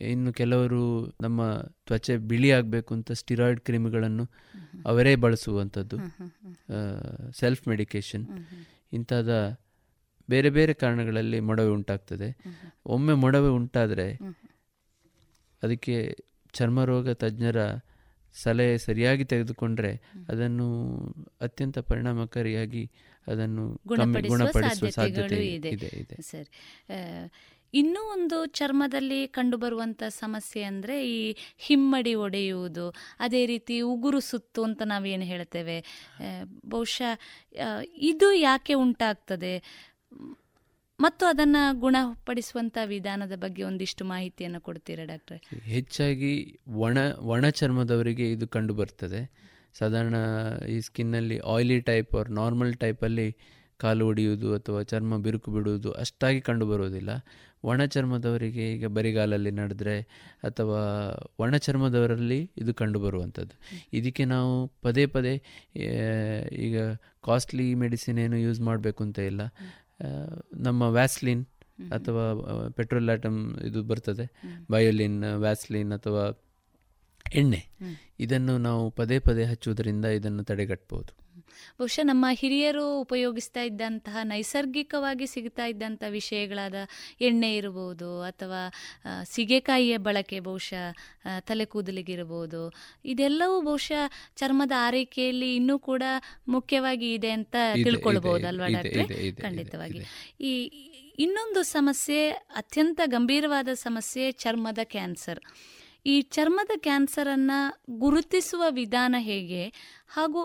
[0.00, 4.24] ಇನ್ನು ಕೆಲವರು ನಮ್ಮ ತ್ವಚೆ ಬಿಳಿ ಆಗಬೇಕು ಅಂತ ಸ್ಟಿರಾಯ್ಡ್ ಕ್ರೀಮ್ಗಳನ್ನು
[4.86, 5.96] ಅವರೇ ಬಳಸುವಂಥದ್ದು.
[7.32, 8.26] ಸೆಲ್ಫ್ ಮೆಡಿಕೇಶನ್
[8.92, 9.60] ಇಂಥದ
[10.28, 12.28] ಬೇರೆ ಬೇರೆ ಕಾರಣಗಳಲ್ಲಿ ಮೊಡವೆ ಉಂಟಾಗ್ತದೆ.
[12.86, 14.12] ಒಮ್ಮೆ ಮೊಡವೆ ಉಂಟಾದರೆ
[15.62, 16.18] ಅದಕ್ಕೆ
[16.52, 17.56] ಚರ್ಮರೋಗ ತಜ್ಞರ
[18.34, 19.92] ಸಲಹೆ ಸರಿಯಾಗಿ ತೆಗೆದುಕೊಂಡ್ರೆ
[20.28, 20.68] ಅದನ್ನು
[21.40, 22.84] ಅತ್ಯಂತ ಪರಿಣಾಮಕಾರಿಯಾಗಿ
[23.26, 25.70] ಅದನ್ನು ಗುಣಪಡಿಸುವ ಸಾಧ್ಯತೆ ಇದೆ.
[25.70, 26.50] ಇದೆ ಸರಿ.
[27.74, 32.86] ಇನ್ನೂ ಒಂದು ಚರ್ಮದಲ್ಲಿ ಕಂಡುಬರುವಂಥ ಸಮಸ್ಯೆ ಅಂದರೆ ಈ ಹಿಮ್ಮಡಿ ಒಡೆಯುವುದು
[33.18, 35.84] ಅದೇ ರೀತಿ ಉಗುರು ಸುತ್ತು ಅಂತ ನಾವೇನು ಹೇಳ್ತೇವೆ.
[36.68, 37.12] ಬಹುಶಃ
[37.96, 39.54] ಇದು ಯಾಕೆ ಉಂಟಾಗ್ತದೆ?
[41.02, 45.38] ಮತ್ತು ಅದನ್ನು ಗುಣಪಡಿಸುವಂಥ ವಿಧಾನದ ಬಗ್ಗೆ ಒಂದಿಷ್ಟು ಮಾಹಿತಿಯನ್ನು ಕೊಡ್ತೀರಾ ಡಾಕ್ಟರ್?
[45.64, 46.32] ಹೆಚ್ಚಾಗಿ
[46.86, 49.22] ಒಣ ಒಣ ಚರ್ಮದವರಿಗೆ ಇದು ಕಂಡು ಬರ್ತದೆ.
[49.78, 50.16] ಸಾಧಾರಣ
[50.68, 53.28] ಈ ಸ್ಕಿನ್ನಲ್ಲಿ ಆಯಿಲಿ ಟೈಪ್ ಅವ್ರ ನಾರ್ಮಲ್ ಟೈಪಲ್ಲಿ
[53.76, 57.12] ಕಾಲು ಒಡೆಯುವುದು ಅಥವಾ ಚರ್ಮ ಬಿರುಕು ಬಿಡುವುದು ಅಷ್ಟಾಗಿ ಕಂಡು ಬರುವುದಿಲ್ಲ.
[57.64, 59.96] ಒಣ ಚರ್ಮದವರಿಗೆ ಈಗ ಬರಿಗಾಲಲ್ಲಿ ನಡೆದ್ರೆ
[60.44, 60.80] ಅಥವಾ
[61.38, 63.54] ಒಣ ಚರ್ಮದವರಲ್ಲಿ ಇದು ಕಂಡು ಬರುವಂಥದ್ದು.
[63.92, 64.52] ಇದಕ್ಕೆ ನಾವು
[64.82, 65.34] ಪದೇ ಪದೇ
[66.66, 66.76] ಈಗ
[67.24, 69.42] ಕಾಸ್ಟ್ಲಿ ಮೆಡಿಸಿನ್ ಏನು ಯೂಸ್ ಮಾಡಬೇಕು ಅಂತ ಇಲ್ಲ.
[70.56, 71.46] ನಮ್ಮ ವ್ಯಾಸ್ಲಿನ್
[71.92, 72.22] ಅಥವಾ
[72.70, 74.32] ಪೆಟ್ರೋಲ್ ಐಟಮ್ ಇದು ಬರ್ತದೆ.
[74.70, 76.44] ಬಯೋಲಿನ್ ವ್ಯಾಸ್ಲಿನ್ ಅಥವಾ
[77.34, 77.68] ಎಣ್ಣೆ.
[78.20, 81.21] ಇದನ್ನು ನಾವು ಪದೇ ಪದೇ ಹಚ್ಚುವುದರಿಂದ ಇದನ್ನು ತಡೆಗಟ್ಟಬಹುದು.
[81.78, 86.74] ಬಹುಶಃ ನಮ್ಮ ಹಿರಿಯರು ಉಪಯೋಗಿಸ್ತಾ ಇದ್ದಂತಹ ನೈಸರ್ಗಿಕವಾಗಿ ಸಿಗ್ತಾ ಇದ್ದಂಥ ವಿಷಯಗಳಾದ
[87.20, 88.62] ಎಣ್ಣೆ ಇರಬಹುದು ಅಥವಾ
[89.24, 90.86] ಸಿಗೆಕಾಯಿಯ ಬಳಕೆ ಬಹುಶಃ
[91.40, 92.72] ತಲೆ ಕೂದಲಿಗಿರಬಹುದು
[93.04, 94.02] ಇದೆಲ್ಲವೂ ಬಹುಶಃ
[94.36, 96.02] ಚರ್ಮದ ಆರೈಕೆಯಲ್ಲಿ ಇನ್ನೂ ಕೂಡ
[96.48, 99.32] ಮುಖ್ಯವಾಗಿ ಇದೆ ಅಂತ ಇದೆ, ತಿಳ್ಕೊಳ್ಬಹುದು ಅಲ್ವಾ ಇದೆ, ಡಾಕ್ಟ್ರೆ?
[99.32, 100.00] ಖಂಡಿತವಾಗಿ.
[100.40, 100.52] ಈ
[101.18, 105.40] ಇನ್ನೊಂದು ಸಮಸ್ಯೆ ಅತ್ಯಂತ ಗಂಭೀರವಾದ ಸಮಸ್ಯೆ ಚರ್ಮದ ಕ್ಯಾನ್ಸರ್.
[106.06, 107.58] ಈ ಚರ್ಮದ ಕ್ಯಾನ್ಸರನ್ನು
[107.98, 109.64] ಗುರುತಿಸುವ ವಿಧಾನ ಹೇಗೆ?
[110.08, 110.40] ಹಾಗೂ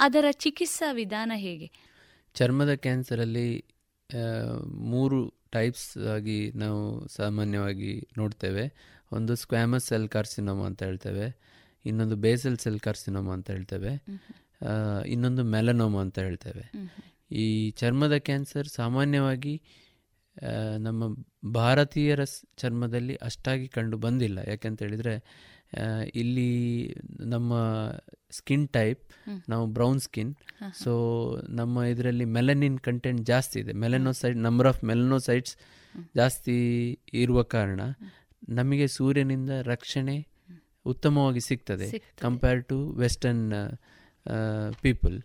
[0.00, 1.68] ಅದರ ಚಿಕಿತ್ಸಾ ವಿಧಾನ ಹೇಗೆ?
[2.34, 3.64] ಚರ್ಮದ ಕ್ಯಾನ್ಸರಲ್ಲಿ
[4.92, 5.18] ಮೂರು
[5.50, 8.64] ಟೈಪ್ಸ್ ಆಗಿ ನಾವು ಸಾಮಾನ್ಯವಾಗಿ ನೋಡ್ತೇವೆ.
[9.12, 11.26] ಒಂದು ಸ್ಕ್ವಾಮಸ್ ಸೆಲ್ ಕಾರ್ಸಿನೋಮ ಅಂತ ಹೇಳ್ತೇವೆ.
[11.86, 13.92] ಇನ್ನೊಂದು ಬೇಸಲ್ ಸೆಲ್ ಕಾರ್ಸಿನೋಮ ಅಂತ ಹೇಳ್ತೇವೆ.
[15.06, 16.64] ಇನ್ನೊಂದು ಮೆಲನೋಮ ಅಂತ ಹೇಳ್ತೇವೆ.
[17.30, 19.62] ಈ ಚರ್ಮದ ಕ್ಯಾನ್ಸರ್ ಸಾಮಾನ್ಯವಾಗಿ
[20.78, 21.02] ನಮ್ಮ
[21.52, 22.24] ಭಾರತೀಯರ
[22.56, 24.38] ಚರ್ಮದಲ್ಲಿ ಅಷ್ಟಾಗಿ ಕಂಡು ಬಂದಿಲ್ಲ.
[24.48, 25.14] ಯಾಕೆಂತ ಹೇಳಿದರೆ
[26.14, 26.50] ಇಲ್ಲಿ
[27.20, 27.52] ನಮ್ಮ
[28.30, 29.02] ಸ್ಕಿನ್ ಟೈಪ್
[29.48, 30.34] ನಾವು ಬ್ರೌನ್ ಸ್ಕಿನ್
[30.82, 30.92] ಸೊ
[31.48, 33.72] ನಮ್ಮ ಇದರಲ್ಲಿ ಮೆಲನಿನ್ ಕಂಟೆಂಟ್ ಜಾಸ್ತಿ ಇದೆ.
[33.72, 35.56] ಮೆಲನೋಸೈಡ್ ನಂಬರ್ ಆಫ್ ಮೆಲನೋಸೈಡ್ಸ್
[36.16, 36.56] ಜಾಸ್ತಿ
[37.12, 37.80] ಇರುವ ಕಾರಣ
[38.48, 40.16] ನಮಗೆ ಸೂರ್ಯನಿಂದ ರಕ್ಷಣೆ
[40.86, 41.86] ಉತ್ತಮವಾಗಿ ಸಿಗ್ತದೆ
[42.20, 43.52] ಕಂಪೇರ್ ಟು ವೆಸ್ಟರ್ನ್
[44.82, 45.22] ಪೀಪಲ್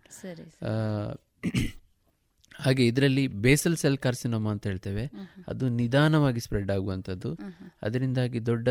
[2.55, 5.11] ಹಾಗೆ ಇದರಲ್ಲಿ ಬೇಸಲ್ ಸೆಲ್ ಕಾರ್ಸಿನೋಮ ಅಂತ ಹೇಳ್ತೇವೆ.
[5.47, 7.37] ಅದು ನಿಧಾನವಾಗಿ ಸ್ಪ್ರೆಡ್ ಆಗುವಂಥದ್ದು.
[7.81, 8.69] ಅದರಿಂದಾಗಿ ದೊಡ್ಡ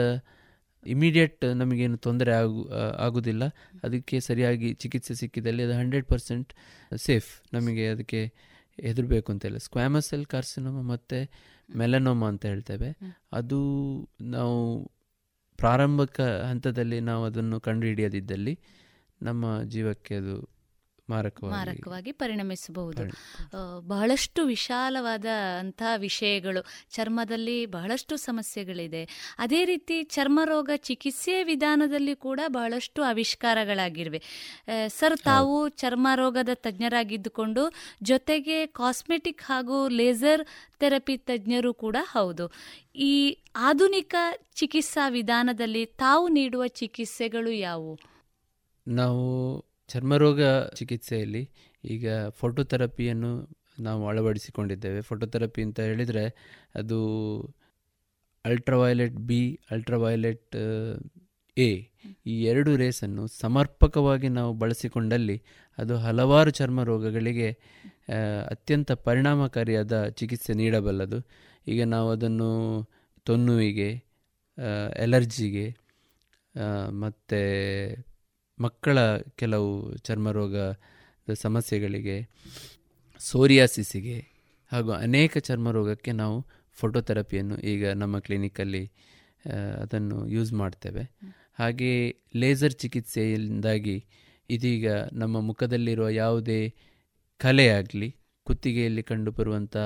[0.86, 3.44] ಇಮಿಡಿಯೇಟ್ ನಮಗೇನು ತೊಂದರೆ ಆಗು ಆಗುವುದಿಲ್ಲ
[3.85, 6.55] ಅದಕ್ಕೆ ಸರಿಯಾಗಿ ಚಿಕಿತ್ಸೆ ಸಿಕ್ಕಿದಲ್ಲಿ ಅದು ಹಂಡ್ರೆಡ್ ಪರ್ಸೆಂಟ್
[6.97, 8.32] ಸೇಫ್ ನಮಗೆ ಅದಕ್ಕೆ
[8.81, 9.59] ಹೆದರಬೇಕು ಅಂತ ಇಲ್ಲ.
[9.59, 11.31] ಸ್ಕ್ವಾಮಸೆಲ್ ಸೆಲ್ ಕಾರ್ಸಿನೋಮ ಮತ್ತು
[11.77, 12.97] ಮೆಲನೋಮ ಅಂತ ಹೇಳ್ತೇವೆ.
[13.32, 13.59] ಅದು
[14.20, 14.90] ನಾವು
[15.57, 18.61] ಪ್ರಾರಂಭಿಕ ಹಂತದಲ್ಲಿ ನಾವು ಅದನ್ನು ಕಂಡುಹಿಡಿಯದಿದ್ದಲ್ಲಿ
[19.23, 20.60] ನಮ್ಮ ಜೀವಕ್ಕೆ ಅದು
[21.11, 23.03] ಮಾರಕವಾಗಿ ಪರಿಣಮಿಸಬಹುದು.
[23.89, 25.27] ಬಹಳಷ್ಟು ವಿಶಾಲವಾದ
[25.59, 29.03] ಅಂತಹ ವಿಷಯಗಳು ಚರ್ಮದಲ್ಲಿ ಬಹಳಷ್ಟು ಸಮಸ್ಯೆಗಳಿದೆ.
[29.39, 34.23] ಅದೇ ರೀತಿ ಚರ್ಮರೋಗ ಚಿಕಿತ್ಸೆ ವಿಧಾನದಲ್ಲಿ ಕೂಡ ಬಹಳಷ್ಟು ಆವಿಷ್ಕಾರಗಳಾಗಿವೆ.
[34.89, 37.65] ಸರ್ ತಾವು ಚರ್ಮರೋಗದ ತಜ್ಞರಾಗಿದ್ದುಕೊಂಡು
[38.03, 40.45] ಜೊತೆಗೆ ಕಾಸ್ಮೆಟಿಕ್ ಹಾಗೂ ಲೇಸರ್
[40.81, 42.45] ಥೆರಪಿ ತಜ್ಞರು ಕೂಡ ಹೌದು.
[42.95, 43.15] ಈ
[43.57, 44.15] ಆಧುನಿಕ
[44.55, 47.95] ಚಿಕಿತ್ಸಾ ವಿಧಾನದಲ್ಲಿ ತಾವು ನೀಡುವ ಚಿಕಿತ್ಸೆಗಳು ಯಾವುವು?
[48.87, 49.24] ನಾವು
[49.90, 50.40] ಚರ್ಮರೋಗ
[50.74, 51.42] ಚಿಕಿತ್ಸೆಯಲ್ಲಿ
[51.84, 53.32] ಈಗ ಫೋಟೋಥೆರಪಿಯನ್ನು
[53.80, 55.00] ನಾವು ಅಳವಡಿಸಿಕೊಂಡಿದ್ದೇವೆ.
[55.00, 56.24] ಫೋಟೋಥೆರಪಿ ಅಂತ ಹೇಳಿದರೆ
[56.74, 56.98] ಅದು
[58.44, 59.40] ಅಲ್ಟ್ರಾವಯೊಲೆಟ್ ಬಿ
[59.70, 60.56] ಅಲ್ಟ್ರಾವಯೊಲೆಟ್
[61.56, 61.70] ಎ
[62.26, 65.36] ಈ ಎರಡು ರೇಸನ್ನು ಸಮರ್ಪಕವಾಗಿ ನಾವು ಬಳಸಿಕೊಂಡಲ್ಲಿ
[65.78, 67.48] ಅದು ಹಲವಾರು ಚರ್ಮ ರೋಗಗಳಿಗೆ
[68.50, 71.18] ಅತ್ಯಂತ ಪರಿಣಾಮಕಾರಿಯಾದ ಚಿಕಿತ್ಸೆ ನೀಡಬಲ್ಲದು.
[71.66, 72.50] ಈಗ ನಾವು ಅದನ್ನು
[73.26, 73.90] ತೊನ್ನುವಿಗೆ
[74.96, 75.66] ಎಲರ್ಜಿಗೆ
[77.00, 77.40] ಮತ್ತು
[78.61, 78.99] ಮಕ್ಕಳ
[79.41, 79.70] ಕೆಲವು
[80.07, 82.16] ಚರ್ಮರೋಗದ ಸಮಸ್ಯೆಗಳಿಗೆ
[83.20, 84.19] ಸೋರಿಯಾಸಿಸಿಗೆ
[84.73, 86.37] ಹಾಗೂ ಅನೇಕ ಚರ್ಮರೋಗಕ್ಕೆ ನಾವು
[86.78, 88.85] ಫೋಟೋಥೆರಪಿಯನ್ನು ಈಗ ನಮ್ಮ ಕ್ಲಿನಿಕಲ್ಲಿ
[89.82, 91.05] ಅದನ್ನು ಯೂಸ್ ಮಾಡ್ತೇವೆ.
[91.59, 91.91] ಹಾಗೆ
[92.37, 93.97] ಲೇಸರ್ ಚಿಕಿತ್ಸೆಯಿಂದಾಗಿ
[94.51, 96.61] ಇದೀಗ ನಮ್ಮ ಮುಖದಲ್ಲಿರುವ ಯಾವುದೇ
[97.41, 98.09] ಕಲೆ ಆಗಲಿ,
[98.47, 99.77] ಕುತ್ತಿಗೆಯಲ್ಲಿ ಕಂಡುಬರುವಂಥ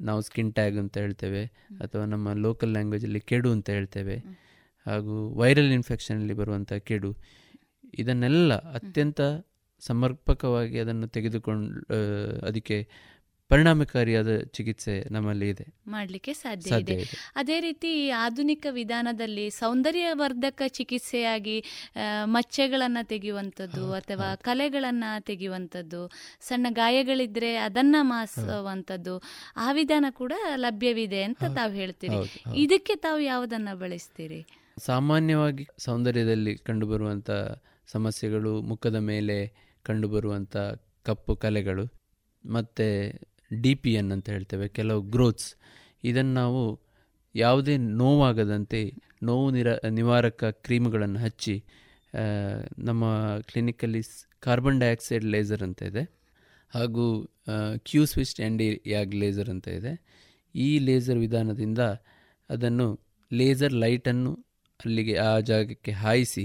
[0.00, 1.42] ನಾವು ಸ್ಕಿನ್ ಟ್ಯಾಗ್ ಅಂತ ಹೇಳ್ತೇವೆ,
[1.82, 4.16] ಅಥವಾ ನಮ್ಮ ಲೋಕಲ್ ಲ್ಯಾಂಗ್ವೇಜಲ್ಲಿ ಕೆಡು ಅಂತ ಹೇಳ್ತೇವೆ,
[4.86, 7.10] ಹಾಗೂ ವೈರಲ್ ಇನ್ಫೆಕ್ಷನಲ್ಲಿ ಬರುವಂಥ ಕೆಡು
[7.94, 9.20] ಇದನ್ನೆಲ್ಲ ಅತ್ಯಂತ
[9.80, 11.80] ಸಮರ್ಪಕವಾಗಿ ಅದನ್ನು ತೆಗೆದುಕೊಂಡು
[12.46, 12.88] ಅದಕ್ಕೆ
[13.48, 15.66] ಪರಿಣಾಮಕಾರಿಯಾದ ಚಿಕಿತ್ಸೆ ನಮ್ಮಲ್ಲಿ ಇದೆ.
[15.86, 17.04] ಮಾಡಲಿಕ್ಕೆ ಸಾಧ್ಯ ಇದೆ.
[17.36, 21.64] ಅದೇ ರೀತಿ ಆಧುನಿಕ ವಿಧಾನದಲ್ಲಿ ಸೌಂದರ್ಯವರ್ಧಕ ಚಿಕಿತ್ಸೆಯಾಗಿ
[22.24, 26.10] ಮಚ್ಚೆಗಳನ್ನು ತೆಗೆಯುವಂಥದ್ದು ಅಥವಾ ಕಲೆಗಳನ್ನು ತೆಗೆಯುವಂಥದ್ದು
[26.40, 29.22] ಸಣ್ಣ ಗಾಯಗಳಿದ್ರೆ ಅದನ್ನ ಮಾಸುವಂಥದ್ದು
[29.56, 32.42] ಆ ವಿಧಾನ ಕೂಡ ಲಭ್ಯವಿದೆ ಅಂತ ತಾವು ಹೇಳ್ತೀರಿ.
[32.56, 34.46] ಇದಕ್ಕೆ ತಾವು ಯಾವುದನ್ನು ಬಳಸ್ತೀರಿ?
[34.78, 37.30] ಸಾಮಾನ್ಯವಾಗಿ ಸೌಂದರ್ಯದಲ್ಲಿ ಕಂಡುಬರುವಂಥ
[37.92, 39.36] ಸಮಸ್ಯೆಗಳು ಮುಖದ ಮೇಲೆ
[39.84, 40.56] ಕಂಡುಬರುವಂಥ
[41.08, 41.84] ಕಪ್ಪು ಕಲೆಗಳು,
[42.44, 42.86] ಮತ್ತು
[43.62, 45.48] ಡಿ ಪಿ ಎನ್ ಅಂತ ಹೇಳ್ತೇವೆ, ಕೆಲವು ಗ್ರೋತ್ಸ್.
[46.04, 46.62] ಇದನ್ನು ನಾವು
[47.34, 48.80] ಯಾವುದೇ ನೋವಾಗದಂತೆ,
[49.28, 51.56] ನೋವು ನಿರ, ನಿವಾರಕ ಕ್ರೀಮ್ಗಳನ್ನು ಹಚ್ಚಿ
[52.88, 53.04] ನಮ್ಮ
[53.48, 54.02] ಕ್ಲಿನಿಕಲ್ಲಿ
[54.46, 56.04] ಕಾರ್ಬನ್ ಡೈಆಕ್ಸೈಡ್ ಲೇಸರ್ ಅಂತ ಇದೆ,
[56.72, 57.04] ಹಾಗೂ
[57.88, 59.92] Q switched ND YAG laser ಅಂತ ಇದೆ.
[60.54, 61.82] ಈ ಲೇಸರ್ ವಿಧಾನದಿಂದ
[62.50, 62.86] ಅದನ್ನು
[63.30, 64.32] ಲೇಸರ್ ಲೈಟನ್ನು
[64.80, 66.44] ಅಲ್ಲಿಗೆ ಆ ಜಾಗಕ್ಕೆ ಹಾಯಿಸಿ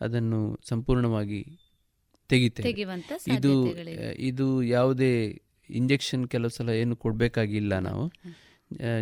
[0.00, 1.40] ಅದನ್ನು ಸಂಪೂರ್ಣವಾಗಿ
[2.30, 2.70] ತೆಗಿತೇವೆ.
[3.36, 3.52] ಇದು
[4.30, 5.12] ಇದು ಯಾವುದೇ
[5.70, 8.04] ಇಂಜೆಕ್ಷನ್ ಕೆಲವು ಸಲ ಏನು ಕೊಡಬೇಕಾಗಿಲ್ಲ ನಾವು.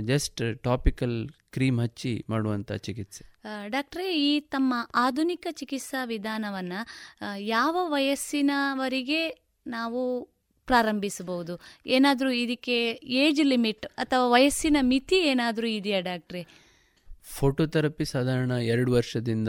[0.04, 3.24] ಜಸ್ಟ್ ಟಾಪಿಕಲ್ ಕ್ರೀಮ್ ಹಚ್ಚಿ ಮಾಡುವಂತಹ ಚಿಕಿತ್ಸೆ.
[3.24, 6.72] ಡಾಕ್ಟ್ರೆ ಡಾಕ್ಟ್ರೇ ಈ ತಮ್ಮ ಆಧುನಿಕ ಚಿಕಿತ್ಸಾ ವಿಧಾನವನ್ನ
[7.38, 9.20] ಯಾವ ವಯಸ್ಸಿನವರಿಗೆ
[9.66, 10.02] ನಾವು
[10.68, 11.54] ಪ್ರಾರಂಭಿಸಬಹುದು?
[11.86, 12.76] ಏನಾದರೂ ಇದಕ್ಕೆ
[13.16, 16.42] ಏಜ್ ಲಿಮಿಟ್ ಅಥವಾ ವಯಸ್ಸಿನ ಮಿತಿ ಏನಾದರೂ ಇದೆಯಾ ಡಾಕ್ಟ್ರೇ?
[17.22, 19.48] ಫೋಟೋಥೆರಪಿ ಸಾಧಾರಣ ಎರಡು ವರ್ಷದಿಂದ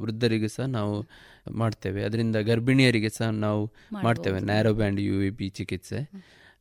[0.00, 1.06] ವೃದ್ಧರಿಗೆ ಸಹ ನಾವು
[1.50, 2.04] ಮಾಡ್ತೇವೆ.
[2.04, 3.72] ಅದರಿಂದ ಗರ್ಭಿಣಿಯರಿಗೆ ಸಹ ನಾವು
[4.02, 4.40] ಮಾಡ್ತೇವೆ.
[4.40, 6.10] Narrow band U V B ಚಿಕಿತ್ಸೆ.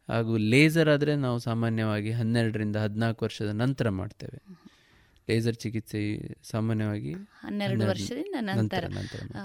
[0.07, 4.37] ಹಾಗೂ ಲೇಸರ್ ಆದರೆ ನಾವು ಸಾಮಾನ್ಯವಾಗಿ ಹನ್ನೆರಡರಿಂದ ಹದಿನಾಲ್ಕು ವರ್ಷದ ನಂತರ ಮಾಡ್ತೇವೆ.
[5.29, 5.99] ಲೇಸರ್ ಚಿಕಿತ್ಸೆ
[6.43, 8.85] ಸಾಮಾನ್ಯವಾಗಿ ಹನ್ನೆರಡು ವರ್ಷದಿಂದ ನಂತರ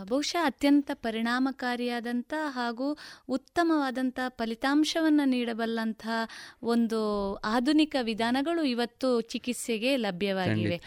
[0.08, 2.96] ಬಹುಶಃ ಅತ್ಯಂತ ಪರಿಣಾಮಕಾರಿಯಾದಂಥ ಹಾಗೂ
[3.28, 6.28] ಉತ್ತಮವಾದಂಥ ಫಲಿತಾಂಶವನ್ನು ನೀಡಬಲ್ಲಂತಹ
[6.62, 7.00] ಒಂದು
[7.34, 10.80] ಆಧುನಿಕ ವಿಧಾನಗಳು ಇವತ್ತು ಚಿಕಿತ್ಸೆಗೆ ಲಭ್ಯವಾಗಿವೆ.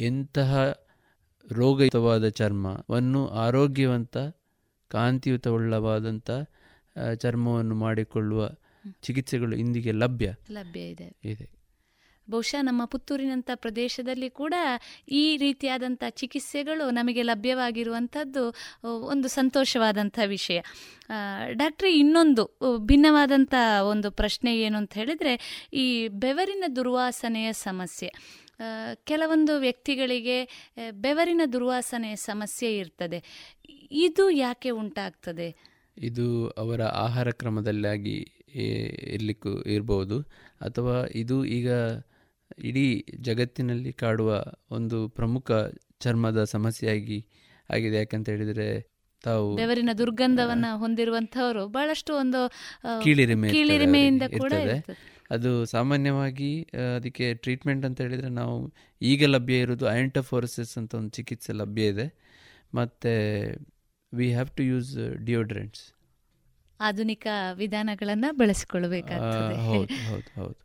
[0.00, 0.50] ಎಂತಹ
[1.52, 4.16] ರೋಗಯುತವಾದ ಚರ್ಮವನ್ನು ಆರೋಗ್ಯವಂತ
[4.88, 6.30] ಕಾಂತಿಯುತವುಳ್ಳವಾದಂಥ
[7.14, 8.50] ಚರ್ಮವನ್ನು ಮಾಡಿಕೊಳ್ಳುವ
[9.02, 10.34] ಚಿಕಿತ್ಸೆಗಳು ಇಂದಿಗೆ ಲಭ್ಯ.
[10.50, 11.16] ಲಭ್ಯ ಇದೆ.
[11.24, 11.54] ಇದೆ.
[12.30, 14.54] ಬಹುಶಃ ನಮ್ಮ ಪುತ್ತೂರಿನಂಥ ಪ್ರದೇಶದಲ್ಲಿ ಕೂಡ
[15.08, 18.54] ಈ ರೀತಿಯಾದಂಥ ಚಿಕಿತ್ಸೆಗಳು ನಮಗೆ ಲಭ್ಯವಾಗಿರುವಂಥದ್ದು
[18.84, 20.60] ಒಂದು ಸಂತೋಷವಾದಂಥ ವಿಷಯ.
[21.50, 28.12] ಡಾಕ್ಟ್ರಿ ಇನ್ನೊಂದು ಭಿನ್ನವಾದಂಥ ಒಂದು ಪ್ರಶ್ನೆ ಏನು ಅಂತ ಹೇಳಿದರೆ ಈ ಬೆವರಿನ ದುರ್ವಾಸನೆಯ ಸಮಸ್ಯೆ.
[29.04, 30.38] ಕೆಲವೊಂದು ವ್ಯಕ್ತಿಗಳಿಗೆ
[30.90, 33.18] ಬೆವರಿನ ದುರ್ವಾಸನೆ ಸಮಸ್ಯೆ ಇರ್ತದೆ.
[33.90, 35.48] ಇದು ಯಾಕೆ ಉಂಟಾಗ್ತದೆ?
[35.98, 38.16] ಇದು ಅವರ ಆಹಾರ ಕ್ರಮದಲ್ಲಾಗಿ
[39.14, 40.20] ಇರಲಿಕ್ಕೂ ಇರ್ಬೋದು.
[40.60, 41.70] ಅಥವಾ ಇದು ಈಗ
[42.58, 45.52] ಇಡೀ ಜಗತ್ತಿನಲ್ಲಿ ಕಾಡುವ ಒಂದು ಪ್ರಮುಖ
[46.00, 47.18] ಚರ್ಮದ ಸಮಸ್ಯೆಯಾಗಿ
[47.70, 47.96] ಆಗಿದೆ.
[47.96, 48.68] ಯಾಕಂತ ಹೇಳಿದರೆ
[49.24, 52.40] ತಾವು ಬೆವರಿನ ದುರ್ಗಂಧವನ್ನ ಹೊಂದಿರುವಂತಹವರು ಬಹಳಷ್ಟು ಒಂದು
[53.04, 54.52] ಕೀಳಿರಿಮೆ ಕೀಳಿರಿಮೆಯಿಂದ ಕೂಡ
[55.34, 56.52] ಅದು ಸಾಮಾನ್ಯವಾಗಿ
[56.96, 58.56] ಅದಕ್ಕೆ ಟ್ರೀಟ್ಮೆಂಟ್ ಅಂತ ಹೇಳಿದರೆ ನಾವು
[59.02, 62.06] ಈಗ ಲಭ್ಯ ಇರೋದು ಐಂಟಫೋರಸಿಸ್ ಅಂತ ಒಂದು ಚಿಕಿತ್ಸೆ ಲಭ್ಯ ಇದೆ.
[62.74, 63.12] ಮತ್ತು
[64.14, 64.92] we have to use
[65.24, 65.84] deodorants
[66.80, 69.56] ಆಧುನಿಕ ವಿಧಾನಗಳನ್ನು ಬಳಸಿಕೊಳ್ಳಬೇಕಾಗ್ತದೆ.
[69.66, 70.58] ಹೌದು ಹೌದು ಹೌದು.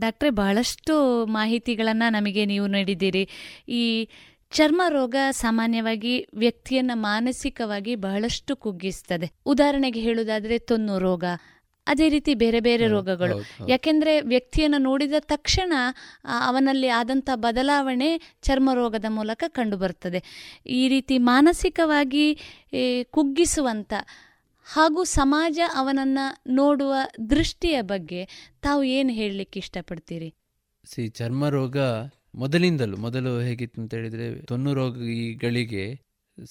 [0.00, 0.94] ಡಾಕ್ಟ್ರೆ ಬಹಳಷ್ಟು
[1.26, 3.28] ಮಾಹಿತಿಗಳನ್ನು ನಮಗೆ ನೀವು ನೀಡಿದ್ದೀರಿ.
[3.68, 4.08] ಈ
[4.52, 9.28] ಚರ್ಮ ರೋಗ ಸಾಮಾನ್ಯವಾಗಿ ವ್ಯಕ್ತಿಯನ್ನ ಮಾನಸಿಕವಾಗಿ ಬಹಳಷ್ಟು ಕುಗ್ಗಿಸ್ತದೆ.
[9.46, 11.24] ಉದಾಹರಣೆಗೆ ಹೇಳುವುದಾದರೆ ತೊನ್ನು ರೋಗ.
[11.86, 13.36] ಅದೇ ರೀತಿ ಬೇರೆ ಬೇರೆ ರೋಗಗಳು.
[13.68, 15.72] ಯಾಕೆಂದ್ರೆ ವ್ಯಕ್ತಿಯನ್ನು ನೋಡಿದ ತಕ್ಷಣ
[16.40, 18.10] ಅವನಲ್ಲಿ ಆದಂಥ ಬದಲಾವಣೆ
[18.42, 20.20] ಚರ್ಮ ರೋಗದ ಮೂಲಕ ಕಂಡುಬರ್ತದೆ
[20.66, 22.26] ಈ ರೀತಿ ಮಾನಸಿಕವಾಗಿ
[23.10, 23.92] ಕುಗ್ಗಿಸುವಂಥ
[24.66, 26.18] ಹಾಗೂ ಸಮಾಜ ಅವನನ್ನ
[26.50, 26.92] ನೋಡುವ
[27.30, 28.20] ದೃಷ್ಟಿಯ ಬಗ್ಗೆ
[28.62, 30.30] ತಾವು ಏನು ಹೇಳಲಿಕ್ಕೆ ಇಷ್ಟಪಡ್ತೀರಿ?
[30.84, 31.78] ಸಿ ಚರ್ಮ ರೋಗ
[32.34, 35.84] ಮೊದಲಿಂದಲೂ ಮೊದಲು ಹೇಗಿತ್ತು ಅಂತ ಹೇಳಿದರೆ ತೊನ್ನು ರೋಗಿಗಳಿಗೆ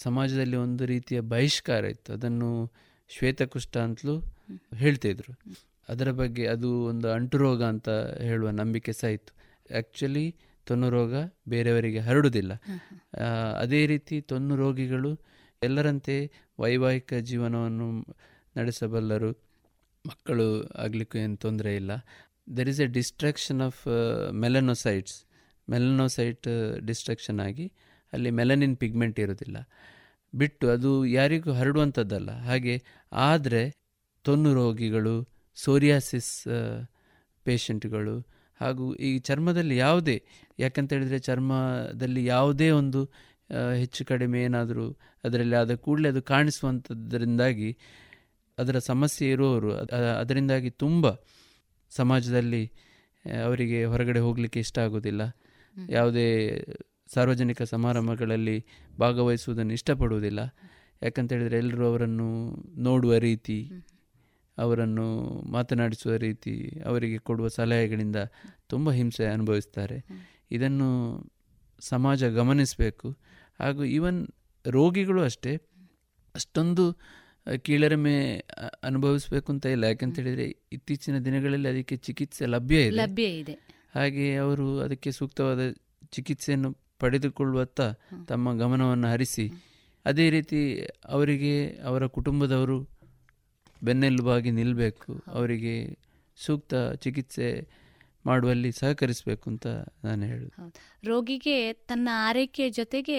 [0.01, 2.13] ಸಮಾಜದಲ್ಲಿ ಒಂದು ರೀತಿಯ ಬಹಿಷ್ಕಾರ ಇತ್ತು.
[2.13, 2.51] ಅದನ್ನು
[3.15, 4.15] ಶ್ವೇತಕುಷ್ಠ ಅಂತಲೂ
[4.75, 5.33] ಹೇಳ್ತಿದ್ರು
[5.89, 7.89] ಅದರ ಬಗ್ಗೆ ಅದು ಒಂದು ಅಂಟು ರೋಗ ಅಂತ
[8.21, 9.31] ಹೇಳುವ ನಂಬಿಕೆ ಸಹ ಇತ್ತು.
[9.73, 10.25] ಆ್ಯಕ್ಚುಲಿ
[10.67, 11.13] ತೊನ್ನು ರೋಗ
[11.49, 12.53] ಬೇರೆಯವರಿಗೆ ಹರಡುವುದಿಲ್ಲ.
[13.59, 15.11] ಅದೇ ರೀತಿ ತೊನ್ನು ರೋಗಿಗಳು
[15.63, 16.15] ಎಲ್ಲರಂತೆ
[16.59, 17.87] ವೈವಾಹಿಕ ಜೀವನವನ್ನು
[18.55, 19.31] ನಡೆಸಬಲ್ಲರು.
[20.05, 21.91] ಮಕ್ಕಳು ಆಗಲಿಕ್ಕೂ ಏನು ತೊಂದರೆ ಇಲ್ಲ.
[22.57, 23.81] There is a destruction of
[24.43, 25.17] melanocytes
[25.67, 26.47] melanocyte
[26.87, 27.65] destruction ಆಗಿ
[28.13, 29.57] ಅಲ್ಲಿ ಮೆಲನಿನ್ ಪಿಗ್ಮೆಂಟ್ ಇರೋದಿಲ್ಲ
[30.33, 32.31] ಬಿಟ್ಟು ಅದು ಯಾರಿಗೂ ಹರಡುವಂಥದ್ದಲ್ಲ.
[32.39, 32.75] ಹಾಗೆ
[33.11, 33.63] ಆದರೆ
[34.25, 35.15] ತೊನ್ನು ರೋಗಿಗಳು
[35.57, 36.31] ಸೋರಿಯಾಸಿಸ್
[37.45, 38.15] ಪೇಷಂಟ್ಗಳು
[38.61, 40.15] ಹಾಗೂ ಈ ಚರ್ಮದಲ್ಲಿ ಯಾವುದೇ
[40.59, 43.01] ಯಾಕಂತೇಳಿದರೆ ಚರ್ಮದಲ್ಲಿ ಯಾವುದೇ ಒಂದು
[43.79, 44.85] ಹೆಚ್ಚು ಕಡಿಮೆ ಏನಾದರೂ
[45.23, 47.69] ಅದರಲ್ಲಿ ಆದ ಕೂಡಲೇ ಅದು ಕಾಣಿಸುವಂಥದ್ದರಿಂದಾಗಿ
[48.57, 49.69] ಅದರ ಸಮಸ್ಯೆ ಇರುವವರು
[50.19, 51.05] ಅದರಿಂದಾಗಿ ತುಂಬ
[51.91, 52.63] ಸಮಾಜದಲ್ಲಿ
[53.43, 55.21] ಅವರಿಗೆ ಹೊರಗಡೆ ಹೋಗಲಿಕ್ಕೆ ಇಷ್ಟ ಆಗೋದಿಲ್ಲ.
[55.89, 56.27] ಯಾವುದೇ
[57.13, 58.65] ಸಾರ್ವಜನಿಕ ಸಮಾರಂಭಗಳಲ್ಲಿ
[58.99, 60.39] ಭಾಗವಹಿಸುವುದನ್ನು ಇಷ್ಟಪಡುವುದಿಲ್ಲ.
[61.03, 63.71] ಯಾಕಂತೇಳಿದರೆ ಎಲ್ಲರೂ ಅವರನ್ನು ನೋಡುವ ರೀತಿ
[64.57, 65.05] ಅವರನ್ನು
[65.51, 68.15] ಮಾತನಾಡಿಸುವ ರೀತಿ ಅವರಿಗೆ ಕೊಡುವ ಸಲಹೆಗಳಿಂದ
[68.67, 70.05] ತುಂಬ ಹಿಂಸೆ ಅನುಭವಿಸ್ತಾರೆ.
[70.51, 70.89] ಇದನ್ನು
[71.79, 73.17] ಸಮಾಜ ಗಮನಿಸಬೇಕು.
[73.59, 74.27] ಹಾಗೂ ಈವನ್
[74.67, 75.55] ರೋಗಿಗಳು ಅಷ್ಟೇ
[76.35, 76.97] ಅಷ್ಟೊಂದು
[77.61, 78.45] ಕೀಳರಿಮೆ
[78.83, 79.83] ಅನುಭವಿಸಬೇಕು ಅಂತ ಇಲ್ಲ.
[79.83, 82.89] ಯಾಕಂತ ಹೇಳಿದ್ರೆ ಇತ್ತೀಚಿನ ದಿನಗಳಲ್ಲಿ ಅದಕ್ಕೆ ಚಿಕಿತ್ಸೆ ಲಭ್ಯ ಇದೆ.
[82.89, 83.53] ಲಭ್ಯ ಇದೆ.
[83.95, 85.59] ಹಾಗೆ ಅವರು ಅದಕ್ಕೆ ಸೂಕ್ತವಾದ
[86.11, 87.81] ಚಿಕಿತ್ಸೆಯನ್ನು ಪಡೆದುಕೊಳ್ಳುವತ್ತ
[88.27, 89.45] ತಮ್ಮ ಗಮನವನ್ನು ಹರಿಸಿ.
[90.05, 90.59] ಅದೇ ರೀತಿ
[91.05, 91.53] ಅವರಿಗೆ
[91.85, 92.77] ಅವರ ಕುಟುಂಬದವರು
[93.83, 95.75] ಬೆನ್ನೆಲುಬಾಗಿ ನಿಲ್ಲಬೇಕು ಅವರಿಗೆ
[96.37, 97.47] ಸೂಕ್ತ ಚಿಕಿತ್ಸೆ
[98.25, 99.67] ಮಾಡುವಲ್ಲಿ ಸಹಕರಿಸಬೇಕು ಅಂತ
[100.03, 100.51] ನಾನು ಹೇಳುದು.
[101.05, 103.17] ರೋಗಿಗೆ ತನ್ನ ಆರೈಕೆಯ ಜೊತೆಗೆ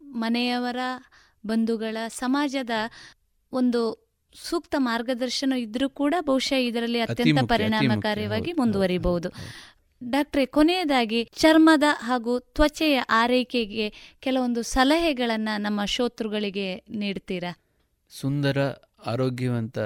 [0.00, 0.80] ಮನೆಯವರ
[1.46, 2.74] ಬಂಧುಗಳ ಸಮಾಜದ
[3.52, 3.80] ಒಂದು
[4.34, 9.28] ಸೂಕ್ತ ಮಾರ್ಗದರ್ಶನ ಇದ್ರೂ ಕೂಡ ಬಹುಶಃ ಇದರಲ್ಲಿ ಅತ್ಯಂತ ಪರಿಣಾಮಕಾರಿಯಾಗಿ ಮುಂದುವರಿಬಹುದು.
[10.04, 17.64] ಡಾಕ್ಟ್ರೆ ಕೊನೆಯದಾಗಿ ಚರ್ಮದ ಹಾಗೂ ತ್ವಚೆಯ ಆರೈಕೆಗೆ ಕೆಲವೊಂದು ಸಲಹೆಗಳನ್ನು ನಮ್ಮ ಶೋತೃಗಳಿಗೆ ನೀಡ್ತೀರಾ?
[18.08, 18.58] ಸುಂದರ
[19.06, 19.78] ಆರೋಗ್ಯವಂತ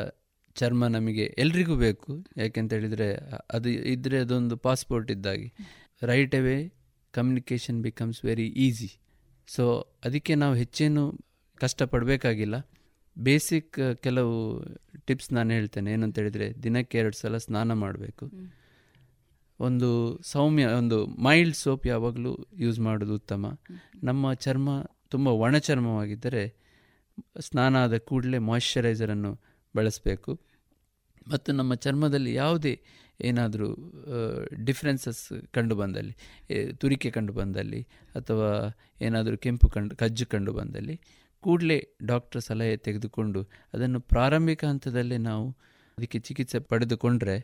[0.54, 2.26] ಚರ್ಮ ನಮಗೆ ಎಲ್ರಿಗೂ ಬೇಕು.
[2.36, 3.16] ಯಾಕೆಂತ ಹೇಳಿದರೆ
[3.50, 5.52] ಅದು ಇದ್ದರೆ ಅದೊಂದು ಪಾಸ್ಪೋರ್ಟ್ ಇದ್ದಾಗೆ.
[6.02, 6.72] Right away
[7.12, 9.00] communication becomes very easy
[9.46, 11.18] so ಅದಕ್ಕೆ ನಾವು ಹೆಚ್ಚೇನು
[11.56, 12.70] ಕಷ್ಟಪಡಬೇಕಾಗಿಲ್ಲ.
[13.18, 14.64] ಬೇಸಿಕ್ ಕೆಲವು
[15.06, 15.92] ಟಿಪ್ಸ್ ನಾನು ಹೇಳ್ತೇನೆ.
[15.92, 18.30] ಏನಂತ ಹೇಳಿದರೆ ದಿನಕ್ಕೆ ಎರಡು ಸಲ ಸ್ನಾನ ಮಾಡಬೇಕು.
[19.60, 19.88] ಒಂದು
[20.24, 23.46] ಸೌಮ್ಯ ಒಂದು ಮೈಲ್ಡ್ ಸೋಪ್ ಯಾವಾಗಲೂ ಯೂಸ್ ಮಾಡೋದು ಉತ್ತಮ.
[24.04, 24.68] ನಮ್ಮ ಚರ್ಮ
[25.10, 26.42] ತುಂಬ ಒಣ ಚರ್ಮವಾಗಿದ್ದರೆ
[27.40, 29.32] ಸ್ನಾನ ಆದ ಕೂಡಲೇ ಮಾಯಿಶ್ಚರೈಸರನ್ನು
[29.74, 30.32] ಬಳಸಬೇಕು.
[31.28, 32.74] ಮತ್ತು ನಮ್ಮ ಚರ್ಮದಲ್ಲಿ ಯಾವುದೇ
[33.20, 33.66] ಏನಾದರೂ
[34.64, 35.22] ಡಿಫ್ರೆನ್ಸಸ್
[35.52, 36.14] ಕಂಡು ಬಂದಲ್ಲಿ
[36.72, 37.80] ತುರಿಕೆ ಕಂಡು ಬಂದಲ್ಲಿ
[38.14, 38.48] ಅಥವಾ
[39.00, 40.96] ಏನಾದರೂ ಕೆಂಪು ಕಂಡು ಕಜ್ಜು ಕಂಡು ಬಂದಲ್ಲಿ
[41.42, 43.40] ಕೂಡಲೇ ಡಾಕ್ಟರ್ ಸಲಹೆ ತೆಗೆದುಕೊಂಡು
[43.74, 45.46] ಅದನ್ನು ಪ್ರಾರಂಭಿಕ ಹಂತದಲ್ಲೇ ನಾವು
[45.98, 47.36] ಅದಕ್ಕೆ ಚಿಕಿತ್ಸೆ ಪಡೆದುಕೊಂಡ್ರೆ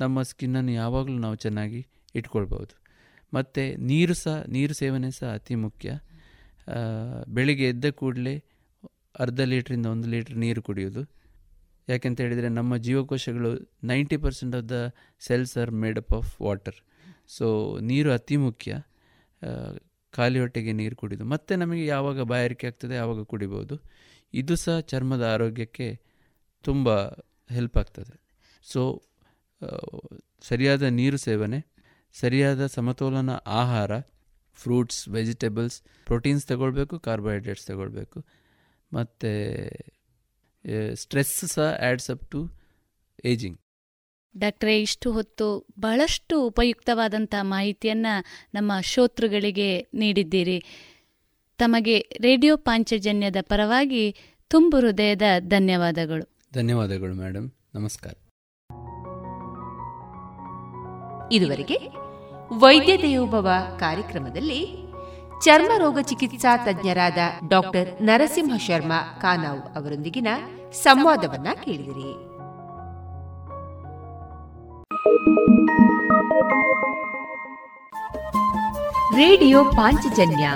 [0.00, 1.80] ನಮ್ಮ ಸ್ಕಿನ್ನನ್ನು ಯಾವಾಗಲೂ ನಾವು ಚೆನ್ನಾಗಿ
[2.14, 2.74] ಇಟ್ಕೊಳ್ಬೋದು.
[3.32, 5.90] ಮತ್ತು ನೀರು ಸಹ, ನೀರು ಸೇವನೆ ಸಹ ಅತಿ ಮುಖ್ಯ.
[7.36, 8.34] ಬೆಳಿಗ್ಗೆ ಎದ್ದ ಕೂಡಲೇ
[9.24, 11.02] ಅರ್ಧ ಲೀಟ್ರಿಂದ ಒಂದು ಲೀಟ್ರ್ ನೀರು ಕುಡಿಯೋದು
[11.88, 13.50] ಯಾಕೆಂತ ಹೇಳಿದರೆ ನಮ್ಮ ಜೀವಕೋಶಗಳು
[13.84, 14.76] ninety percent of the
[15.26, 16.78] cells are made up of water
[17.36, 17.46] so
[17.90, 18.70] ನೀರು ಅತಿ ಮುಖ್ಯ.
[20.14, 21.24] ಖಾಲಿ ಹೊಟ್ಟೆಗೆ ನೀರು ಕುಡಿದು.
[21.24, 23.76] ಮತ್ತು ನಮಗೆ ಯಾವಾಗ ಬಾಯಾರಿಕೆ ಆಗ್ತದೆ ಆವಾಗ ಕುಡಿಬೋದು.
[24.34, 25.88] ಇದು ಸಹ ಚರ್ಮದ ಆರೋಗ್ಯಕ್ಕೆ
[26.64, 26.88] ತುಂಬ
[27.50, 28.14] ಹೆಲ್ಪ್ ಆಗ್ತದೆ.
[28.64, 28.80] ಸೊ
[30.42, 31.66] ಸರಿಯಾದ ನೀರು ಸೇವನೆ
[32.12, 34.00] ಸರಿಯಾದ ಸಮತೋಲನ ಆಹಾರ
[34.54, 38.24] ಫ್ರೂಟ್ಸ್ ವೆಜಿಟೇಬಲ್ಸ್ ಪ್ರೋಟೀನ್ಸ್ ತಗೊಳ್ಬೇಕು ಕಾರ್ಬೋಹೈಡ್ರೇಟ್ಸ್ ತಗೊಳ್ಬೇಕು.
[38.92, 39.30] ಮತ್ತು
[40.94, 42.40] ಸ್ಟ್ರೆಸ್ ಸಹ ಆ್ಯಡ್ಸ್ ಅಪ್ ಟು
[43.24, 43.58] ಏಜಿಂಗ್
[44.36, 48.24] ಡಾಕ್ಟ್ರೇ ಇಷ್ಟು ಹೊತ್ತು ಬಹಳಷ್ಟು ಉಪಯುಕ್ತವಾದಂಥ ಮಾಹಿತಿಯನ್ನು
[48.54, 50.64] ನಮ್ಮ ಶ್ರೋತೃಗಳಿಗೆ ನೀಡಿದ್ದೀರಿ.
[51.58, 54.04] ತಮಗೆ ರೇಡಿಯೋ ಪಾಂಚಜನ್ಯದ ಪರವಾಗಿ
[54.50, 56.24] ತುಂಬು ಹೃದಯದ ಧನ್ಯವಾದಗಳು.
[56.54, 58.14] ಧನ್ಯವಾದಗಳು ಮೇಡಮ್ ನಮಸ್ಕಾರ.
[61.32, 62.04] ಇದುವರೆಗೆ
[62.58, 63.48] ವೈದ್ಯ ದೇವೋಭವ
[63.78, 64.84] ಕಾರ್ಯಕ್ರಮದಲ್ಲಿ
[65.44, 67.18] ಚರ್ಮ ರೋಗ ಚಿಕಿತ್ಸಾ ತಜ್ಞರಾದ
[67.48, 70.28] ಡಾಕ್ಟರ್ ನರಸಿಂಹ ಶರ್ಮಾ ಕಾನಾವ್ ಅವರೊಂದಿಗಿನ
[70.72, 72.34] ಸಂವಾದವನ್ನ ಕೇಳಿದಿರಿ.
[79.16, 80.50] ರೇಡಿಯೋ ಪಾಂಚಜನ್ಯ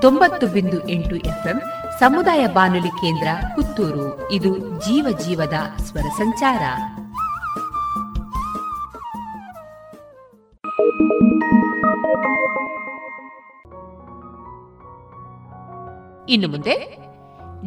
[0.00, 1.62] ತೊಂಬತ್ತು ಬಿಂದು ಎಂಟು ಎಫ್ಎಂ
[2.00, 4.32] ಸಮುದಾಯ ಬಾನುಲಿ ಕೇಂದ್ರ ಪುತ್ತೂರು.
[4.32, 6.60] ಇದು ಜೀವ ಜೀವದ ಸ್ವರ ಸಂಚಾರ.
[16.28, 16.98] ಇನ್ನು ಮುಂದೆ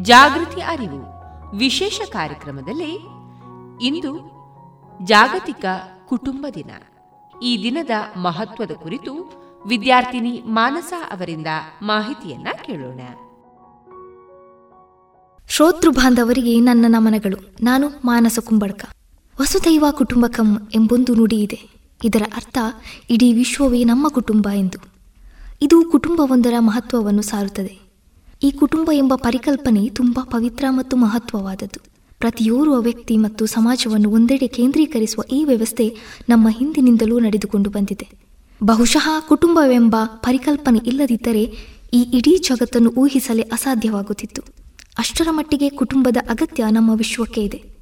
[0.02, 1.14] ಜಾಗೃತಿ ಅರಿವು
[1.58, 2.90] ವಿಶೇಷ ಕಾರ್ಯಕ್ರಮದಲ್ಲಿ
[3.82, 4.32] ಇಂದು
[5.06, 5.66] ಜಾಗತಿಕ
[6.08, 6.72] ಕುಟುಂಬ ದಿನ.
[7.42, 9.14] ಈ ದಿನದ ಮಹತ್ವದ ಕುರಿತು
[9.68, 11.48] ವಿದ್ಯಾರ್ಥಿನಿ ಮಾನಸ ಅವರಿಂದ
[11.82, 13.00] ಮಾಹಿತಿಯನ್ನ ಕೇಳೋಣ.
[15.50, 17.56] ಶ್ರೋತೃ ಬಾಂಧವರಿಗೆ ನನ್ನ ನಮನಗಳು.
[17.62, 18.86] ನಾನು ಮಾನಸ ಕುಂಬಳಕ.
[19.42, 21.73] ವಸುದೈವ ಕುಟುಂಬಕಂ ಎಂಬೊಂದು ನುಡಿ ಇದೆ.
[22.04, 22.58] ಇದರ ಅರ್ಥ
[23.10, 24.78] ಇಡೀ ವಿಶ್ವವೇ ನಮ್ಮ ಕುಟುಂಬ ಎಂದು.
[25.62, 27.80] ಇದು ಕುಟುಂಬವೊಂದರ ಮಹತ್ವವನ್ನು ಸಾರುತ್ತದೆ.
[28.44, 31.94] ಈ ಕುಟುಂಬ ಎಂಬ ಪರಿಕಲ್ಪನೆ ತುಂಬಾ ಪವಿತ್ರ ಮತ್ತು ಮಹತ್ವವಾದದ್ದು.
[32.20, 35.98] ಪ್ರತಿಯೋರ್ವ ವ್ಯಕ್ತಿ ಮತ್ತು ಸಮಾಜವನ್ನು ಒಂದೆಡೆ ಕೇಂದ್ರೀಕರಿಸುವ ಈ ವ್ಯವಸ್ಥೆ
[36.30, 38.10] ನಮ್ಮ ಹಿಂದಿನಿಂದಲೂ ನಡೆದುಕೊಂಡು ಬಂದಿದೆ.
[38.64, 41.44] ಬಹುಶಃ ಕುಟುಂಬವೆಂಬ ಪರಿಕಲ್ಪನೆ ಇಲ್ಲದಿದ್ದರೆ
[41.94, 44.42] ಈ ಇಡೀ ಜಗತ್ತನ್ನು ಊಹಿಸಲೇ ಅಸಾಧ್ಯವಾಗುತ್ತಿತ್ತು.
[44.98, 47.73] ಅಷ್ಟರ ಮಟ್ಟಿಗೆ ಕುಟುಂಬದ ಅಗತ್ಯ ನಮ್ಮ ವಿಶ್ವಕ್ಕೆ ಇದೆ.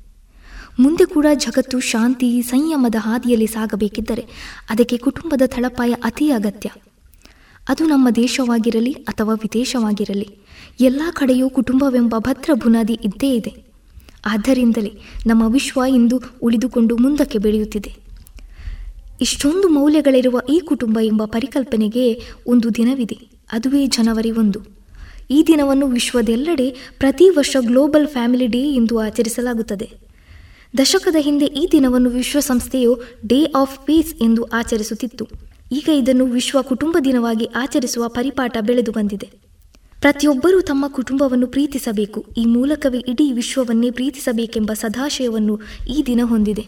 [0.80, 4.26] ಮುಂದೆ ಕೂಡ ಜಗತ್ತು ಶಾಂತಿ, ಸಂಯಮದ ಹಾದಿಯಲ್ಲಿ ಸಾಗಬೇಕಿದ್ದರೆ
[4.70, 6.70] ಅದಕ್ಕೆ ಕುಟುಂಬದ ತಳಪಾಯ ಅತಿ ಅಗತ್ಯ.
[7.70, 10.30] ಅದು ನಮ್ಮ ದೇಶವಾಗಿರಲಿ ಅಥವಾ ವಿದೇಶವಾಗಿರಲಿ,
[10.80, 13.56] ಎಲ್ಲ ಕಡೆಯೂ ಕುಟುಂಬವೆಂಬ ಭದ್ರ ಬುನಾದಿ ಇದ್ದೇ ಇದೆ.
[14.26, 14.94] ಆದ್ದರಿಂದಲೇ
[15.28, 17.96] ನಮ್ಮ ವಿಶ್ವ ಇಂದು ಉಳಿದುಕೊಂಡು ಮುಂದಕ್ಕೆ ಬೆಳೆಯುತ್ತಿದೆ.
[19.22, 23.18] ಇಷ್ಟೊಂದು ಮೌಲ್ಯಗಳಿರುವ ಈ ಕುಟುಂಬ ಎಂಬ ಪರಿಕಲ್ಪನೆಗೆ ಒಂದು ದಿನವಿದೆ,
[23.52, 24.62] ಅದುವೇ ಜನವರಿ ಒಂದು.
[25.32, 30.11] ಈ ದಿನವನ್ನು ವಿಶ್ವದೆಲ್ಲೆಡೆ ಪ್ರತಿ ವರ್ಷ ಗ್ಲೋಬಲ್ ಫ್ಯಾಮಿಲಿ ಡೇ ಎಂದು ಆಚರಿಸಲಾಗುತ್ತದೆ.
[30.78, 35.28] ದಶಕದ ಹಿಂದೆ ಈ ದಿನವನ್ನು ವಿಶ್ವಸಂಸ್ಥೆಯು ಡೇ ಆಫ್ ಪೀಸ್ ಎಂದು ಆಚರಿಸುತ್ತಿತ್ತು.
[35.72, 39.30] ಈಗ ಇದನ್ನು ವಿಶ್ವ ಕುಟುಂಬ ದಿನವಾಗಿ ಆಚರಿಸುವ ಪರಿಪಾಠ ಬೆಳೆದು ಬಂದಿದೆ.
[40.02, 42.26] ಪ್ರತಿಯೊಬ್ಬರೂ ತಮ್ಮ ಕುಟುಂಬವನ್ನು ಪ್ರೀತಿಸಬೇಕು.
[42.38, 46.66] ಈ ಮೂಲಕವೇ ಇಡೀ ವಿಶ್ವವನ್ನೇ ಪ್ರೀತಿಸಬೇಕೆಂಬ ಸದಾಶಯವನ್ನು ಈ ದಿನ ಹೊಂದಿದೆ.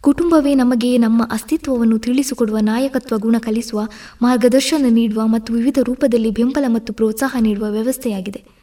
[0.00, 3.88] ಕುಟುಂಬವೇ ನಮಗೆ ನಮ್ಮ ಅಸ್ತಿತ್ವವನ್ನು ತಿಳಿಸಿಕೊಡುವ ನಾಯಕತ್ವ ಗುಣ ಕಲಿಸುವ
[4.22, 8.61] ಮಾರ್ಗದರ್ಶನ ನೀಡುವ ಮತ್ತು ವಿವಿಧ ರೂಪದಲ್ಲಿ ಬೆಂಬಲ ಮತ್ತು ಪ್ರೋತ್ಸಾಹ ನೀಡುವ ವ್ಯವಸ್ಥೆಯಾಗಿದೆ.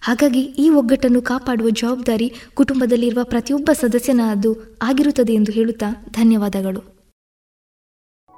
[0.00, 7.00] ಹಾಗಾಗಿ ಈ ಒಗ್ಗಟ್ಟನ್ನು ಕಾಪಾಡುವ ಜವಾಬ್ದಾರಿ ಕುಟುಂಬದಲ್ಲಿರುವ ಪ್ರತಿಯೊಬ್ಬ ಸದಸ್ಯನ ಅದು ಆಗಿರುತ್ತದೆ ಎಂದು ಹೇಳುತ್ತಾ ಧನ್ಯವಾದಗಳು.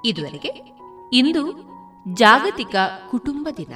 [0.05, 0.73] ಇದುವರೆಗೆ
[1.13, 1.73] ಇಂದು
[2.15, 2.75] ಜಾಗತಿಕ
[3.11, 3.73] ಕುಟುಂಬ ದಿನ.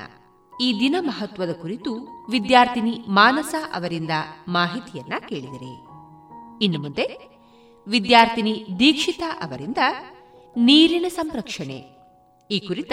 [0.61, 1.95] ಈ ದಿನ ಮಹತ್ವದ ಕುರಿತು
[2.31, 4.11] ವಿದ್ಯಾರ್ಥಿನಿ ಮಾನಸ ಅವರಿಂದ
[4.49, 5.73] ಮಾಹಿತಿಯನ್ನ ಕೇಳಿದರೆ.
[6.65, 7.37] ಇನ್ನು ಮುಂದೆ
[7.89, 9.79] ವಿದ್ಯಾರ್ಥಿನಿ ದೀಕ್ಷಿತಾ ಅವರಿಂದ
[10.57, 11.85] ನೀರಿನ ಸಂರಕ್ಷಣೆ.
[12.51, 12.93] ಈ ಕುರಿತ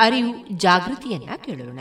[0.00, 1.78] ಅರಿವು ಜಾಗೃತಿಯನ್ನ ಕೇಳೋಣ.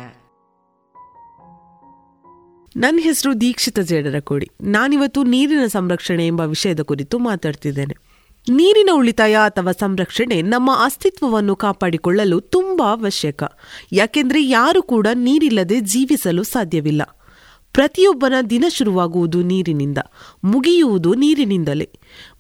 [2.75, 4.49] ನನ್ನ ಹೆಸರು ದೀಕ್ಷಿತ ಜೇಡರಕೋಡಿ.
[4.61, 7.95] ನಾನಿವತ್ತು ನೀರಿನ ಸಂರಕ್ಷಣೆ ಎಂಬ ವಿಷಯದ ಕುರಿತು ಮಾತಾಡ್ತಿದ್ದೇನೆ.
[8.49, 13.43] ನೀರಿನ ಉಳಿತಾಯ ಅಥವಾ ಸಂರಕ್ಷಣೆ ನಮ್ಮ ಅಸ್ತಿತ್ವವನ್ನು ಕಾಪಾಡಿಕೊಳ್ಳಲು ತುಂಬಾ ಅವಶ್ಯಕ.
[13.91, 17.01] ಯಾಕೆಂದರೆ ಯಾರು ಕೂಡ ನೀರಿಲ್ಲದೆ ಜೀವಿಸಲು ಸಾಧ್ಯವಿಲ್ಲ.
[17.73, 19.97] ಪ್ರತಿಯೊಬ್ಬನ ದಿನ ಶುರುವಾಗುವುದು ನೀರಿನಿಂದ,
[20.43, 21.89] ಮುಗಿಯುವುದು ನೀರಿನಿಂದಲೇ.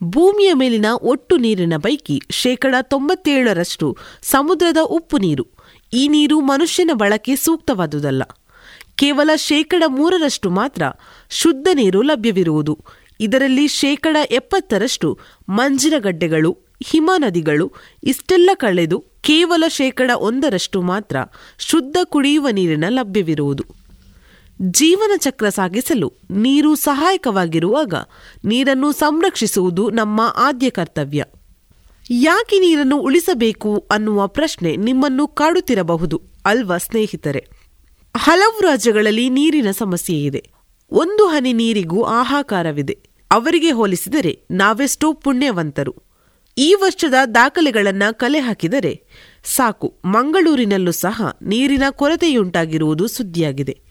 [0.03, 5.47] ಭೂಮಿಯ ಮೇಲಿನ ಒಟ್ಟು ನೀರಿನ ಪೈಕಿ ಶೇಕಡ ತೊಂಬತ್ತೇಳರಷ್ಟು ಸಮುದ್ರದ ಉಪ್ಪು ನೀರು.
[5.93, 8.23] ಈ ನೀರು ಮನುಷ್ಯನ ಬಳಕೆ ಸೂಕ್ತವಾದುದಲ್ಲ.
[8.97, 10.83] ಕೇವಲ ಶೇಕಡ ಮೂರರಷ್ಟು ಮಾತ್ರ
[11.29, 12.79] ಶುದ್ಧ ನೀರು ಲಭ್ಯವಿರುವುದು.
[13.19, 17.71] ಇದರಲ್ಲಿ ಶೇಕಡ ಎಪ್ಪತ್ತರಷ್ಟು ಮಂಜಿನಗಡ್ಡೆಗಳು ಹಿಮ ನದಿಗಳು,
[18.03, 21.15] ಇಷ್ಟೆಲ್ಲ ಕಳೆದು ಕೇವಲ ಶೇಕಡ ಒಂದರಷ್ಟು ಮಾತ್ರ
[21.59, 23.63] ಶುದ್ಧ ಕುಡಿಯುವ ನೀರಿನ ಲಭ್ಯವಿರುವುದು.
[24.61, 27.93] ಜೀವನ ಚಕ್ರ ಸಾಗಿಸಲು ನೀರು ಸಹಾಯಕವಾಗಿರುವಾಗ
[28.45, 31.23] ನೀರನ್ನು ಸಂರಕ್ಷಿಸುವುದು ನಮ್ಮ ಆದ್ಯ ಕರ್ತವ್ಯ.
[32.09, 37.41] ಯಾಕೆ ನೀರನ್ನು ಉಳಿಸಬೇಕು ಅನ್ನುವ ಪ್ರಶ್ನೆ ನಿಮ್ಮನ್ನು ಕಾಡುತ್ತಿರಬಹುದು, ಅಲ್ವಾ ಸ್ನೇಹಿತರೆ?
[38.17, 40.41] ಹಲವು ರಾಜ್ಯಗಳಲ್ಲಿ ನೀರಿನ ಸಮಸ್ಯೆ ಇದೆ.
[40.91, 42.97] ಒಂದು ಹನಿ ನೀರಿಗೂ ಆಹಾಕಾರವಿದೆ
[43.31, 45.93] ಅವರಿಗೆ ಹೋಲಿಸಿದರೆ ನಾವೆಷ್ಟೋ ಪುಣ್ಯವಂತರು.
[46.57, 49.03] ಈ ವರ್ಷದ ದಾಖಲೆಗಳನ್ನು ಕಲೆ ಹಾಕಿದರೆ
[49.43, 53.81] ಸಾಕು, ಮಂಗಳೂರಿನಲ್ಲೂ ಸಹ ನೀರಿನ ಕೊರತೆಯುಂಟಾಗಿರುವುದು ಸುದ್ದಿಯಾಗಿದೆ.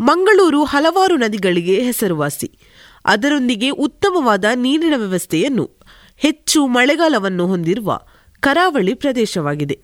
[0.00, 2.58] ಮಂಗಳೂರು ಹಲವಾರು ನದಿಗಳಿಗೆ ಹೆಸರುವಾಸಿ.
[3.04, 5.70] ಅದರೊಂದಿಗೆ ಉತ್ತಮವಾದ ನೀರಿನ ವ್ಯವಸ್ಥೆಯನ್ನು
[6.16, 8.00] ಹೆಚ್ಚು ಮಳೆಗಾಲವನ್ನು ಹೊಂದಿರುವ
[8.40, 9.80] ಕರಾವಳಿ ಪ್ರದೇಶವಾಗಿದೆ.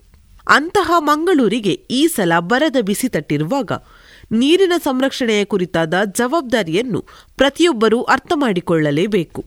[0.48, 3.73] ಅಂತಹ ಮಂಗಳೂರಿಗೆ ಈ ಸಲ ಬರದ ಬಿಸಿ ತಟ್ಟಿರುವಾಗ
[4.32, 7.05] ನೀರಿನ ಸಂರಕ್ಷಣೆಯ ಕುರಿತಾದ ಜವಾಬ್ದಾರಿಯನ್ನು
[7.36, 9.44] ಪ್ರತಿಯೊಬ್ಬರೂ ಅರ್ಥ ಮಾಡಿಕೊಳ್ಳಲೇಬೇಕು.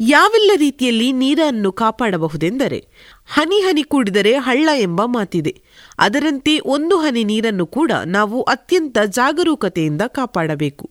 [0.00, 2.86] ಯಾವೆಲ್ಲ ರೀತಿಯಲ್ಲಿ ನೀರನ್ನು ಕಾಪಾಡಬಹುದೆಂದರೆ
[3.26, 5.62] ಹನಿ ಹನಿ ಕೂಡಿದರೆ ಹಳ್ಳ ಎಂಬ ಮಾತಿದೆ.
[5.98, 10.90] ಅದರಂತೆ ಒಂದು ಹನಿ ನೀರನ್ನು ಕೂಡ ನಾವು ಅತ್ಯಂತ ಜಾಗರೂಕತೆಯಿಂದ ಕಾಪಾಡಬೇಕು.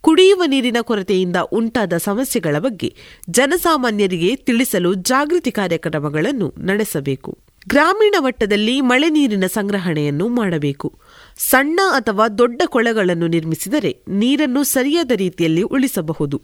[0.00, 2.94] ಕುಡಿಯುವ ನೀರಿನ ಕೊರತೆಯಿಂದ ಉಂಟಾದ ಸಮಸ್ಯೆಗಳ ಬಗ್ಗೆ
[3.30, 7.38] ಜನಸಾಮಾನ್ಯರಿಗೆ ತಿಳಿಸಲು ಜಾಗೃತಿ ಕಾರ್ಯಕ್ರಮಗಳನ್ನು ನಡೆಸಬೇಕು.
[7.72, 10.88] ಗ್ರಾಮೀಣ ಮಟ್ಟದಲ್ಲಿ ಮಳೆ ನೀರಿನ ಸಂಗ್ರಹಣೆಯನ್ನು ಮಾಡಬೇಕು.
[11.50, 16.38] ಸಣ್ಣ ಅಥವಾ ದೊಡ್ಡ ಕೊಳಗಳನ್ನು ನಿರ್ಮಿಸಿದರೆ ನೀರನ್ನು ಸರಿಯಾದ ರೀತಿಯಲ್ಲಿ ಉಳಿಸಬಹುದು.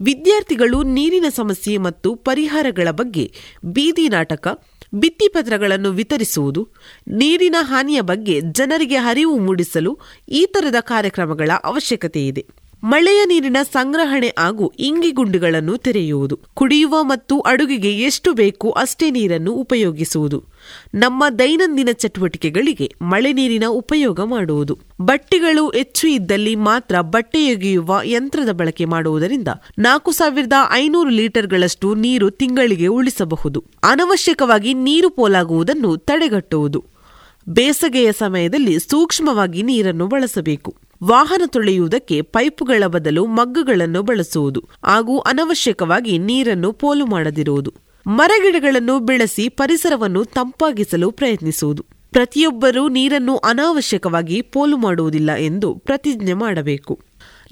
[0.00, 3.24] ವಿದ್ಯಾರ್ಥಿಗಳು ನೀರಿನ ಸಮಸ್ಯೆ ಮತ್ತು ಪರಿಹಾರಗಳ ಬಗ್ಗೆ
[3.76, 4.48] ಬೀದಿ ನಾಟಕ
[4.94, 6.62] ಭಿತ್ತಿಪತ್ರಗಳನ್ನು ವಿತರಿಸುವುದು,
[7.20, 9.92] ನೀರಿನ ಹಾನಿಯ ಬಗ್ಗೆ ಜನರಿಗೆ ಅರಿವು ಮೂಡಿಸಲು
[10.28, 12.44] ಈ ತರದ ಕಾರ್ಯಕ್ರಮಗಳ ಅವಶ್ಯಕತೆ ಇದೆ
[12.84, 16.40] ಮಳೆಯ ನೀರಿನ ಸಂಗ್ರಹಣೆ ಹಾಗೂ ಇಂಗಿಗುಂಡಿಗಳನ್ನು ತೆರೆಯುವುದು.
[16.54, 20.44] ಕುಡಿಯುವ ಮತ್ತು ಅಡುಗೆಗೆ ಎಷ್ಟು ಬೇಕು ಅಷ್ಟೇ ನೀರನ್ನು ಉಪಯೋಗಿಸುವುದು.
[20.94, 24.78] ನಮ್ಮ ದೈನಂದಿನ ಚಟುವಟಿಕೆಗಳಿಗೆ ಮಳೆ ನೀರಿನ ಉಪಯೋಗ ಮಾಡುವುದು.
[25.00, 29.48] ಬಟ್ಟೆಗಳು ಹೆಚ್ಚು ಇದ್ದಲ್ಲಿ ಮಾತ್ರ ಬಟ್ಟೆಯೊಗೆಯುವ ಯಂತ್ರದ ಬಳಕೆ ಮಾಡುವುದರಿಂದ
[29.78, 33.64] ನಾಲ್ಕು ಸಾವಿರದ ಐನೂರು ಲೀಟರ್ಗಳಷ್ಟು ನೀರು ತಿಂಗಳಿಗೆ ಉಳಿಸಬಹುದು.
[33.82, 36.84] ಅನವಶ್ಯಕವಾಗಿ ನೀರು ಪೋಲಾಗುವುದನ್ನು ತಡೆಗಟ್ಟುವುದು.
[37.48, 40.74] ಬೇಸಗೆಯ ಸಮಯದಲ್ಲಿ ಸೂಕ್ಷ್ಮವಾಗಿ ನೀರನ್ನು ಬಳಸಬೇಕು.
[41.04, 47.74] ವಾಹನ ತೊಳೆಯುವುದಕ್ಕೆ ಪೈಪುಗಳ ಬದಲು ಮಗ್ಗುಗಳನ್ನು ಬಳಸುವುದು ಹಾಗೂ ಅನವಶ್ಯಕವಾಗಿ ನೀರನ್ನು ಪೋಲು ಮಾಡದಿರುವುದು.
[48.06, 51.86] ಮರಗಿಡಗಳನ್ನು ಬೆಳೆಸಿ ಪರಿಸರವನ್ನು ತಂಪಾಗಿಸಲು ಪ್ರಯತ್ನಿಸುವುದು.
[52.10, 57.00] ಪ್ರತಿಯೊಬ್ಬರೂ ನೀರನ್ನು ಅನಾವಶ್ಯಕವಾಗಿ ಪೋಲು ಮಾಡುವುದಿಲ್ಲ ಎಂದು ಪ್ರತಿಜ್ಞೆ ಮಾಡಬೇಕು.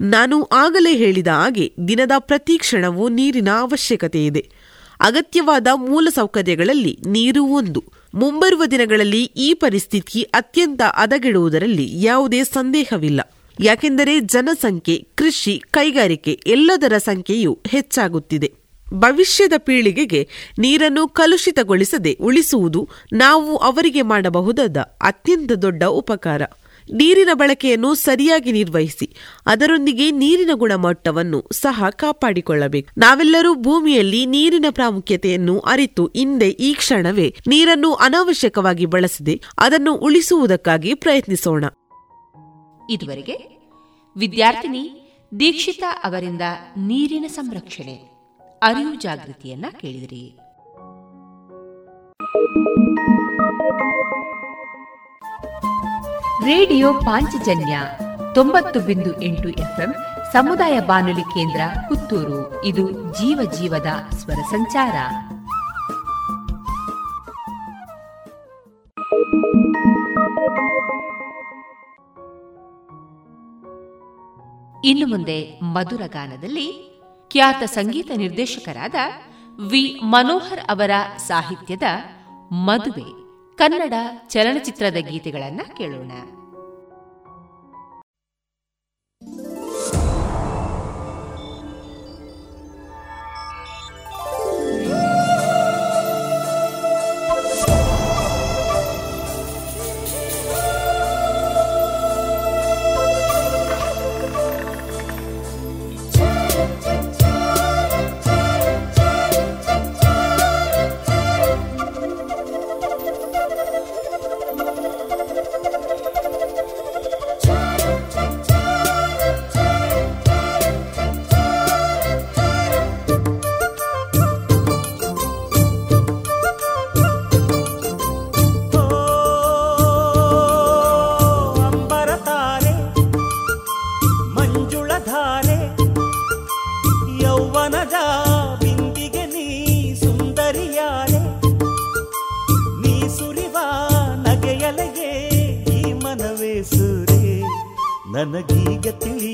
[0.01, 4.49] ನಾನು ಆಗಲೇ ಹೇಳಿದ ಹಾಗೆ ದಿನದ ಪ್ರತಿ ಕ್ಷಣವೂ ನೀರಿನ ಅವಶ್ಯಕತೆ ಇದೆ.
[5.01, 7.83] ಅಗತ್ಯವಾದ ಮೂಲಸೌಕರ್ಯಗಳಲ್ಲಿ ನೀರು ಒಂದು.
[8.13, 13.21] ಮುಂಬರುವ ದಿನಗಳಲ್ಲಿ ಈ ಪರಿಸ್ಥಿತಿ ಅತ್ಯಂತ ಹದಗೆಡುವುದರಲ್ಲಿ ಯಾವುದೇ ಸಂದೇಹವಿಲ್ಲ.
[13.61, 18.49] ಯಾಕೆಂದರೆ ಜನಸಂಖ್ಯೆ, ಕೃಷಿ, ಕೈಗಾರಿಕೆ ಎಲ್ಲದರ ಸಂಖ್ಯೆಯು ಹೆಚ್ಚಾಗುತ್ತಿದೆ.
[18.93, 20.27] ಭವಿಷ್ಯದ ಪೀಳಿಗೆಗೆ
[20.59, 26.41] ನೀರನ್ನು ಕಲುಷಿತಗೊಳಿಸದೆ ಉಳಿಸುವುದು ನಾವು ಅವರಿಗೆ ಮಾಡಬಹುದಾದ ಅತ್ಯಂತ ದೊಡ್ಡ ಉಪಕಾರ.
[26.93, 29.07] ನೀರಿನ ಬಳಕೆಯನ್ನು ಸರಿಯಾಗಿ ನಿರ್ವಹಿಸಿ,
[29.45, 32.89] ಅದರೊಂದಿಗೆ ನೀರಿನ ಗುಣಮಟ್ಟವನ್ನು ಸಹ ಕಾಪಾಡಿಕೊಳ್ಳಬೇಕು.
[32.97, 41.65] ನಾವೆಲ್ಲರೂ ಭೂಮಿಯಲ್ಲಿ ನೀರಿನ ಪ್ರಾಮುಖ್ಯತೆಯನ್ನು ಅರಿತು ಹಿಂದೆ ಈ ಕ್ಷಣವೇ ನೀರನ್ನು ಅನಾವಶ್ಯಕವಾಗಿ ಬಳಸದೆ ಅದನ್ನು ಉಳಿಸುವುದಕ್ಕಾಗಿ ಪ್ರಯತ್ನಿಸೋಣ.
[42.91, 43.35] ಇದುವರೆಗೆ
[44.17, 44.83] ವಿದ್ಯಾರ್ಥಿನಿ
[45.39, 46.41] ದೀಕ್ಷಿತಾ ಅವರಿಂದ
[46.77, 47.93] ನೀರಿನ ಸಂರಕ್ಷಣೆ,
[48.61, 50.25] ಅರಿವು ಜಾಗೃತಿಯನ್ನ ಕೇಳಿದಿರಿ.
[56.45, 57.81] ರೇಡಿಯೋ ಪಾಂಚಜನ್ಯ
[58.35, 59.93] ತೊಂಬತ್ತು ಬಿಂದು ಎಂಟು ಎಫ್ಎಂ
[60.33, 62.65] ಸಮುದಾಯ ಬಾನುಲಿ ಕೇಂದ್ರ ಪುತ್ತೂರು.
[62.65, 63.87] ಇದು ಜೀವ ಜೀವದ
[64.17, 64.95] ಸ್ವರ ಸಂಚಾರ.
[74.83, 76.91] ಇನ್ನು ಮುಂದೆ ಮಧುರ ಗಾನದಲ್ಲಿ
[77.29, 78.95] ಖ್ಯಾತ ಸಂಗೀತ ನಿರ್ದೇಶಕರಾದ
[79.69, 79.99] ವಿ.
[80.03, 81.83] ಮನೋಹರ್ ಅವರ ಸಾಹಿತ್ಯದ
[82.51, 83.07] ಮದುವೆ
[83.57, 83.93] ಕನ್ನಡ
[84.27, 86.11] ಚಲನಚಿತ್ರದ ಗೀತೆಗಳನ್ನು ಕೇಳೋಣ.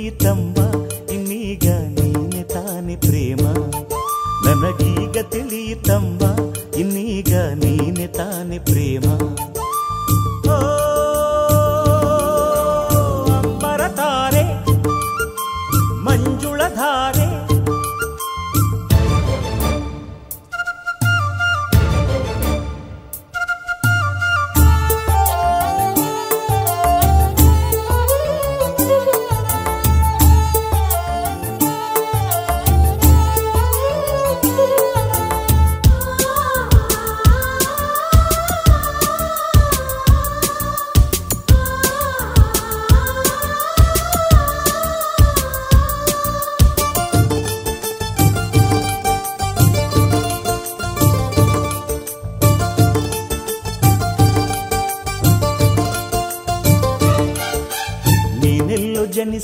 [0.10, 0.67] ತಿಳಿಯಿತಮ್ಮ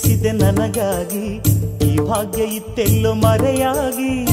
[0.08, 1.36] ನೀನೆಲ್ಲೋ ನನಗಾಗಿ,
[1.88, 4.24] ಈ ಭಾಗ್ಯ ಇತ್ತೆಲ್ಲೋ ಮರೆಯಾಗಿ.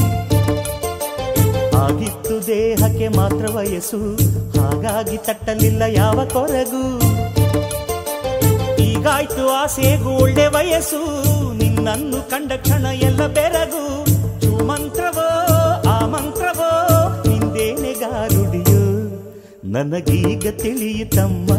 [1.75, 4.15] ಆಗಿತ್ತು ದೇಹಕ್ಕೆ ಮಾತ್ರ ವಯಸ್ಸು,
[4.61, 6.99] ಹಾಗಾಗಿ ತಟ್ಟಲಿಲ್ಲ ಯಾವ ಕೊರಗು.
[8.83, 11.01] ಈಗಾಯ್ತು ಆಸೆಗೂ ಒಳ್ಳೆ ವಯಸ್ಸು,
[11.53, 14.11] ನಿನ್ನನ್ನು ಕಂಡ ಕ್ಷಣ ಎಲ್ಲ ಬೆರಗು.
[14.65, 15.27] ಮಂತ್ರವೋ,
[15.89, 16.69] ಆ ಮಂತ್ರವೋ
[17.27, 18.81] ನಿಂದೇನೆಗಾರುಡಿಯೋ
[19.65, 21.49] ನನಗೀಗ ತಿಳಿಯಿತಮ್ಮ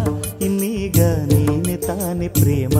[0.42, 2.78] ಇನ್ನೀಗ ನೀನೆ ತಾನೆ ಪ್ರೇಮ.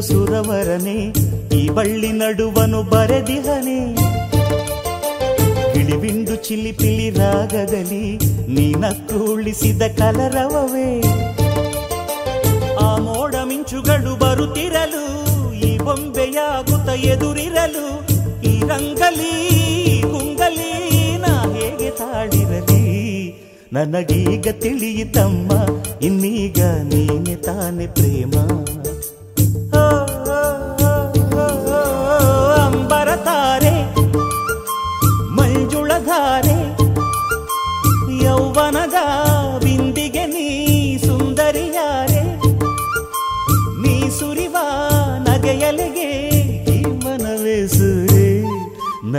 [0.00, 1.12] ಸುರವರನೆ,
[1.58, 3.94] ಈ ಬಳ್ಳಿ ನಡುವನು ಬರೆದಿಹನೆ.
[5.74, 8.16] ಗಿಳಿಬಿಂದು ಚಿಲಿಪಿಲಿ ರಾಗದಲ್ಲಿ
[8.48, 11.00] ನೀನಕ್ಕು ಉಳಿಸಿದ ಕಲರವವೇ.
[12.80, 15.04] ಆ ಮೋಡ ಮಿಂಚುಗಳು ಬರುತ್ತಿರಲು,
[15.54, 17.86] ಈ ಬೊಂಬೆಯಾಗುತ್ತ ಎದುರಿರಲು,
[18.42, 19.32] ಈ ರಂಗಲಿ
[20.00, 22.82] ಗುಂಗಲಿ ನಾ ಹೇಗೆ ತಾಳಿರಲಿ.
[23.72, 25.52] ನನಗೀಗ ತಿಳಿಯಿತಮ್ಮ,
[26.02, 28.32] ಇನ್ನೀಗ ನೀನೆ ತಾನೆ ಪ್ರೇಮ.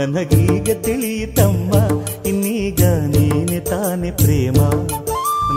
[0.04, 1.74] ನನಗೀಗ ತಿಳಿಯಿತಮ್ಮ
[2.26, 4.56] ಇನ್ನೀಗ ನೀನೆ ತಾನೆ ಪ್ರೇಮ.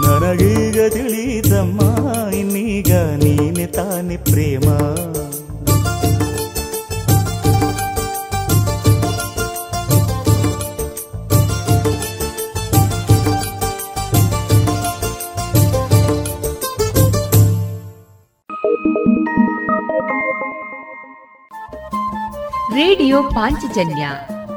[0.05, 1.81] ನನಗೀಗ ತಿಳಿಯಿತಮ್ಮ
[2.33, 4.69] ಇನ್ನೀಗ ನೀನೆ ತಾನೆ ಪ್ರೇಮ.
[22.73, 24.07] ರೇಡಿಯೋ ಪಾಂಚಜನ್ಯ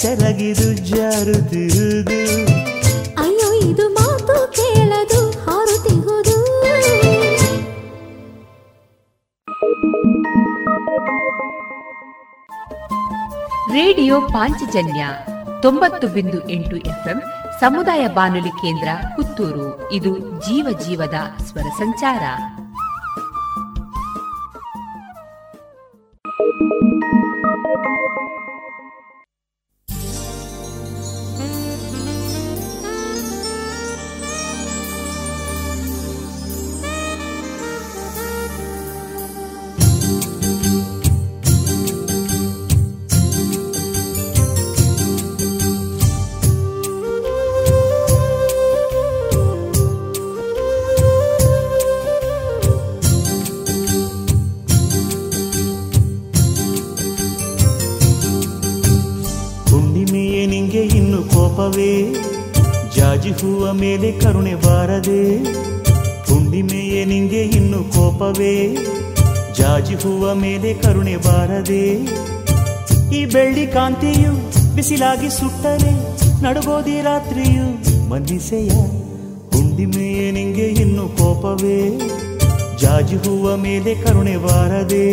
[0.00, 2.10] ತುಂಟ ಸೆರಗಿದು ಜಾರುತ್ತಿರುವುದು
[3.22, 6.40] ಅಯ್ಯೋ ಇದು ಮಾತು ಕೇಳದು ಹಾರುತ್ತಿರುವುದು
[13.72, 15.06] ರೇಡಿಯೋ ಪಾಂಚಜನ್ಯ
[15.62, 17.22] ತೊಂಬತ್ತು ಬಿಂದು ಎಂಟು ಎಫ್ಎಂ
[17.60, 19.92] ಸಮುದಾಯ ಬಾನುಲಿ ಕೇಂದ್ರ ಪುತ್ತೂರು.
[19.92, 22.20] ಇದು ಜೀವ ಜೀವದ ಸ್ವರ ಸಂಚಾರ.
[73.74, 74.32] ಕಾಂತಿಯು
[74.74, 75.92] ಬಿಸಿಲಾಗಿ ಸುಟ್ಟರೆ,
[76.42, 77.66] ನಡುಗೋದಿ ರಾತ್ರಿಯು
[78.08, 78.68] ಮನ್ನಿಸೆಯ.
[79.50, 81.98] ಹುಂಡಿಮೆಯೇ ನಿಂಗೆ ಇನ್ನು ಕೋಪವೇ,
[82.78, 85.06] ಜಾಜಿ ಹೂವ ಮೇಲೆ ಕರುಣೆ ಬಾರದೆ.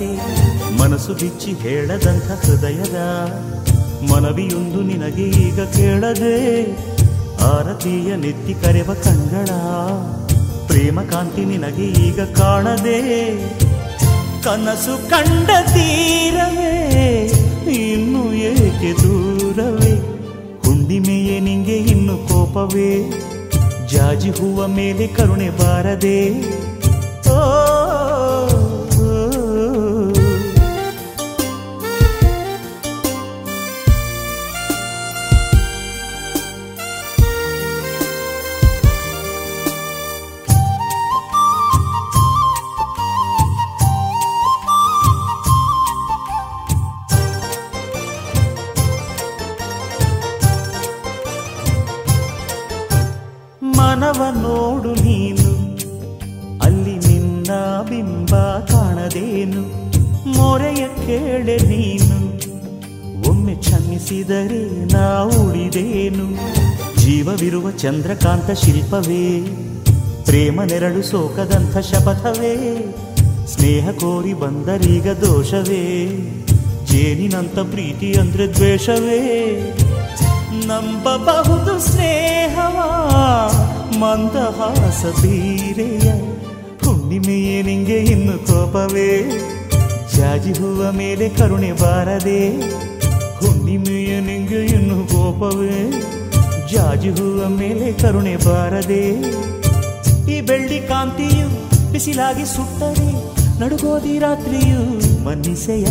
[0.00, 2.98] ನಲಿವಾಸೆ ಮನಸ್ಸು ಬಿಚ್ಚಿ ಹೇಳದಂಥ ಹೃದಯದ
[4.10, 6.36] ಮನವಿಯೊಂದು ನಿನಗೆ ಈಗ ಕೇಳದೆ,
[7.44, 9.50] ಆರತಿಯ ನೆತ್ತಿ ಕರೆವ ಕಂಗಳ
[10.66, 12.98] ಪ್ರೇಮ ಕಾಂತಿ ನಿನಗೆ ಈಗ ಕಾಣದೆ,
[14.44, 16.72] ಕನಸು ಕಂಡ ತೀರವೇ,
[17.72, 19.92] ಇನ್ನು ಏಕೆ ದೂರವೇ?
[20.64, 22.92] ಹುಣ್ಣಿಮೆಯೇ ನಿಂಗೆ ಇನ್ನು ಕೋಪವೇ?
[23.92, 26.18] ಜಾಜಿ ಹೂವ ಮೇಲೆ ಕರುಣೆ ಬಾರದೆ
[67.90, 69.40] ಚಂದ್ರಕಾಂತ ಶಿಲ್ಪವೇ,
[70.24, 72.76] ಪ್ರೇಮ ನೆರಳು ಸೋಕದಂಥ ಶಪಥವೇ,
[73.46, 76.06] ಸ್ನೇಹ ಕೋರಿ ಬಂದರೀಗ ದೋಷವೇ
[76.86, 79.20] ಜೇನಿನಂತ ಪ್ರೀತಿ ಅಂದ್ರೆ ದ್ವೇಷವೇ.
[80.66, 82.76] ನಂಬಬಹುದು ಸ್ನೇಹವ
[83.98, 86.12] ಮಂದಹಾಸ ಬೀರೆಯ,
[86.84, 89.30] ಹುಣ್ಣಿಮೆಯೇ ನಿಂಗೆ ಇನ್ನು ಕೋಪವೇ.
[90.16, 92.60] ಜಾಜಿ ಹೂವ ಮೇಲೆ ಕರುಣೆ ಬಾರದೆ,
[93.38, 95.99] ಹುಣ್ಣಿಮೆಯ ನಿಂಗೆ ಇನ್ನು ಕೋಪವೇ.
[96.72, 99.04] ಜಾಜಿ ಹೂವ ಮೇಲೆ ಕರುಣೆ ಬಾರದೆ,
[100.32, 101.46] ಈ ಬೆಳ್ಳಿ ಕಾಂತಿಯು
[101.92, 103.10] ಬಿಸಿಲಾಗಿ ಸುಟ್ಟರೆ,
[103.60, 104.82] ನಡುಗೋದಿ ರಾತ್ರಿಯು
[105.24, 105.86] ಮನಿಸೆಯ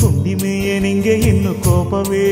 [0.00, 2.28] ಕುಂಡಿಮೆಯೇ ನಿಂಗೆ ಇನ್ನು ಕೋಪವೇ?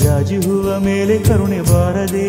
[0.00, 2.28] ಜಾಜಿ ಹೂವ ಮೇಲೆ ಕರುಣೆ ಬಾರದೆ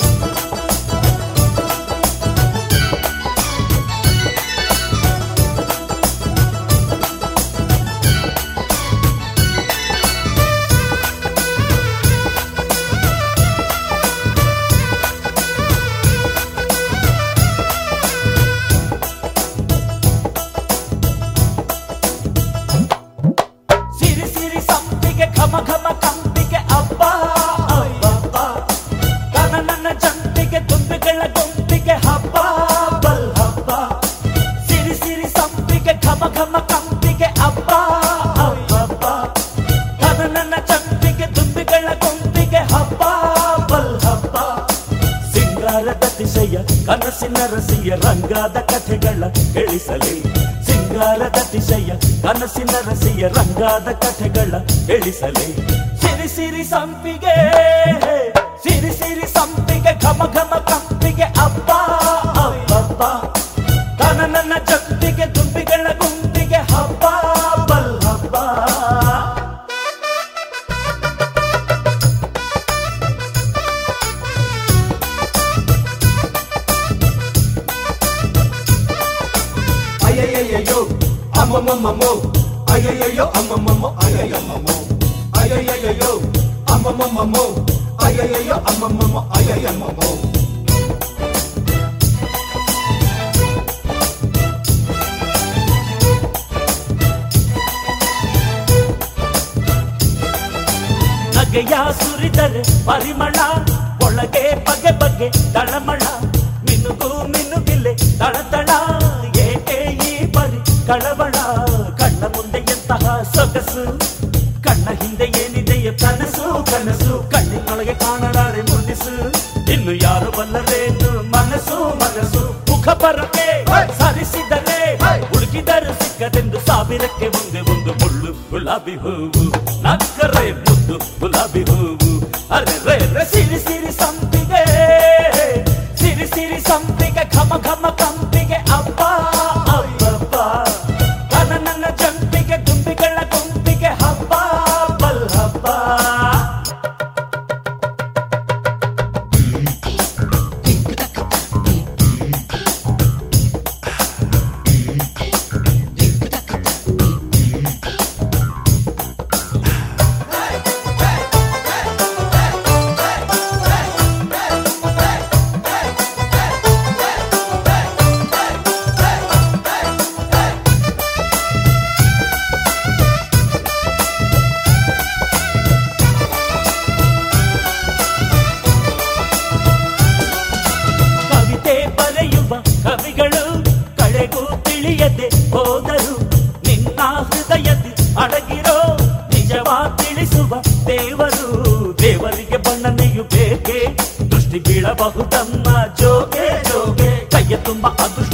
[53.63, 54.53] ಅಗ್ಗದ ಕಥೆಗಳ
[54.93, 55.47] ಎಳಿಸಲೇ
[56.01, 57.30] ಸಿರಿ ಸಿರಿ ಸಂಪಿಗೆ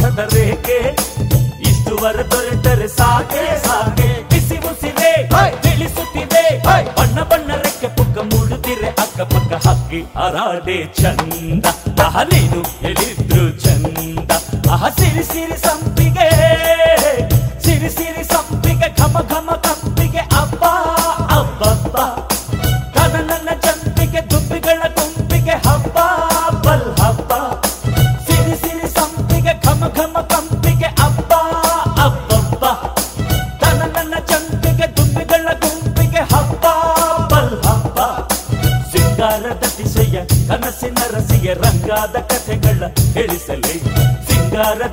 [0.08, 0.78] ಮೋಹದ ರೇಖೆ.
[1.62, 4.08] ಇಷ್ಟು ವರ ದೊರೆತರೆ ಸಾಕೆ ಸಾಕೆ.
[4.30, 5.12] ಬಿಸಿ ಮುಸಿದೆ
[5.62, 6.44] ತಿಳಿಸುತ್ತಿದೆ.
[6.98, 11.66] ಬಣ್ಣ ಬಣ್ಣ ರೆಕ್ಕೆ ಪುಕ್ಕ ಮೂಡುತ್ತಿರೆ ಅಕ್ಕ ಪಕ್ಕ ಹಕ್ಕಿ ಅರಾಡೆ ಚಂದ.
[12.00, 14.32] ಅಹ ನೀನು ಹೇಳಿದ್ರು ಚಂದ.
[14.72, 16.30] ಅಹ ಸಿರಿ ಸಿರಿ ಸಂಪಿಗೆ.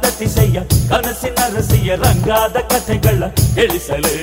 [0.05, 0.56] ಕಾದತಿಶಯ
[0.89, 4.16] ಕನಸಿನ ರಸಿಯ ರಂಗಾದ ಕಥೆಗಳ ತಿಳಿಸಲೇ.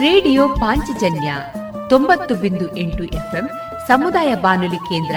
[0.00, 1.34] ರೇಡಿಯೋ ಪಾಂಚಜನ್ಯ
[1.88, 3.46] ತೊಂಬತ್ತು ಬಿಂದು ಎಂಟು ಎಫ್ಎಂ
[3.88, 5.16] ಸಮುದಾಯ ಬಾನುಲಿ ಕೇಂದ್ರ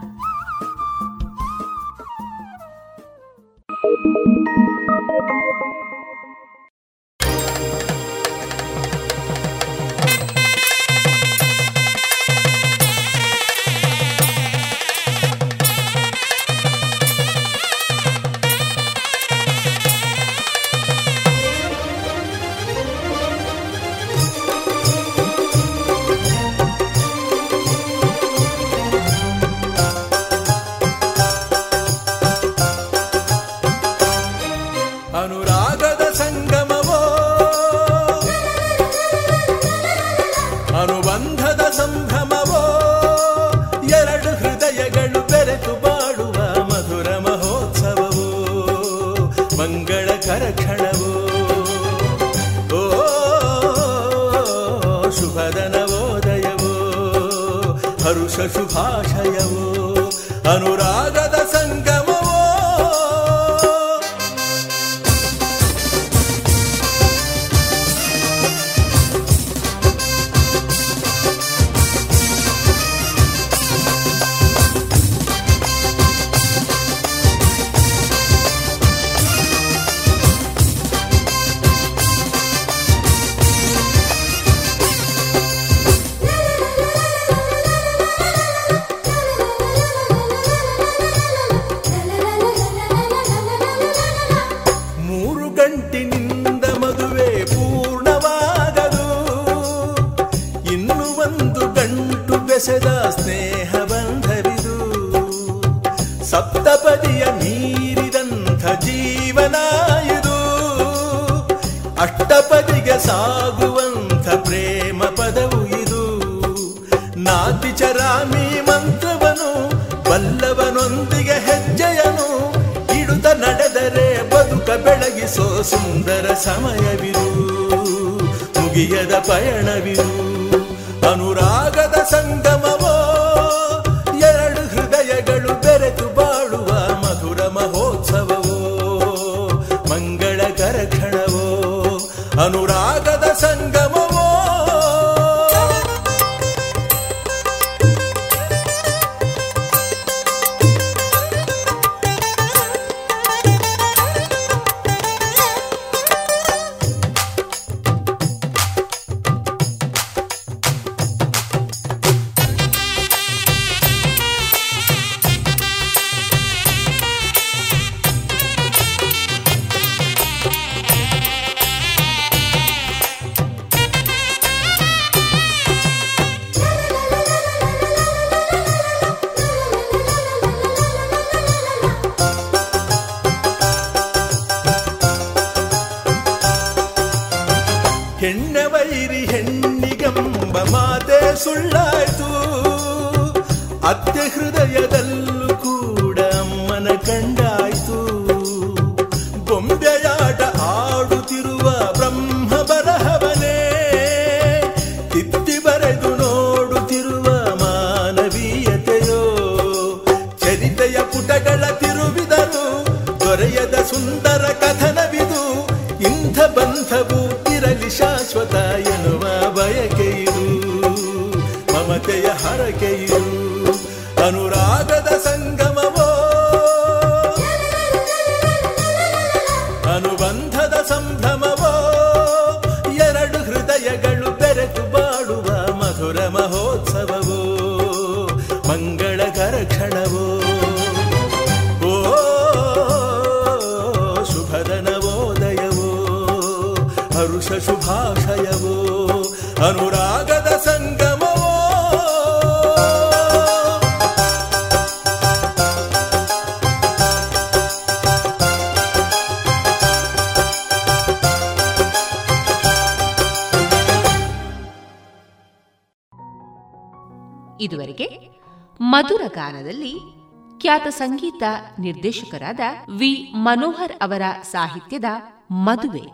[270.81, 271.43] ಖ್ಯಾತ ಸಂಗೀತ
[271.79, 272.59] ನಿರ್ದೇಶಕರಾದ
[272.97, 273.31] ವಿ.
[273.35, 275.05] ಮನೋಹರ್ ಅವರ ಸಾಹಿತ್ಯದ
[275.51, 276.05] ಮದುವೆ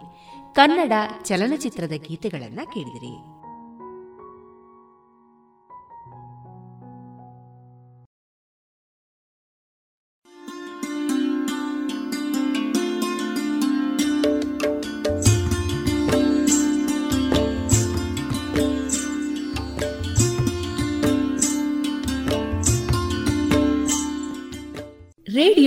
[0.54, 3.14] ಕನ್ನಡ ಚಲನಚಿತ್ರದ ಗೀತೆಗಳನ್ನ ಕೇಳಿದಿರಿ.